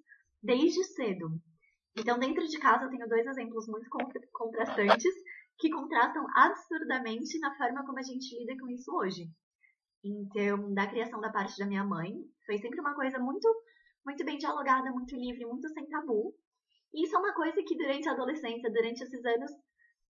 desde 0.42 0.84
cedo. 0.84 1.30
Então, 1.98 2.20
dentro 2.20 2.48
de 2.48 2.60
casa, 2.60 2.86
eu 2.86 2.90
tenho 2.90 3.10
dois 3.10 3.26
exemplos 3.26 3.68
muito 3.68 3.90
contrastantes 4.32 5.13
que 5.58 5.70
contrastam 5.70 6.26
absurdamente 6.36 7.40
na 7.40 7.56
forma 7.58 7.86
como 7.86 8.00
a 8.00 8.04
gente 8.04 8.38
lida 8.40 8.56
com 8.60 8.70
isso 8.70 8.96
hoje. 8.96 9.30
Então, 10.04 10.74
da 10.74 10.88
criação 10.88 11.20
da 11.20 11.32
parte 11.32 11.58
da 11.58 11.66
minha 11.66 11.84
mãe, 11.84 12.13
foi 12.46 12.58
sempre 12.60 12.80
uma 12.80 12.94
coisa 12.94 13.18
muito, 13.20 13.48
muito 14.06 14.24
bem 14.24 14.38
dialogada, 14.38 14.92
muito 14.92 15.16
livre, 15.16 15.46
muito 15.46 15.68
sem 15.70 15.90
tabu. 15.90 16.36
E 16.93 17.04
isso 17.04 17.15
é 17.15 17.19
uma 17.19 17.34
coisa 17.34 17.62
que 17.63 17.78
durante 17.78 18.08
a 18.08 18.13
adolescência, 18.13 18.71
durante 18.71 19.04
esses 19.04 19.26
anos, 19.26 19.52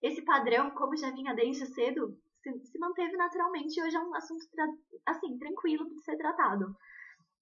esse 0.01 0.23
padrão, 0.23 0.71
como 0.71 0.97
já 0.97 1.11
vinha 1.11 1.33
desde 1.33 1.65
cedo, 1.67 2.17
se, 2.41 2.65
se 2.65 2.79
manteve 2.79 3.15
naturalmente 3.15 3.79
e 3.79 3.83
hoje 3.83 3.95
é 3.95 3.99
um 3.99 4.13
assunto, 4.15 4.43
assim, 5.05 5.37
tranquilo 5.37 5.89
de 5.89 6.03
ser 6.03 6.17
tratado. 6.17 6.75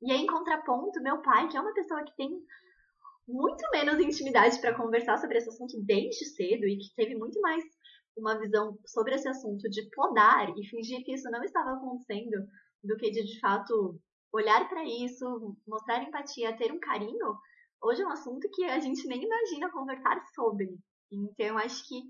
E 0.02 0.12
aí, 0.12 0.22
em 0.22 0.28
contraponto, 0.28 1.02
meu 1.02 1.22
pai, 1.22 1.48
que 1.48 1.58
é 1.58 1.62
uma 1.62 1.74
pessoa 1.74 2.04
que 2.04 2.16
tem 2.16 2.30
muito 3.28 3.64
menos 3.72 4.00
intimidade 4.00 4.60
para 4.60 4.76
conversar 4.76 5.18
sobre 5.18 5.38
esse 5.38 5.50
assunto 5.50 5.82
desde 5.84 6.26
cedo 6.26 6.66
e 6.68 6.78
que 6.78 6.94
teve 6.96 7.16
muito 7.16 7.40
mais 7.42 7.64
uma 8.18 8.38
visão 8.38 8.78
sobre 8.86 9.16
esse 9.16 9.28
assunto 9.28 9.70
de 9.70 9.90
podar 9.92 10.50
e 10.58 10.66
fingir 10.68 11.04
que 11.04 11.14
isso 11.14 11.30
não 11.32 11.44
estava 11.44 11.74
acontecendo, 11.74 12.46
do 12.84 12.98
que 12.98 13.10
de 13.10 13.24
de 13.24 13.40
fato 13.40 14.00
olhar 14.34 14.68
para 14.68 14.84
isso, 14.84 15.56
mostrar 15.68 16.04
empatia, 16.04 16.58
ter 16.58 16.72
um 16.72 16.80
carinho, 16.80 17.36
hoje 17.82 18.02
é 18.02 18.08
um 18.08 18.12
assunto 18.12 18.50
que 18.52 18.64
a 18.66 18.80
gente 18.80 19.08
nem 19.08 19.24
imagina 19.24 19.72
conversar 19.72 20.22
sobre. 20.34 20.78
Então, 21.12 21.58
acho 21.58 21.88
que 21.88 22.02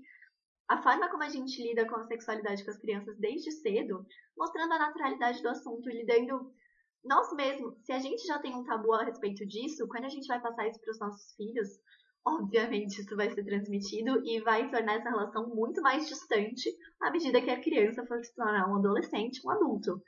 a 0.68 0.82
forma 0.82 1.10
como 1.10 1.22
a 1.22 1.28
gente 1.28 1.62
lida 1.62 1.86
com 1.86 1.96
a 1.96 2.06
sexualidade 2.06 2.64
com 2.64 2.70
as 2.70 2.78
crianças 2.78 3.18
desde 3.18 3.50
cedo, 3.50 4.06
mostrando 4.36 4.72
a 4.72 4.78
naturalidade 4.78 5.42
do 5.42 5.48
assunto 5.48 5.88
lidando 5.88 6.52
nós 7.04 7.32
mesmos, 7.34 7.74
se 7.84 7.92
a 7.92 7.98
gente 7.98 8.24
já 8.26 8.38
tem 8.38 8.54
um 8.54 8.64
tabu 8.64 8.92
a 8.94 9.04
respeito 9.04 9.44
disso, 9.46 9.88
quando 9.88 10.04
a 10.04 10.08
gente 10.08 10.26
vai 10.26 10.40
passar 10.40 10.68
isso 10.68 10.80
para 10.80 10.92
os 10.92 11.00
nossos 11.00 11.34
filhos, 11.34 11.68
obviamente 12.24 13.00
isso 13.00 13.16
vai 13.16 13.28
ser 13.30 13.44
transmitido 13.44 14.24
e 14.24 14.40
vai 14.40 14.70
tornar 14.70 14.94
essa 14.94 15.10
relação 15.10 15.48
muito 15.48 15.82
mais 15.82 16.08
distante 16.08 16.70
à 17.00 17.10
medida 17.10 17.42
que 17.42 17.50
a 17.50 17.60
criança 17.60 18.06
for 18.06 18.24
se 18.24 18.34
tornar 18.34 18.68
um 18.68 18.76
adolescente, 18.76 19.40
um 19.44 19.50
adulto. 19.50 20.00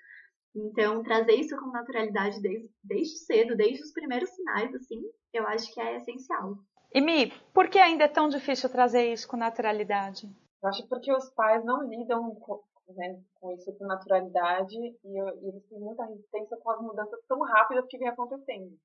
Então, 0.54 1.02
trazer 1.02 1.34
isso 1.34 1.56
com 1.56 1.66
naturalidade 1.66 2.40
desde, 2.40 2.70
desde 2.82 3.18
cedo, 3.18 3.56
desde 3.56 3.82
os 3.82 3.92
primeiros 3.92 4.30
sinais, 4.30 4.72
assim, 4.74 5.02
eu 5.32 5.46
acho 5.48 5.72
que 5.72 5.80
é 5.80 5.96
essencial. 5.96 6.56
E 6.94 7.00
Mi, 7.00 7.32
por 7.52 7.68
que 7.68 7.78
ainda 7.78 8.04
é 8.04 8.08
tão 8.08 8.28
difícil 8.28 8.70
trazer 8.70 9.12
isso 9.12 9.26
com 9.26 9.36
naturalidade? 9.36 10.28
Eu 10.62 10.68
acho 10.68 10.86
porque 10.88 11.12
os 11.12 11.28
pais 11.30 11.64
não 11.64 11.82
lidam 11.82 12.34
com, 12.36 12.62
né, 12.90 13.20
com 13.40 13.50
isso 13.52 13.76
com 13.76 13.84
naturalidade 13.84 14.76
e, 14.76 14.96
e, 15.04 15.48
eles 15.48 15.66
têm 15.68 15.80
muita 15.80 16.04
resistência 16.04 16.56
com 16.56 16.70
as 16.70 16.80
mudanças 16.80 17.20
tão 17.26 17.40
rápidas 17.40 17.86
que 17.88 17.98
vem 17.98 18.08
acontecendo. 18.08 18.78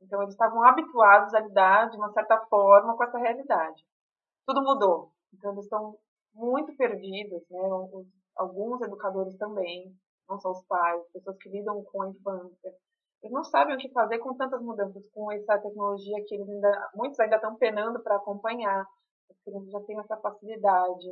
Então 0.00 0.22
eles 0.22 0.34
estavam 0.34 0.62
habituados 0.62 1.32
a 1.34 1.40
lidar 1.40 1.90
de 1.90 1.96
uma 1.96 2.12
certa 2.12 2.38
forma 2.46 2.96
com 2.96 3.04
essa 3.04 3.18
realidade. 3.18 3.82
Tudo 4.46 4.62
mudou. 4.62 5.10
Então 5.32 5.52
eles 5.52 5.64
estão 5.64 5.98
muito 6.34 6.76
perdidos, 6.76 7.42
né? 7.50 7.58
Alguns 8.36 8.80
educadores 8.82 9.36
também, 9.36 9.92
não 10.28 10.38
só 10.38 10.50
os 10.50 10.64
pais, 10.66 11.02
pessoas 11.12 11.36
que 11.38 11.48
lidam 11.48 11.82
com 11.84 12.02
a 12.02 12.08
infância. 12.08 12.74
Eles 13.22 13.32
não 13.32 13.44
sabem 13.44 13.74
o 13.74 13.78
que 13.78 13.90
fazer 13.90 14.18
com 14.18 14.36
tantas 14.36 14.62
mudanças, 14.62 15.08
com 15.10 15.32
essa 15.32 15.58
tecnologia 15.58 16.24
que 16.26 16.34
eles 16.34 16.48
ainda, 16.48 16.90
muitos 16.94 17.18
ainda 17.18 17.36
estão 17.36 17.56
penando 17.56 18.00
para 18.00 18.16
acompanhar. 18.16 18.86
As 19.30 19.40
crianças 19.42 19.70
já 19.70 19.80
têm 19.80 19.98
essa 19.98 20.16
facilidade, 20.18 21.06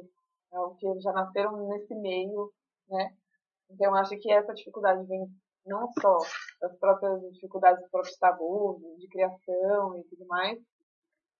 né? 0.52 0.58
porque 0.68 0.86
eles 0.86 1.02
já 1.02 1.12
nasceram 1.12 1.68
nesse 1.68 1.94
meio, 1.94 2.52
né? 2.88 3.16
Então, 3.70 3.94
acho 3.96 4.16
que 4.18 4.30
essa 4.30 4.54
dificuldade 4.54 5.04
vem 5.06 5.26
não 5.66 5.88
só 6.00 6.18
das 6.60 6.78
próprias 6.78 7.20
dificuldades 7.32 7.80
dos 7.80 7.90
próprios 7.90 8.16
tabus, 8.18 8.80
de 8.98 9.08
criação 9.08 9.96
e 9.96 10.04
tudo 10.04 10.24
mais, 10.26 10.58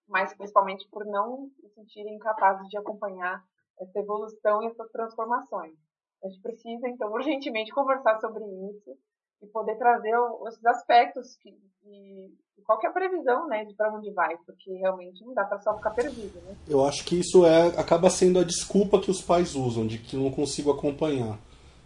mas 0.09 0.35
principalmente 0.35 0.89
por 0.91 1.05
não 1.07 1.49
se 1.61 1.69
sentirem 1.71 2.19
capazes 2.19 2.69
de 2.69 2.77
acompanhar 2.77 3.43
essa 3.79 3.99
evolução 3.99 4.63
e 4.63 4.67
essas 4.67 4.91
transformações. 4.91 5.86
A 6.27 6.29
gente 6.29 6.43
precisa, 6.43 6.89
então, 6.89 7.11
urgentemente 7.15 7.73
conversar 7.73 8.21
sobre 8.21 8.45
isso 8.45 8.97
e 9.43 9.47
poder 9.47 9.77
trazer 9.77 10.13
esses 10.49 10.65
aspectos 10.67 11.37
que, 11.37 11.51
e, 11.87 12.31
qual 12.65 12.79
que 12.79 12.87
é 12.87 12.91
a 12.91 12.93
previsão, 12.93 13.47
né, 13.47 13.65
de 13.65 13.75
para 13.75 13.95
onde 13.95 14.11
vai, 14.13 14.37
porque 14.45 14.73
realmente 14.73 15.25
não 15.25 15.35
dá 15.35 15.45
para 15.45 15.61
só 15.61 15.75
ficar 15.77 15.91
perdido, 15.91 16.41
né? 16.41 16.57
Eu 16.69 16.85
acho 16.85 17.05
que 17.05 17.21
isso 17.21 17.47
é 17.47 17.69
acaba 17.79 18.11
sendo 18.11 18.39
a 18.39 18.45
desculpa 18.45 19.01
que 19.01 19.11
os 19.11 19.23
pais 19.23 19.55
usam 19.55 19.87
de 19.87 19.99
que 19.99 20.17
não 20.17 20.31
consigo 20.31 20.71
acompanhar. 20.71 21.39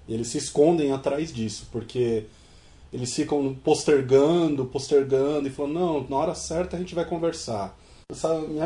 Eles 0.09 0.29
se 0.29 0.39
escondem 0.39 0.93
atrás 0.93 1.33
disso, 1.33 1.69
porque 1.71 2.27
eles 2.93 3.15
ficam 3.15 3.55
postergando, 3.55 4.67
postergando 4.67 5.47
e 5.47 5.51
falando, 5.51 5.75
não, 5.75 6.09
na 6.09 6.17
hora 6.17 6.35
certa 6.35 6.77
a 6.77 6.81
gente 6.81 6.95
vai 6.95 7.05
conversar. 7.05 7.77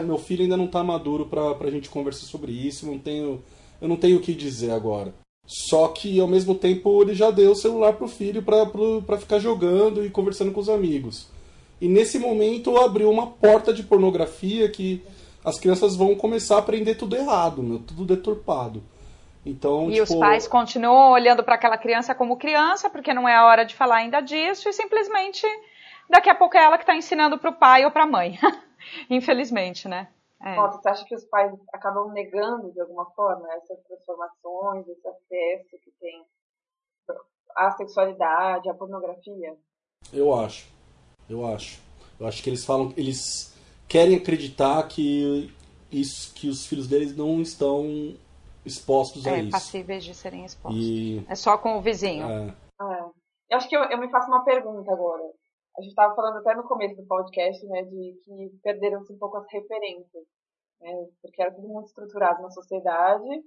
Meu 0.07 0.17
filho 0.17 0.43
ainda 0.43 0.57
não 0.57 0.65
está 0.67 0.83
maduro 0.83 1.27
para 1.27 1.67
a 1.67 1.71
gente 1.71 1.91
conversar 1.91 2.27
sobre 2.27 2.53
isso, 2.53 2.87
não 2.87 2.99
tenho, 2.99 3.43
eu 3.81 3.89
não 3.89 3.97
tenho 3.97 4.19
o 4.19 4.23
que 4.23 4.35
dizer 4.35 4.71
agora. 4.71 5.13
Só 5.47 5.89
que 5.89 6.19
ao 6.21 6.27
mesmo 6.27 6.55
tempo 6.55 7.03
ele 7.03 7.15
já 7.15 7.31
deu 7.31 7.53
o 7.53 7.57
celular 7.57 7.93
pro 7.95 8.09
filho 8.09 8.43
para 8.43 9.19
ficar 9.19 9.39
jogando 9.39 10.05
e 10.05 10.11
conversando 10.11 10.53
com 10.53 10.61
os 10.61 10.69
amigos. 10.69 11.29
E 11.81 11.89
nesse 11.89 12.19
momento 12.19 12.77
abriu 12.79 13.11
uma 13.11 13.27
porta 13.27 13.73
de 13.73 13.83
pornografia 13.83 14.69
que 14.71 15.03
as 15.45 15.59
crianças 15.59 15.95
vão 15.95 16.15
começar 16.15 16.57
a 16.57 16.59
aprender 16.61 16.95
tudo 16.95 17.15
errado, 17.15 17.63
meu, 17.63 17.79
tudo 17.79 18.07
deturpado. 18.07 18.83
Então, 19.45 19.91
e 19.91 19.95
tipo... 19.95 20.05
os 20.05 20.15
pais 20.15 20.49
continuam 20.49 21.13
olhando 21.13 21.45
para 21.45 21.57
aquela 21.57 21.77
criança 21.77 22.15
como 22.15 22.39
criança, 22.39 22.89
porque 22.89 23.13
não 23.13 23.29
é 23.29 23.35
a 23.35 23.45
hora 23.45 23.65
de 23.65 23.75
falar 23.75 23.97
ainda 23.97 24.23
disso, 24.23 24.69
e 24.69 24.73
simplesmente 24.73 25.47
daqui 26.09 26.31
a 26.31 26.35
pouco 26.35 26.57
é 26.57 26.65
ela 26.65 26.79
que 26.79 26.85
está 26.85 26.97
ensinando 26.97 27.37
para 27.37 27.51
o 27.51 27.55
pai 27.55 27.85
ou 27.85 27.91
para 27.91 28.05
a 28.05 28.07
mãe. 28.07 28.39
Infelizmente, 29.11 29.87
né? 29.87 30.09
É. 30.45 30.57
Nossa, 30.57 30.79
você 30.79 30.89
acha 30.91 31.05
que 31.07 31.15
os 31.15 31.25
pais 31.25 31.51
acabam 31.73 32.13
negando 32.13 32.71
de 32.71 32.81
alguma 32.81 33.07
forma 33.13 33.51
essas 33.55 33.83
transformações, 33.85 34.87
esse 34.87 35.09
acesso 35.09 35.79
que 35.83 35.91
tem 35.99 36.23
à 37.57 37.71
sexualidade, 37.71 38.69
à 38.69 38.75
pornografia? 38.75 39.57
Eu 40.13 40.35
acho. 40.35 40.69
Eu 41.31 41.47
acho. 41.47 41.81
Eu 42.21 42.27
acho 42.27 42.43
que 42.43 42.51
eles 42.51 42.65
falam, 42.65 42.93
eles 42.95 43.57
querem 43.89 44.17
acreditar 44.17 44.87
que 44.87 45.51
isso, 45.91 46.35
que 46.35 46.49
os 46.49 46.67
filhos 46.67 46.87
deles 46.87 47.17
não 47.17 47.41
estão 47.41 48.15
expostos 48.67 49.25
é, 49.25 49.31
a 49.31 49.39
isso. 49.39 49.51
passíveis 49.51 50.05
de 50.05 50.15
serem 50.15 50.45
expostos. 50.45 50.79
E... 50.79 51.25
É 51.27 51.35
só 51.35 51.57
com 51.57 51.79
o 51.79 51.81
vizinho. 51.81 52.29
É. 52.29 52.55
é. 52.83 53.05
Eu 53.51 53.57
acho 53.57 53.69
que 53.69 53.77
eu, 53.77 53.83
eu 53.85 53.99
me 53.99 54.11
faço 54.11 54.29
uma 54.29 54.45
pergunta 54.45 54.93
agora. 54.93 55.23
A 55.77 55.81
gente 55.81 55.91
estava 55.91 56.15
falando 56.15 56.39
até 56.39 56.55
no 56.55 56.69
começo 56.69 56.97
do 56.97 57.07
podcast, 57.07 57.67
né, 57.67 57.83
de 57.83 58.21
que 58.25 58.59
perderam-se 58.63 59.13
um 59.13 59.19
pouco 59.19 59.39
as 59.39 59.47
referências, 59.51 60.25
né, 60.81 61.09
porque 61.21 61.43
era 61.43 61.53
tudo 61.53 61.69
muito 61.69 61.87
estruturado 61.87 62.43
na 62.43 62.51
sociedade, 62.51 63.43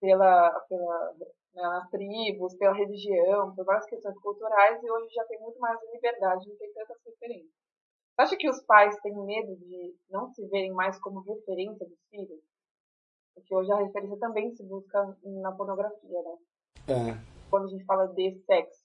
pela, 0.00 0.50
pela 0.68 1.14
né, 1.54 1.62
nas 1.62 1.88
tribos, 1.90 2.56
pela 2.56 2.74
religião, 2.74 3.54
por 3.54 3.64
várias 3.64 3.86
questões 3.86 4.18
culturais, 4.18 4.82
e 4.82 4.90
hoje 4.90 5.14
já 5.14 5.24
tem 5.26 5.40
muito 5.40 5.60
mais 5.60 5.78
liberdade, 5.92 6.48
não 6.48 6.56
tem 6.56 6.72
tantas 6.72 6.96
referências. 7.04 7.52
Você 8.14 8.22
acha 8.22 8.36
que 8.36 8.48
os 8.48 8.62
pais 8.64 8.98
têm 9.00 9.14
medo 9.24 9.56
de 9.56 9.96
não 10.10 10.28
se 10.32 10.46
verem 10.48 10.72
mais 10.72 10.98
como 11.00 11.20
referência 11.20 11.86
dos 11.86 11.98
filhos? 12.10 12.40
Porque 13.34 13.54
hoje 13.54 13.72
a 13.72 13.76
referência 13.76 14.18
também 14.18 14.54
se 14.54 14.62
busca 14.64 15.16
na 15.22 15.52
pornografia, 15.52 16.22
né? 16.22 16.36
É. 16.88 17.48
Quando 17.48 17.66
a 17.66 17.68
gente 17.68 17.84
fala 17.84 18.06
de 18.08 18.38
sexo, 18.44 18.81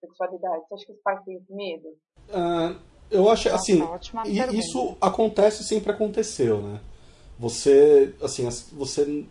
sexualidade, 0.00 0.62
você 0.68 0.74
acha 0.74 0.86
que 0.86 0.92
os 0.92 1.02
pais 1.02 1.20
têm 1.24 1.40
medo? 1.50 1.88
Uh, 2.28 2.76
eu 3.10 3.28
acho, 3.28 3.48
Nossa, 3.48 3.62
assim, 3.62 3.82
isso 4.52 4.96
acontece 5.00 5.64
sempre 5.64 5.92
aconteceu, 5.92 6.60
né? 6.62 6.80
Você, 7.38 8.14
assim, 8.22 8.48
você 8.72 9.24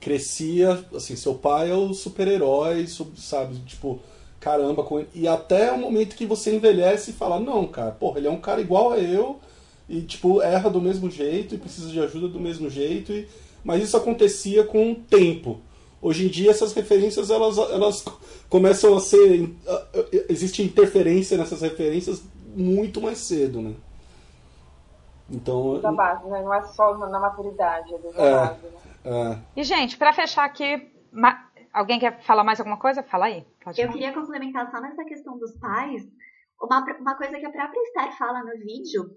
crescia, 0.00 0.84
assim, 0.94 1.16
seu 1.16 1.34
pai 1.34 1.70
é 1.70 1.74
o 1.74 1.94
super-herói, 1.94 2.86
sabe, 3.16 3.56
tipo, 3.60 4.00
caramba, 4.40 4.82
com 4.82 4.98
ele. 4.98 5.08
e 5.14 5.26
até 5.26 5.72
o 5.72 5.78
momento 5.78 6.16
que 6.16 6.26
você 6.26 6.54
envelhece 6.54 7.10
e 7.10 7.14
fala, 7.14 7.40
não, 7.40 7.66
cara, 7.66 7.92
porra, 7.92 8.18
ele 8.18 8.26
é 8.28 8.30
um 8.30 8.40
cara 8.40 8.60
igual 8.60 8.92
a 8.92 8.98
eu, 8.98 9.38
e, 9.88 10.02
tipo, 10.02 10.42
erra 10.42 10.68
do 10.68 10.80
mesmo 10.80 11.10
jeito, 11.10 11.54
e 11.54 11.58
precisa 11.58 11.90
de 11.90 12.00
ajuda 12.00 12.28
do 12.28 12.40
mesmo 12.40 12.68
jeito, 12.68 13.12
e 13.12 13.28
mas 13.64 13.82
isso 13.82 13.96
acontecia 13.96 14.62
com 14.62 14.92
o 14.92 14.94
tempo. 14.94 15.58
Hoje 16.04 16.26
em 16.26 16.28
dia 16.28 16.50
essas 16.50 16.74
referências 16.74 17.30
elas, 17.30 17.56
elas 17.56 18.04
começam 18.50 18.94
a 18.94 19.00
ser 19.00 19.50
existe 20.28 20.62
interferência 20.62 21.38
nessas 21.38 21.62
referências 21.62 22.22
muito 22.54 23.00
mais 23.00 23.16
cedo, 23.16 23.62
né? 23.62 23.74
Então 25.30 25.80
da 25.80 25.90
base, 25.90 26.28
né? 26.28 26.42
não 26.42 26.52
é 26.52 26.62
só 26.64 26.98
na 26.98 27.18
maturidade, 27.18 27.94
é 27.94 27.98
da 27.98 28.08
é, 28.22 28.32
base. 28.32 28.66
Né? 28.66 28.72
É. 29.06 29.60
E 29.60 29.64
gente, 29.64 29.96
para 29.96 30.12
fechar 30.12 30.44
aqui, 30.44 30.92
alguém 31.72 31.98
quer 31.98 32.22
falar 32.22 32.44
mais 32.44 32.60
alguma 32.60 32.76
coisa? 32.76 33.02
Fala 33.02 33.24
aí. 33.24 33.42
Pode 33.64 33.80
Eu 33.80 33.86
falar. 33.86 33.98
queria 33.98 34.12
complementar 34.12 34.70
só 34.70 34.82
nessa 34.82 35.04
questão 35.04 35.38
dos 35.38 35.56
pais, 35.56 36.02
uma, 36.60 36.84
uma 37.00 37.14
coisa 37.16 37.38
que 37.38 37.46
a 37.46 37.50
própria 37.50 37.80
Esther 37.80 38.18
fala 38.18 38.44
no 38.44 38.52
vídeo 38.58 39.10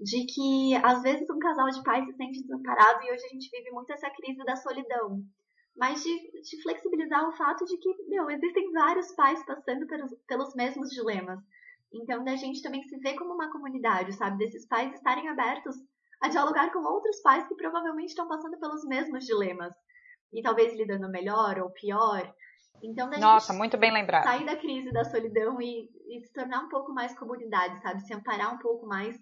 de 0.00 0.24
que 0.24 0.74
às 0.82 1.02
vezes 1.02 1.28
um 1.28 1.38
casal 1.38 1.68
de 1.68 1.82
pais 1.82 2.06
se 2.06 2.14
sente 2.14 2.40
desamparado 2.40 3.04
e 3.04 3.12
hoje 3.12 3.26
a 3.26 3.28
gente 3.28 3.50
vive 3.50 3.70
muito 3.72 3.92
essa 3.92 4.08
crise 4.08 4.42
da 4.42 4.56
solidão. 4.56 5.22
Mas 5.76 6.02
de, 6.02 6.42
de 6.42 6.62
flexibilizar 6.62 7.28
o 7.28 7.32
fato 7.32 7.64
de 7.64 7.76
que, 7.78 7.88
meu, 8.08 8.28
existem 8.30 8.72
vários 8.72 9.12
pais 9.12 9.44
passando 9.44 9.86
pelos, 9.86 10.12
pelos 10.26 10.54
mesmos 10.54 10.90
dilemas. 10.90 11.40
Então, 11.92 12.24
da 12.24 12.36
gente 12.36 12.62
também 12.62 12.82
se 12.84 12.96
ver 12.98 13.14
como 13.14 13.34
uma 13.34 13.50
comunidade, 13.50 14.12
sabe? 14.12 14.38
Desses 14.38 14.66
pais 14.66 14.92
estarem 14.94 15.28
abertos 15.28 15.76
a 16.20 16.28
dialogar 16.28 16.70
com 16.72 16.80
outros 16.80 17.20
pais 17.22 17.46
que 17.48 17.54
provavelmente 17.54 18.10
estão 18.10 18.28
passando 18.28 18.58
pelos 18.58 18.84
mesmos 18.84 19.24
dilemas. 19.24 19.74
E 20.32 20.42
talvez 20.42 20.74
lidando 20.74 21.08
melhor 21.08 21.58
ou 21.58 21.70
pior. 21.70 22.32
Então, 22.82 23.10
da 23.10 23.18
Nossa, 23.18 23.52
muito 23.52 23.76
bem 23.76 23.92
lembrado. 23.92 24.24
sair 24.24 24.46
da 24.46 24.56
crise 24.56 24.92
da 24.92 25.04
solidão 25.04 25.60
e, 25.60 25.88
e 26.08 26.20
se 26.20 26.32
tornar 26.32 26.60
um 26.60 26.68
pouco 26.68 26.92
mais 26.92 27.16
comunidade, 27.18 27.80
sabe? 27.82 28.00
Se 28.02 28.14
amparar 28.14 28.54
um 28.54 28.58
pouco 28.58 28.86
mais 28.86 29.16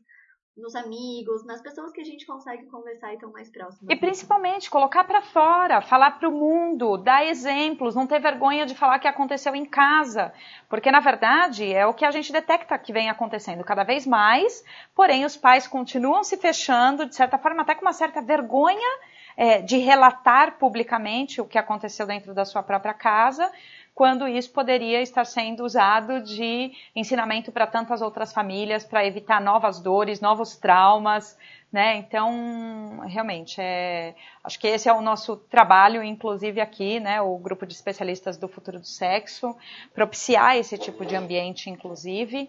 nos 0.59 0.75
amigos, 0.75 1.45
nas 1.45 1.61
pessoas 1.61 1.93
que 1.93 2.01
a 2.01 2.05
gente 2.05 2.27
consegue 2.27 2.67
conversar 2.67 3.13
e 3.13 3.15
estão 3.15 3.31
mais 3.31 3.49
próximas. 3.49 3.89
E 3.89 3.97
principalmente 3.97 4.69
colocar 4.69 5.05
para 5.05 5.23
fora, 5.23 5.81
falar 5.81 6.19
para 6.19 6.29
o 6.29 6.33
mundo, 6.33 6.97
dar 6.97 7.25
exemplos, 7.25 7.95
não 7.95 8.07
ter 8.07 8.21
vergonha 8.21 8.67
de 8.67 8.75
falar 8.75 8.99
que 8.99 9.09
aconteceu 9.09 9.55
em 9.55 9.65
casa, 9.65 10.33
porque 10.69 10.91
na 10.91 11.01
verdade 11.01 11.73
é 11.73 11.87
o 11.87 11.95
que 11.95 12.05
a 12.05 12.11
gente 12.11 12.33
detecta 12.33 12.79
que 12.79 12.93
vem 12.93 13.09
acontecendo 13.09 13.65
cada 13.65 13.85
vez 13.85 14.07
mais. 14.07 14.65
Porém, 14.95 15.25
os 15.25 15.37
pais 15.37 15.67
continuam 15.67 16.25
se 16.25 16.37
fechando, 16.37 17.07
de 17.07 17.15
certa 17.15 17.39
forma, 17.39 17.63
até 17.63 17.75
com 17.75 17.83
uma 17.83 17.93
certa 17.93 18.21
vergonha 18.21 18.99
é, 19.37 19.63
de 19.63 19.79
relatar 19.79 20.59
publicamente 20.59 21.41
o 21.41 21.47
que 21.47 21.57
aconteceu 21.57 22.05
dentro 22.07 22.35
da 22.35 22.45
sua 22.45 22.61
própria 22.61 22.93
casa 22.93 23.51
quando 23.99 24.29
isso 24.29 24.53
poderia 24.53 25.03
estar 25.03 25.25
sendo 25.25 25.65
usado 25.65 26.23
de 26.23 26.71
ensinamento 26.95 27.51
para 27.51 27.67
tantas 27.67 28.01
outras 28.01 28.33
famílias, 28.33 28.85
para 28.85 29.05
evitar 29.05 29.41
novas 29.41 29.81
dores, 29.81 30.21
novos 30.21 30.57
traumas, 30.57 31.37
né? 31.73 31.97
Então, 31.97 33.01
realmente, 33.09 33.61
é, 33.61 34.15
acho 34.45 34.57
que 34.61 34.69
esse 34.69 34.89
é 34.89 34.93
o 34.93 35.03
nosso 35.03 35.37
trabalho, 35.37 36.01
inclusive 36.01 36.61
aqui, 36.61 37.01
né, 37.01 37.21
o 37.21 37.37
grupo 37.39 37.67
de 37.67 37.75
especialistas 37.75 38.37
do 38.37 38.47
futuro 38.47 38.79
do 38.79 38.87
sexo, 38.87 39.53
propiciar 39.93 40.57
esse 40.57 40.79
tipo 40.79 41.05
de 41.05 41.17
ambiente, 41.17 41.69
inclusive. 41.69 42.49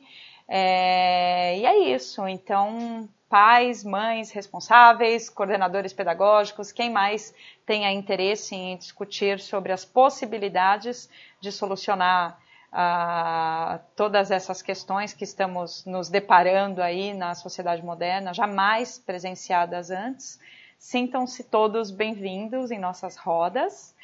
É, 0.52 1.60
e 1.60 1.66
é 1.66 1.78
isso. 1.94 2.28
Então, 2.28 3.08
pais, 3.30 3.84
mães 3.84 4.32
responsáveis, 4.32 5.30
coordenadores 5.30 5.94
pedagógicos, 5.94 6.72
quem 6.72 6.90
mais 6.90 7.34
tenha 7.66 7.92
interesse 7.92 8.56
em 8.56 8.76
discutir 8.76 9.40
sobre 9.40 9.72
as 9.72 9.86
possibilidades 9.86 11.08
de 11.40 11.52
solucionar 11.52 12.40
uh, 12.74 13.80
todas 13.96 14.32
essas 14.32 14.64
questões 14.64 15.14
que 15.14 15.24
estamos 15.24 15.86
nos 15.86 16.10
deparando 16.10 16.82
aí 16.82 17.14
na 17.14 17.36
sociedade 17.36 17.84
moderna, 17.84 18.34
jamais 18.34 18.98
presenciadas 18.98 19.92
antes. 19.92 20.40
Sintam-se 20.80 21.44
todos 21.44 21.92
bem-vindos 21.92 22.72
em 22.72 22.80
nossas 22.80 23.16
rodas. 23.16 23.96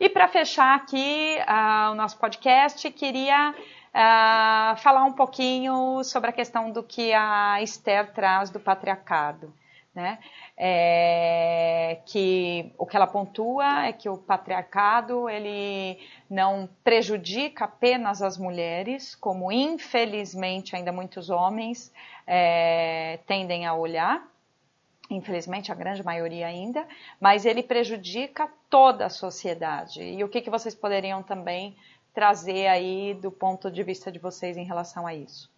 E 0.00 0.08
para 0.08 0.26
fechar 0.26 0.74
aqui 0.74 1.38
uh, 1.40 1.92
o 1.92 1.94
nosso 1.94 2.18
podcast, 2.18 2.90
queria 2.90 3.54
uh, 3.94 4.76
falar 4.78 5.04
um 5.04 5.12
pouquinho 5.12 6.02
sobre 6.02 6.30
a 6.30 6.32
questão 6.32 6.70
do 6.70 6.82
que 6.82 7.12
a 7.12 7.62
Esther 7.62 8.12
traz 8.12 8.50
do 8.50 8.58
patriarcado. 8.58 9.54
Né? 9.94 10.18
É, 10.56 12.00
que 12.04 12.72
o 12.76 12.84
que 12.84 12.96
ela 12.96 13.06
pontua 13.06 13.86
é 13.86 13.92
que 13.92 14.08
o 14.08 14.18
patriarcado 14.18 15.30
ele 15.30 16.00
não 16.28 16.68
prejudica 16.82 17.66
apenas 17.66 18.20
as 18.20 18.36
mulheres, 18.36 19.14
como 19.14 19.52
infelizmente 19.52 20.74
ainda 20.74 20.90
muitos 20.90 21.30
homens 21.30 21.92
é, 22.26 23.20
tendem 23.24 23.66
a 23.66 23.74
olhar, 23.74 24.20
infelizmente 25.08 25.70
a 25.70 25.76
grande 25.76 26.02
maioria 26.02 26.48
ainda, 26.48 26.84
mas 27.20 27.46
ele 27.46 27.62
prejudica 27.62 28.50
toda 28.68 29.06
a 29.06 29.10
sociedade. 29.10 30.02
E 30.02 30.24
o 30.24 30.28
que, 30.28 30.40
que 30.40 30.50
vocês 30.50 30.74
poderiam 30.74 31.22
também 31.22 31.76
trazer 32.14 32.68
aí 32.68 33.14
do 33.14 33.30
ponto 33.30 33.70
de 33.70 33.82
vista 33.82 34.10
de 34.10 34.18
vocês 34.18 34.56
em 34.56 34.64
relação 34.64 35.06
a 35.06 35.14
isso? 35.14 35.50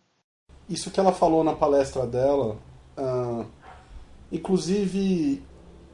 Isso 0.69 0.91
que 0.91 0.99
ela 0.99 1.13
falou 1.13 1.45
na 1.45 1.55
palestra 1.55 2.07
dela, 2.07 2.57
uh, 2.99 3.47
inclusive 4.33 5.43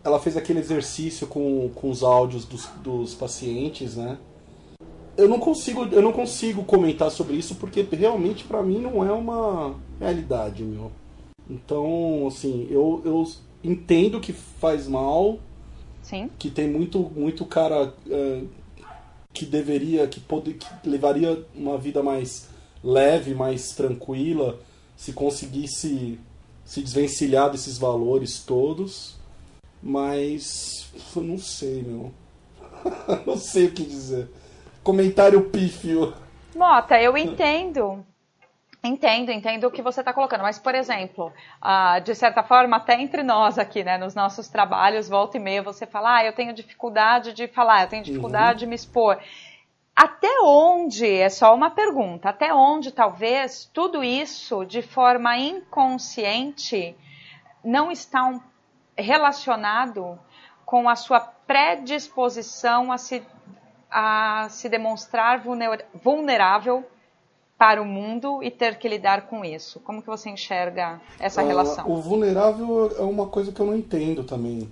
ela 0.04 0.18
fez 0.18 0.36
aquele 0.36 0.60
exercício 0.60 1.26
com, 1.26 1.70
com 1.74 1.90
os 1.90 2.02
áudios 2.02 2.44
dos, 2.44 2.66
dos 2.82 3.14
pacientes, 3.14 3.96
né? 3.96 4.18
Eu 5.16 5.28
não 5.28 5.38
consigo 5.38 5.84
eu 5.84 6.00
não 6.00 6.12
consigo 6.12 6.64
comentar 6.64 7.10
sobre 7.10 7.36
isso 7.36 7.56
porque 7.56 7.82
realmente 7.82 8.44
para 8.44 8.62
mim 8.62 8.78
não 8.78 9.04
é 9.04 9.12
uma 9.12 9.74
realidade, 10.00 10.64
meu. 10.64 10.90
Então, 11.50 12.26
assim, 12.26 12.66
eu, 12.70 13.02
eu 13.04 13.24
entendo 13.62 14.20
que 14.20 14.32
faz 14.32 14.88
mal. 14.88 15.38
Sim. 16.02 16.30
Que 16.38 16.50
tem 16.50 16.68
muito, 16.68 16.98
muito 16.98 17.44
cara 17.44 17.94
uh, 18.06 18.48
que 19.32 19.44
deveria, 19.44 20.06
que, 20.06 20.20
pode, 20.20 20.54
que 20.54 20.66
levaria 20.88 21.44
uma 21.54 21.78
vida 21.78 22.02
mais 22.02 22.48
leve, 22.82 23.34
mais 23.34 23.72
tranquila, 23.72 24.58
se 24.96 25.12
conseguisse 25.12 26.18
se 26.64 26.80
desvencilhar 26.80 27.50
desses 27.50 27.78
valores 27.78 28.42
todos. 28.44 29.16
Mas 29.82 30.90
eu 31.14 31.22
não 31.22 31.38
sei, 31.38 31.82
meu. 31.82 32.12
não 33.26 33.36
sei 33.36 33.66
o 33.66 33.72
que 33.72 33.82
dizer. 33.82 34.28
Comentário 34.82 35.50
pífio. 35.50 36.14
Mota, 36.54 37.00
eu 37.00 37.16
entendo 37.16 38.04
Entendo, 38.84 39.30
entendo 39.30 39.68
o 39.68 39.70
que 39.70 39.80
você 39.80 40.00
está 40.00 40.12
colocando, 40.12 40.42
mas, 40.42 40.58
por 40.58 40.74
exemplo, 40.74 41.32
uh, 41.62 42.00
de 42.00 42.16
certa 42.16 42.42
forma, 42.42 42.78
até 42.78 43.00
entre 43.00 43.22
nós 43.22 43.56
aqui, 43.56 43.84
né, 43.84 43.96
nos 43.96 44.12
nossos 44.12 44.48
trabalhos, 44.48 45.08
volta 45.08 45.36
e 45.36 45.40
meia, 45.40 45.62
você 45.62 45.86
fala, 45.86 46.16
ah, 46.16 46.24
eu 46.24 46.32
tenho 46.32 46.52
dificuldade 46.52 47.32
de 47.32 47.46
falar, 47.46 47.82
eu 47.82 47.88
tenho 47.88 48.02
dificuldade 48.02 48.54
uhum. 48.54 48.58
de 48.58 48.66
me 48.66 48.74
expor. 48.74 49.20
Até 49.94 50.40
onde, 50.42 51.06
é 51.08 51.28
só 51.28 51.54
uma 51.54 51.70
pergunta, 51.70 52.30
até 52.30 52.52
onde 52.52 52.90
talvez 52.90 53.70
tudo 53.72 54.02
isso, 54.02 54.64
de 54.64 54.82
forma 54.82 55.38
inconsciente, 55.38 56.96
não 57.62 57.92
está 57.92 58.40
relacionado 58.98 60.18
com 60.66 60.88
a 60.88 60.96
sua 60.96 61.20
predisposição 61.20 62.90
a 62.90 62.98
se, 62.98 63.22
a 63.88 64.48
se 64.50 64.68
demonstrar 64.68 65.40
vulnerável 65.94 66.84
para 67.62 67.80
o 67.80 67.84
mundo 67.84 68.42
e 68.42 68.50
ter 68.50 68.76
que 68.76 68.88
lidar 68.88 69.28
com 69.28 69.44
isso. 69.44 69.78
Como 69.78 70.02
que 70.02 70.08
você 70.08 70.28
enxerga 70.28 71.00
essa 71.20 71.44
uh, 71.44 71.46
relação? 71.46 71.88
O 71.88 72.02
vulnerável 72.02 72.90
é 72.98 73.02
uma 73.02 73.28
coisa 73.28 73.52
que 73.52 73.60
eu 73.60 73.66
não 73.66 73.76
entendo 73.76 74.24
também. 74.24 74.68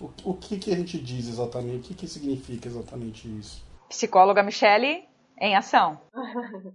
O, 0.00 0.30
o 0.30 0.34
que, 0.34 0.58
que 0.58 0.72
a 0.72 0.76
gente 0.76 0.98
diz 0.98 1.28
exatamente? 1.28 1.78
O 1.78 1.82
que, 1.82 1.94
que 1.94 2.08
significa 2.08 2.66
exatamente 2.66 3.28
isso? 3.38 3.64
Psicóloga 3.88 4.42
Michele, 4.42 5.08
em 5.38 5.54
ação. 5.54 6.00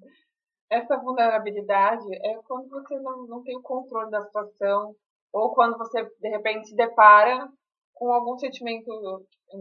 essa 0.72 0.96
vulnerabilidade 0.96 2.06
é 2.16 2.40
quando 2.48 2.70
você 2.70 2.98
não, 3.00 3.28
não 3.28 3.44
tem 3.44 3.58
o 3.58 3.62
controle 3.62 4.10
da 4.10 4.24
situação 4.24 4.96
ou 5.34 5.54
quando 5.54 5.78
você, 5.78 6.02
de 6.02 6.30
repente, 6.30 6.70
se 6.70 6.76
depara 6.78 7.46
com 7.94 8.10
algum 8.10 8.38
sentimento 8.38 8.90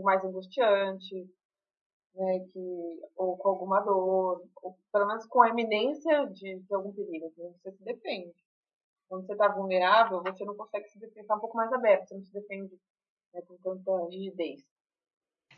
mais 0.04 0.24
angustiante, 0.24 1.26
né, 2.14 2.40
que, 2.52 3.02
ou 3.16 3.36
com 3.36 3.48
alguma 3.48 3.80
dor, 3.80 4.44
ou 4.62 4.78
pelo 4.92 5.06
menos 5.06 5.26
com 5.26 5.42
a 5.42 5.48
eminência 5.48 6.26
de, 6.26 6.60
de 6.60 6.74
algum 6.74 6.92
perigo, 6.92 7.26
então 7.26 7.54
você 7.62 7.72
se 7.72 7.84
defende. 7.84 8.34
Quando 9.08 9.26
você 9.26 9.32
está 9.32 9.48
vulnerável, 9.48 10.22
você 10.22 10.44
não 10.44 10.56
consegue 10.56 10.88
se 10.88 10.98
defender, 10.98 11.22
está 11.22 11.36
um 11.36 11.40
pouco 11.40 11.56
mais 11.56 11.72
aberto, 11.72 12.08
você 12.08 12.14
não 12.14 12.22
se 12.22 12.32
defende 12.32 12.74
né, 13.32 13.42
com 13.42 13.56
tanta 13.58 14.08
rigidez. 14.10 14.64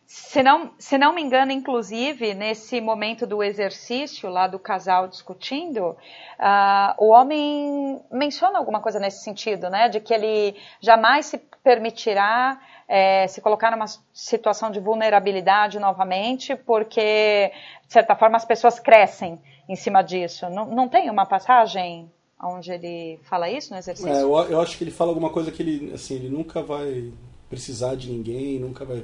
Se 0.07 0.41
não, 0.41 0.73
se 0.79 0.97
não 0.97 1.13
me 1.13 1.21
engano, 1.21 1.51
inclusive, 1.51 2.33
nesse 2.33 2.81
momento 2.81 3.27
do 3.27 3.43
exercício 3.43 4.31
lá 4.31 4.47
do 4.47 4.57
casal 4.57 5.09
discutindo, 5.09 5.91
uh, 5.91 6.95
o 6.99 7.09
homem 7.09 8.01
menciona 8.13 8.57
alguma 8.57 8.81
coisa 8.81 9.01
nesse 9.01 9.25
sentido, 9.25 9.69
né? 9.69 9.89
De 9.89 9.99
que 9.99 10.15
ele 10.15 10.57
jamais 10.81 11.27
se 11.27 11.39
permitirá 11.65 12.61
é, 12.89 13.27
se 13.27 13.41
colocar 13.41 13.71
numa 13.71 13.87
situação 14.13 14.71
de 14.71 14.79
vulnerabilidade 14.79 15.79
novamente, 15.79 16.55
porque, 16.55 17.51
de 17.87 17.93
certa 17.93 18.15
forma, 18.15 18.37
as 18.37 18.45
pessoas 18.45 18.79
crescem 18.79 19.41
em 19.69 19.75
cima 19.75 20.03
disso. 20.03 20.49
Não, 20.49 20.67
não 20.67 20.89
tem 20.89 21.11
uma 21.11 21.27
passagem 21.27 22.11
onde 22.43 22.71
ele 22.71 23.19
fala 23.25 23.51
isso 23.51 23.73
no 23.73 23.79
exercício? 23.79 24.13
É, 24.13 24.23
eu, 24.23 24.37
eu, 24.51 24.61
acho 24.61 24.79
que 24.79 24.85
ele 24.85 24.91
fala 24.91 25.11
alguma 25.11 25.31
coisa 25.31 25.51
que 25.51 25.63
ele, 25.63 25.93
assim, 25.95 26.15
ele 26.15 26.29
nunca 26.29 26.63
vai 26.63 27.13
precisar 27.49 27.97
de 27.97 28.11
ninguém, 28.11 28.59
nunca 28.59 28.85
vai 28.85 29.03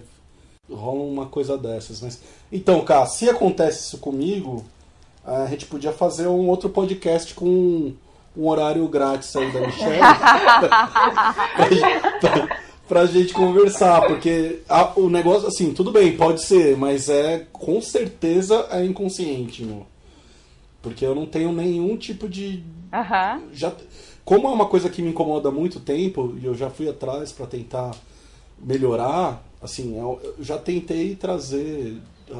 rola 0.70 1.02
uma 1.02 1.26
coisa 1.26 1.58
dessas. 1.58 2.00
Mas 2.00 2.22
então, 2.50 2.84
cara, 2.84 3.06
se 3.06 3.28
acontece 3.28 3.80
isso 3.80 3.98
comigo, 3.98 4.64
a 5.24 5.46
gente 5.46 5.66
podia 5.66 5.92
fazer 5.92 6.28
um 6.28 6.48
outro 6.48 6.70
podcast 6.70 7.34
com 7.34 7.46
um, 7.46 7.96
um 8.36 8.46
horário 8.46 8.86
grátis 8.88 9.34
aí 9.34 9.50
da 9.50 9.60
Michelle. 9.60 9.98
pra, 12.92 13.06
gente 13.06 13.32
conversar, 13.32 14.06
porque 14.06 14.60
a, 14.68 14.98
o 14.98 15.08
negócio, 15.08 15.48
assim, 15.48 15.72
tudo 15.72 15.90
bem, 15.90 16.16
pode 16.16 16.42
ser, 16.42 16.76
mas 16.76 17.08
é 17.08 17.46
com 17.52 17.80
certeza 17.80 18.66
é 18.70 18.84
inconsciente, 18.84 19.64
meu. 19.64 19.86
Porque 20.82 21.04
eu 21.04 21.14
não 21.14 21.26
tenho 21.26 21.52
nenhum 21.52 21.96
tipo 21.96 22.28
de. 22.28 22.62
Uhum. 22.92 23.42
Já, 23.52 23.72
como 24.24 24.48
é 24.48 24.50
uma 24.50 24.66
coisa 24.66 24.88
que 24.88 25.00
me 25.00 25.10
incomoda 25.10 25.48
há 25.48 25.52
muito 25.52 25.80
tempo, 25.80 26.36
e 26.40 26.44
eu 26.44 26.54
já 26.54 26.68
fui 26.68 26.88
atrás 26.88 27.32
para 27.32 27.46
tentar 27.46 27.92
melhorar, 28.58 29.42
assim, 29.60 29.98
eu, 29.98 30.20
eu 30.38 30.44
já 30.44 30.58
tentei 30.58 31.14
trazer, 31.14 31.96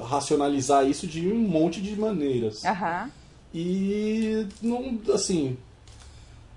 racionalizar 0.09 0.87
isso 0.87 1.07
de 1.07 1.29
um 1.29 1.39
monte 1.39 1.81
de 1.81 1.99
maneiras. 1.99 2.63
Uhum. 2.65 3.11
E 3.55 4.47
não, 4.63 4.99
assim, 5.13 5.57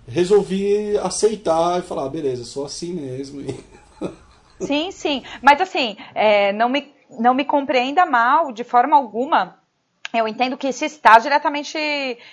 resolvi 0.07 0.97
aceitar 0.97 1.79
e 1.79 1.83
falar, 1.83 2.05
ah, 2.05 2.09
beleza, 2.09 2.43
sou 2.43 2.65
assim 2.65 2.93
mesmo. 2.93 3.41
Sim, 4.59 4.91
sim. 4.91 5.23
Mas 5.41 5.59
assim, 5.61 5.97
é, 6.13 6.51
não, 6.53 6.69
me, 6.69 6.93
não 7.09 7.33
me 7.33 7.45
compreenda 7.45 8.05
mal 8.05 8.51
de 8.51 8.63
forma 8.63 8.95
alguma. 8.95 9.59
Eu 10.19 10.27
entendo 10.27 10.57
que 10.57 10.67
isso 10.67 10.85
está 10.85 11.19
diretamente 11.19 11.77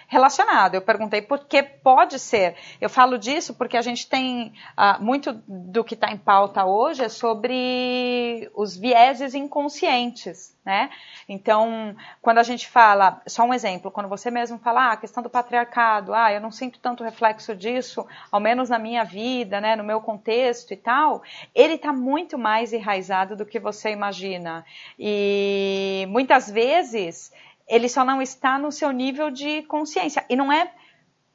relacionado. 0.09 0.75
Eu 0.75 0.83
perguntei 0.83 1.23
por 1.23 1.47
que 1.47 1.63
pode 1.63 2.19
ser. 2.19 2.57
Eu 2.81 2.89
falo 2.89 3.19
disso 3.19 3.55
porque 3.55 3.77
a 3.77 3.83
gente 3.83 4.09
tem 4.09 4.53
uh, 4.79 5.03
muito 5.03 5.33
do 5.47 5.83
que 5.83 5.95
está 5.95 6.11
em 6.11 6.17
pauta 6.17 6.65
hoje 6.65 7.05
é 7.05 7.09
sobre 7.09 8.51
os 8.55 8.77
vieses 8.77 9.35
inconscientes, 9.35 10.57
né? 10.65 10.91
Então, 11.29 11.97
quando 12.21 12.39
a 12.39 12.43
gente 12.43 12.69
fala, 12.69 13.21
só 13.27 13.45
um 13.45 13.55
exemplo, 13.55 13.91
quando 13.91 14.09
você 14.09 14.31
mesmo 14.31 14.59
fala 14.59 14.89
ah, 14.89 14.93
a 14.93 14.97
questão 14.97 15.23
do 15.23 15.31
patriarcado, 15.31 16.15
ah, 16.15 16.33
eu 16.33 16.41
não 16.41 16.51
sinto 16.51 16.79
tanto 16.79 17.05
reflexo 17.05 17.55
disso, 17.55 18.07
ao 18.31 18.41
menos 18.41 18.69
na 18.69 18.79
minha 18.79 19.05
vida, 19.05 19.61
né, 19.61 19.77
no 19.77 19.85
meu 19.85 20.01
contexto 20.01 20.73
e 20.73 20.77
tal, 20.77 21.23
ele 21.55 21.75
está 21.75 21.93
muito 21.93 22.39
mais 22.39 22.73
enraizado 22.73 23.37
do 23.37 23.47
que 23.47 23.59
você 23.59 23.91
imagina. 23.91 24.65
E 24.99 26.07
muitas 26.09 26.51
vezes 26.51 27.33
ele 27.73 27.89
só 27.89 28.05
não 28.05 28.21
está 28.21 28.59
no 28.59 28.71
seu 28.71 28.91
nível 28.91 29.31
de 29.31 29.63
consciência. 29.63 30.25
E 30.29 30.37
não 30.37 30.53
é 30.53 30.71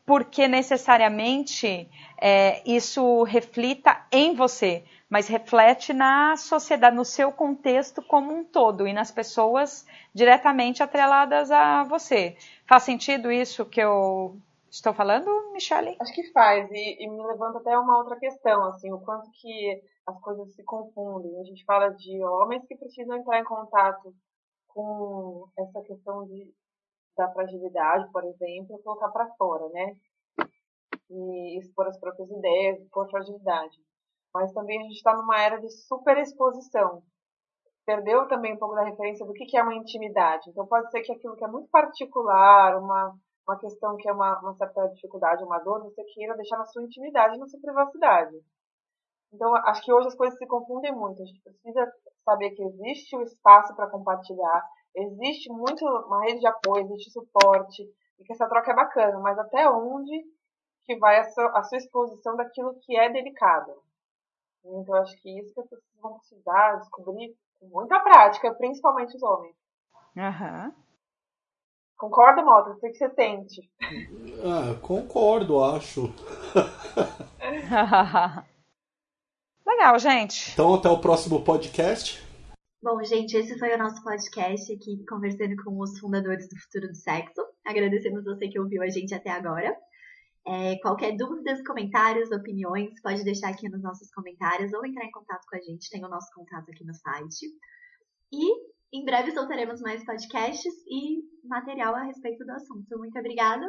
porque 0.05 0.47
necessariamente 0.47 1.89
é, 2.21 2.61
isso 2.63 3.23
reflita 3.23 4.05
em 4.11 4.35
você, 4.35 4.85
mas 5.09 5.27
reflete 5.27 5.93
na 5.93 6.37
sociedade, 6.37 6.95
no 6.95 7.03
seu 7.03 7.31
contexto 7.31 8.03
como 8.03 8.33
um 8.33 8.43
todo 8.43 8.87
e 8.87 8.93
nas 8.93 9.09
pessoas 9.09 9.85
diretamente 10.13 10.83
atreladas 10.83 11.49
a 11.49 11.83
você. 11.83 12.37
Faz 12.67 12.83
sentido 12.83 13.31
isso 13.31 13.65
que 13.65 13.81
eu 13.81 14.37
estou 14.69 14.93
falando, 14.93 15.51
Michele? 15.53 15.97
Acho 15.99 16.13
que 16.13 16.31
faz, 16.31 16.69
e, 16.71 17.03
e 17.03 17.09
me 17.09 17.25
levanta 17.25 17.57
até 17.57 17.77
uma 17.77 17.97
outra 17.97 18.15
questão, 18.15 18.63
assim, 18.65 18.93
o 18.93 18.99
quanto 18.99 19.29
que 19.31 19.81
as 20.05 20.21
coisas 20.21 20.53
se 20.53 20.63
confundem. 20.63 21.39
A 21.39 21.43
gente 21.43 21.65
fala 21.65 21.89
de 21.89 22.23
homens 22.23 22.63
que 22.67 22.77
precisam 22.77 23.17
entrar 23.17 23.39
em 23.39 23.43
contato 23.43 24.13
com 24.77 25.49
essa 25.57 25.81
questão 25.81 26.23
de, 26.27 26.53
da 27.17 27.31
fragilidade, 27.33 28.11
por 28.11 28.23
exemplo, 28.23 28.79
colocar 28.83 29.09
para 29.09 29.27
fora, 29.35 29.67
né? 29.69 29.95
E 31.09 31.59
expor 31.59 31.87
as 31.87 31.99
próprias 31.99 32.29
ideias, 32.29 32.79
expor 32.79 33.09
fragilidade. 33.09 33.75
Mas 34.31 34.53
também 34.53 34.79
a 34.79 34.83
gente 34.83 34.97
está 34.97 35.15
numa 35.15 35.41
era 35.41 35.59
de 35.59 35.67
superexposição. 35.87 37.01
Perdeu 37.87 38.27
também 38.27 38.53
um 38.53 38.57
pouco 38.59 38.75
da 38.75 38.83
referência 38.83 39.25
do 39.25 39.33
que 39.33 39.57
é 39.57 39.63
uma 39.63 39.73
intimidade. 39.73 40.47
Então 40.51 40.67
pode 40.67 40.91
ser 40.91 41.01
que 41.01 41.11
aquilo 41.11 41.35
que 41.35 41.43
é 41.43 41.47
muito 41.47 41.69
particular, 41.71 42.77
uma, 42.77 43.17
uma 43.47 43.57
questão 43.57 43.97
que 43.97 44.07
é 44.07 44.13
uma, 44.13 44.39
uma 44.41 44.53
certa 44.57 44.87
dificuldade, 44.89 45.43
uma 45.43 45.57
dor, 45.59 45.81
você 45.81 46.03
queira 46.03 46.35
deixar 46.35 46.57
na 46.57 46.65
sua 46.65 46.83
intimidade, 46.83 47.39
na 47.39 47.47
sua 47.47 47.59
privacidade. 47.59 48.35
Então, 49.33 49.55
acho 49.55 49.83
que 49.83 49.91
hoje 49.91 50.07
as 50.07 50.15
coisas 50.15 50.37
se 50.37 50.45
confundem 50.45 50.93
muito. 50.93 51.21
A 51.21 51.25
gente 51.25 51.41
precisa 51.41 51.91
saber 52.27 52.51
que 52.51 52.61
existe 52.61 53.15
o 53.15 53.23
espaço 53.23 53.73
para 53.73 53.89
compartilhar, 53.89 54.61
existe 54.93 55.49
muito 55.49 55.85
uma 55.85 56.25
rede 56.25 56.41
de 56.41 56.47
apoio, 56.47 56.83
existe 56.83 57.11
suporte, 57.11 57.89
e 58.19 58.23
que 58.25 58.33
essa 58.33 58.49
troca 58.49 58.71
é 58.71 58.75
bacana, 58.75 59.17
mas 59.19 59.39
até 59.39 59.69
onde 59.69 60.25
que 60.85 60.97
vai 60.97 61.19
a 61.19 61.23
sua, 61.23 61.57
a 61.57 61.63
sua 61.63 61.77
exposição 61.77 62.35
daquilo 62.35 62.77
que 62.81 62.97
é 62.97 63.09
delicado? 63.09 63.71
Então, 64.65 64.95
acho 64.95 65.15
que 65.21 65.39
isso 65.39 65.53
que 65.53 65.61
as 65.61 65.69
pessoas 65.69 66.01
vão 66.01 66.17
precisar 66.17 66.75
descobrir 66.75 67.33
com 67.59 67.67
muita 67.67 67.97
prática, 68.01 68.53
principalmente 68.55 69.15
os 69.15 69.23
homens. 69.23 69.55
Uhum. 70.15 70.73
Concorda, 71.97 72.43
Mota? 72.43 72.77
Tem 72.81 72.91
que 72.91 72.97
você 72.97 73.09
tente. 73.09 73.71
Ah, 74.43 74.77
concordo, 74.81 75.63
acho. 75.63 76.11
Legal, 79.67 79.99
gente. 79.99 80.51
Então, 80.53 80.75
até 80.75 80.87
o 80.87 81.01
próximo 81.01 81.43
podcast. 81.43 82.25
Bom, 82.81 83.03
gente, 83.03 83.35
esse 83.35 83.59
foi 83.59 83.75
o 83.75 83.77
nosso 83.77 84.01
podcast 84.01 84.71
aqui, 84.71 85.03
conversando 85.09 85.61
com 85.61 85.77
os 85.77 85.99
fundadores 85.99 86.47
do 86.47 86.57
Futuro 86.57 86.87
do 86.87 86.95
Sexo. 86.95 87.45
Agradecemos 87.65 88.23
você 88.23 88.47
que 88.47 88.57
ouviu 88.57 88.81
a 88.81 88.87
gente 88.87 89.13
até 89.13 89.29
agora. 89.29 89.75
É, 90.45 90.77
qualquer 90.79 91.17
dúvidas, 91.17 91.61
comentários, 91.67 92.31
opiniões, 92.31 93.01
pode 93.01 93.25
deixar 93.25 93.49
aqui 93.49 93.67
nos 93.67 93.83
nossos 93.83 94.09
comentários 94.11 94.71
ou 94.71 94.85
entrar 94.85 95.03
em 95.03 95.11
contato 95.11 95.45
com 95.49 95.57
a 95.57 95.59
gente, 95.59 95.89
tem 95.89 96.05
o 96.05 96.07
nosso 96.07 96.33
contato 96.33 96.71
aqui 96.71 96.85
no 96.85 96.93
site. 96.93 97.45
E 98.31 98.97
em 98.97 99.03
breve 99.03 99.33
soltaremos 99.33 99.81
mais 99.81 100.05
podcasts 100.05 100.73
e 100.87 101.17
material 101.43 101.93
a 101.93 102.03
respeito 102.03 102.45
do 102.45 102.53
assunto. 102.53 102.97
Muito 102.97 103.19
obrigada. 103.19 103.65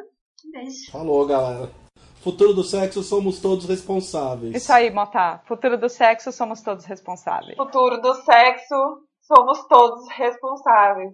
Um 0.46 0.50
beijo. 0.52 0.92
Falou, 0.92 1.26
galera. 1.26 1.87
Futuro 2.20 2.52
do 2.52 2.62
sexo, 2.62 3.02
somos 3.02 3.40
todos 3.40 3.64
responsáveis. 3.66 4.54
Isso 4.54 4.72
aí, 4.72 4.90
Mota. 4.90 5.40
Futuro 5.46 5.78
do 5.78 5.88
sexo, 5.88 6.32
somos 6.32 6.62
todos 6.62 6.84
responsáveis. 6.84 7.56
Futuro 7.56 8.00
do 8.00 8.14
sexo, 8.14 8.74
somos 9.20 9.66
todos 9.68 10.08
responsáveis. 10.10 11.12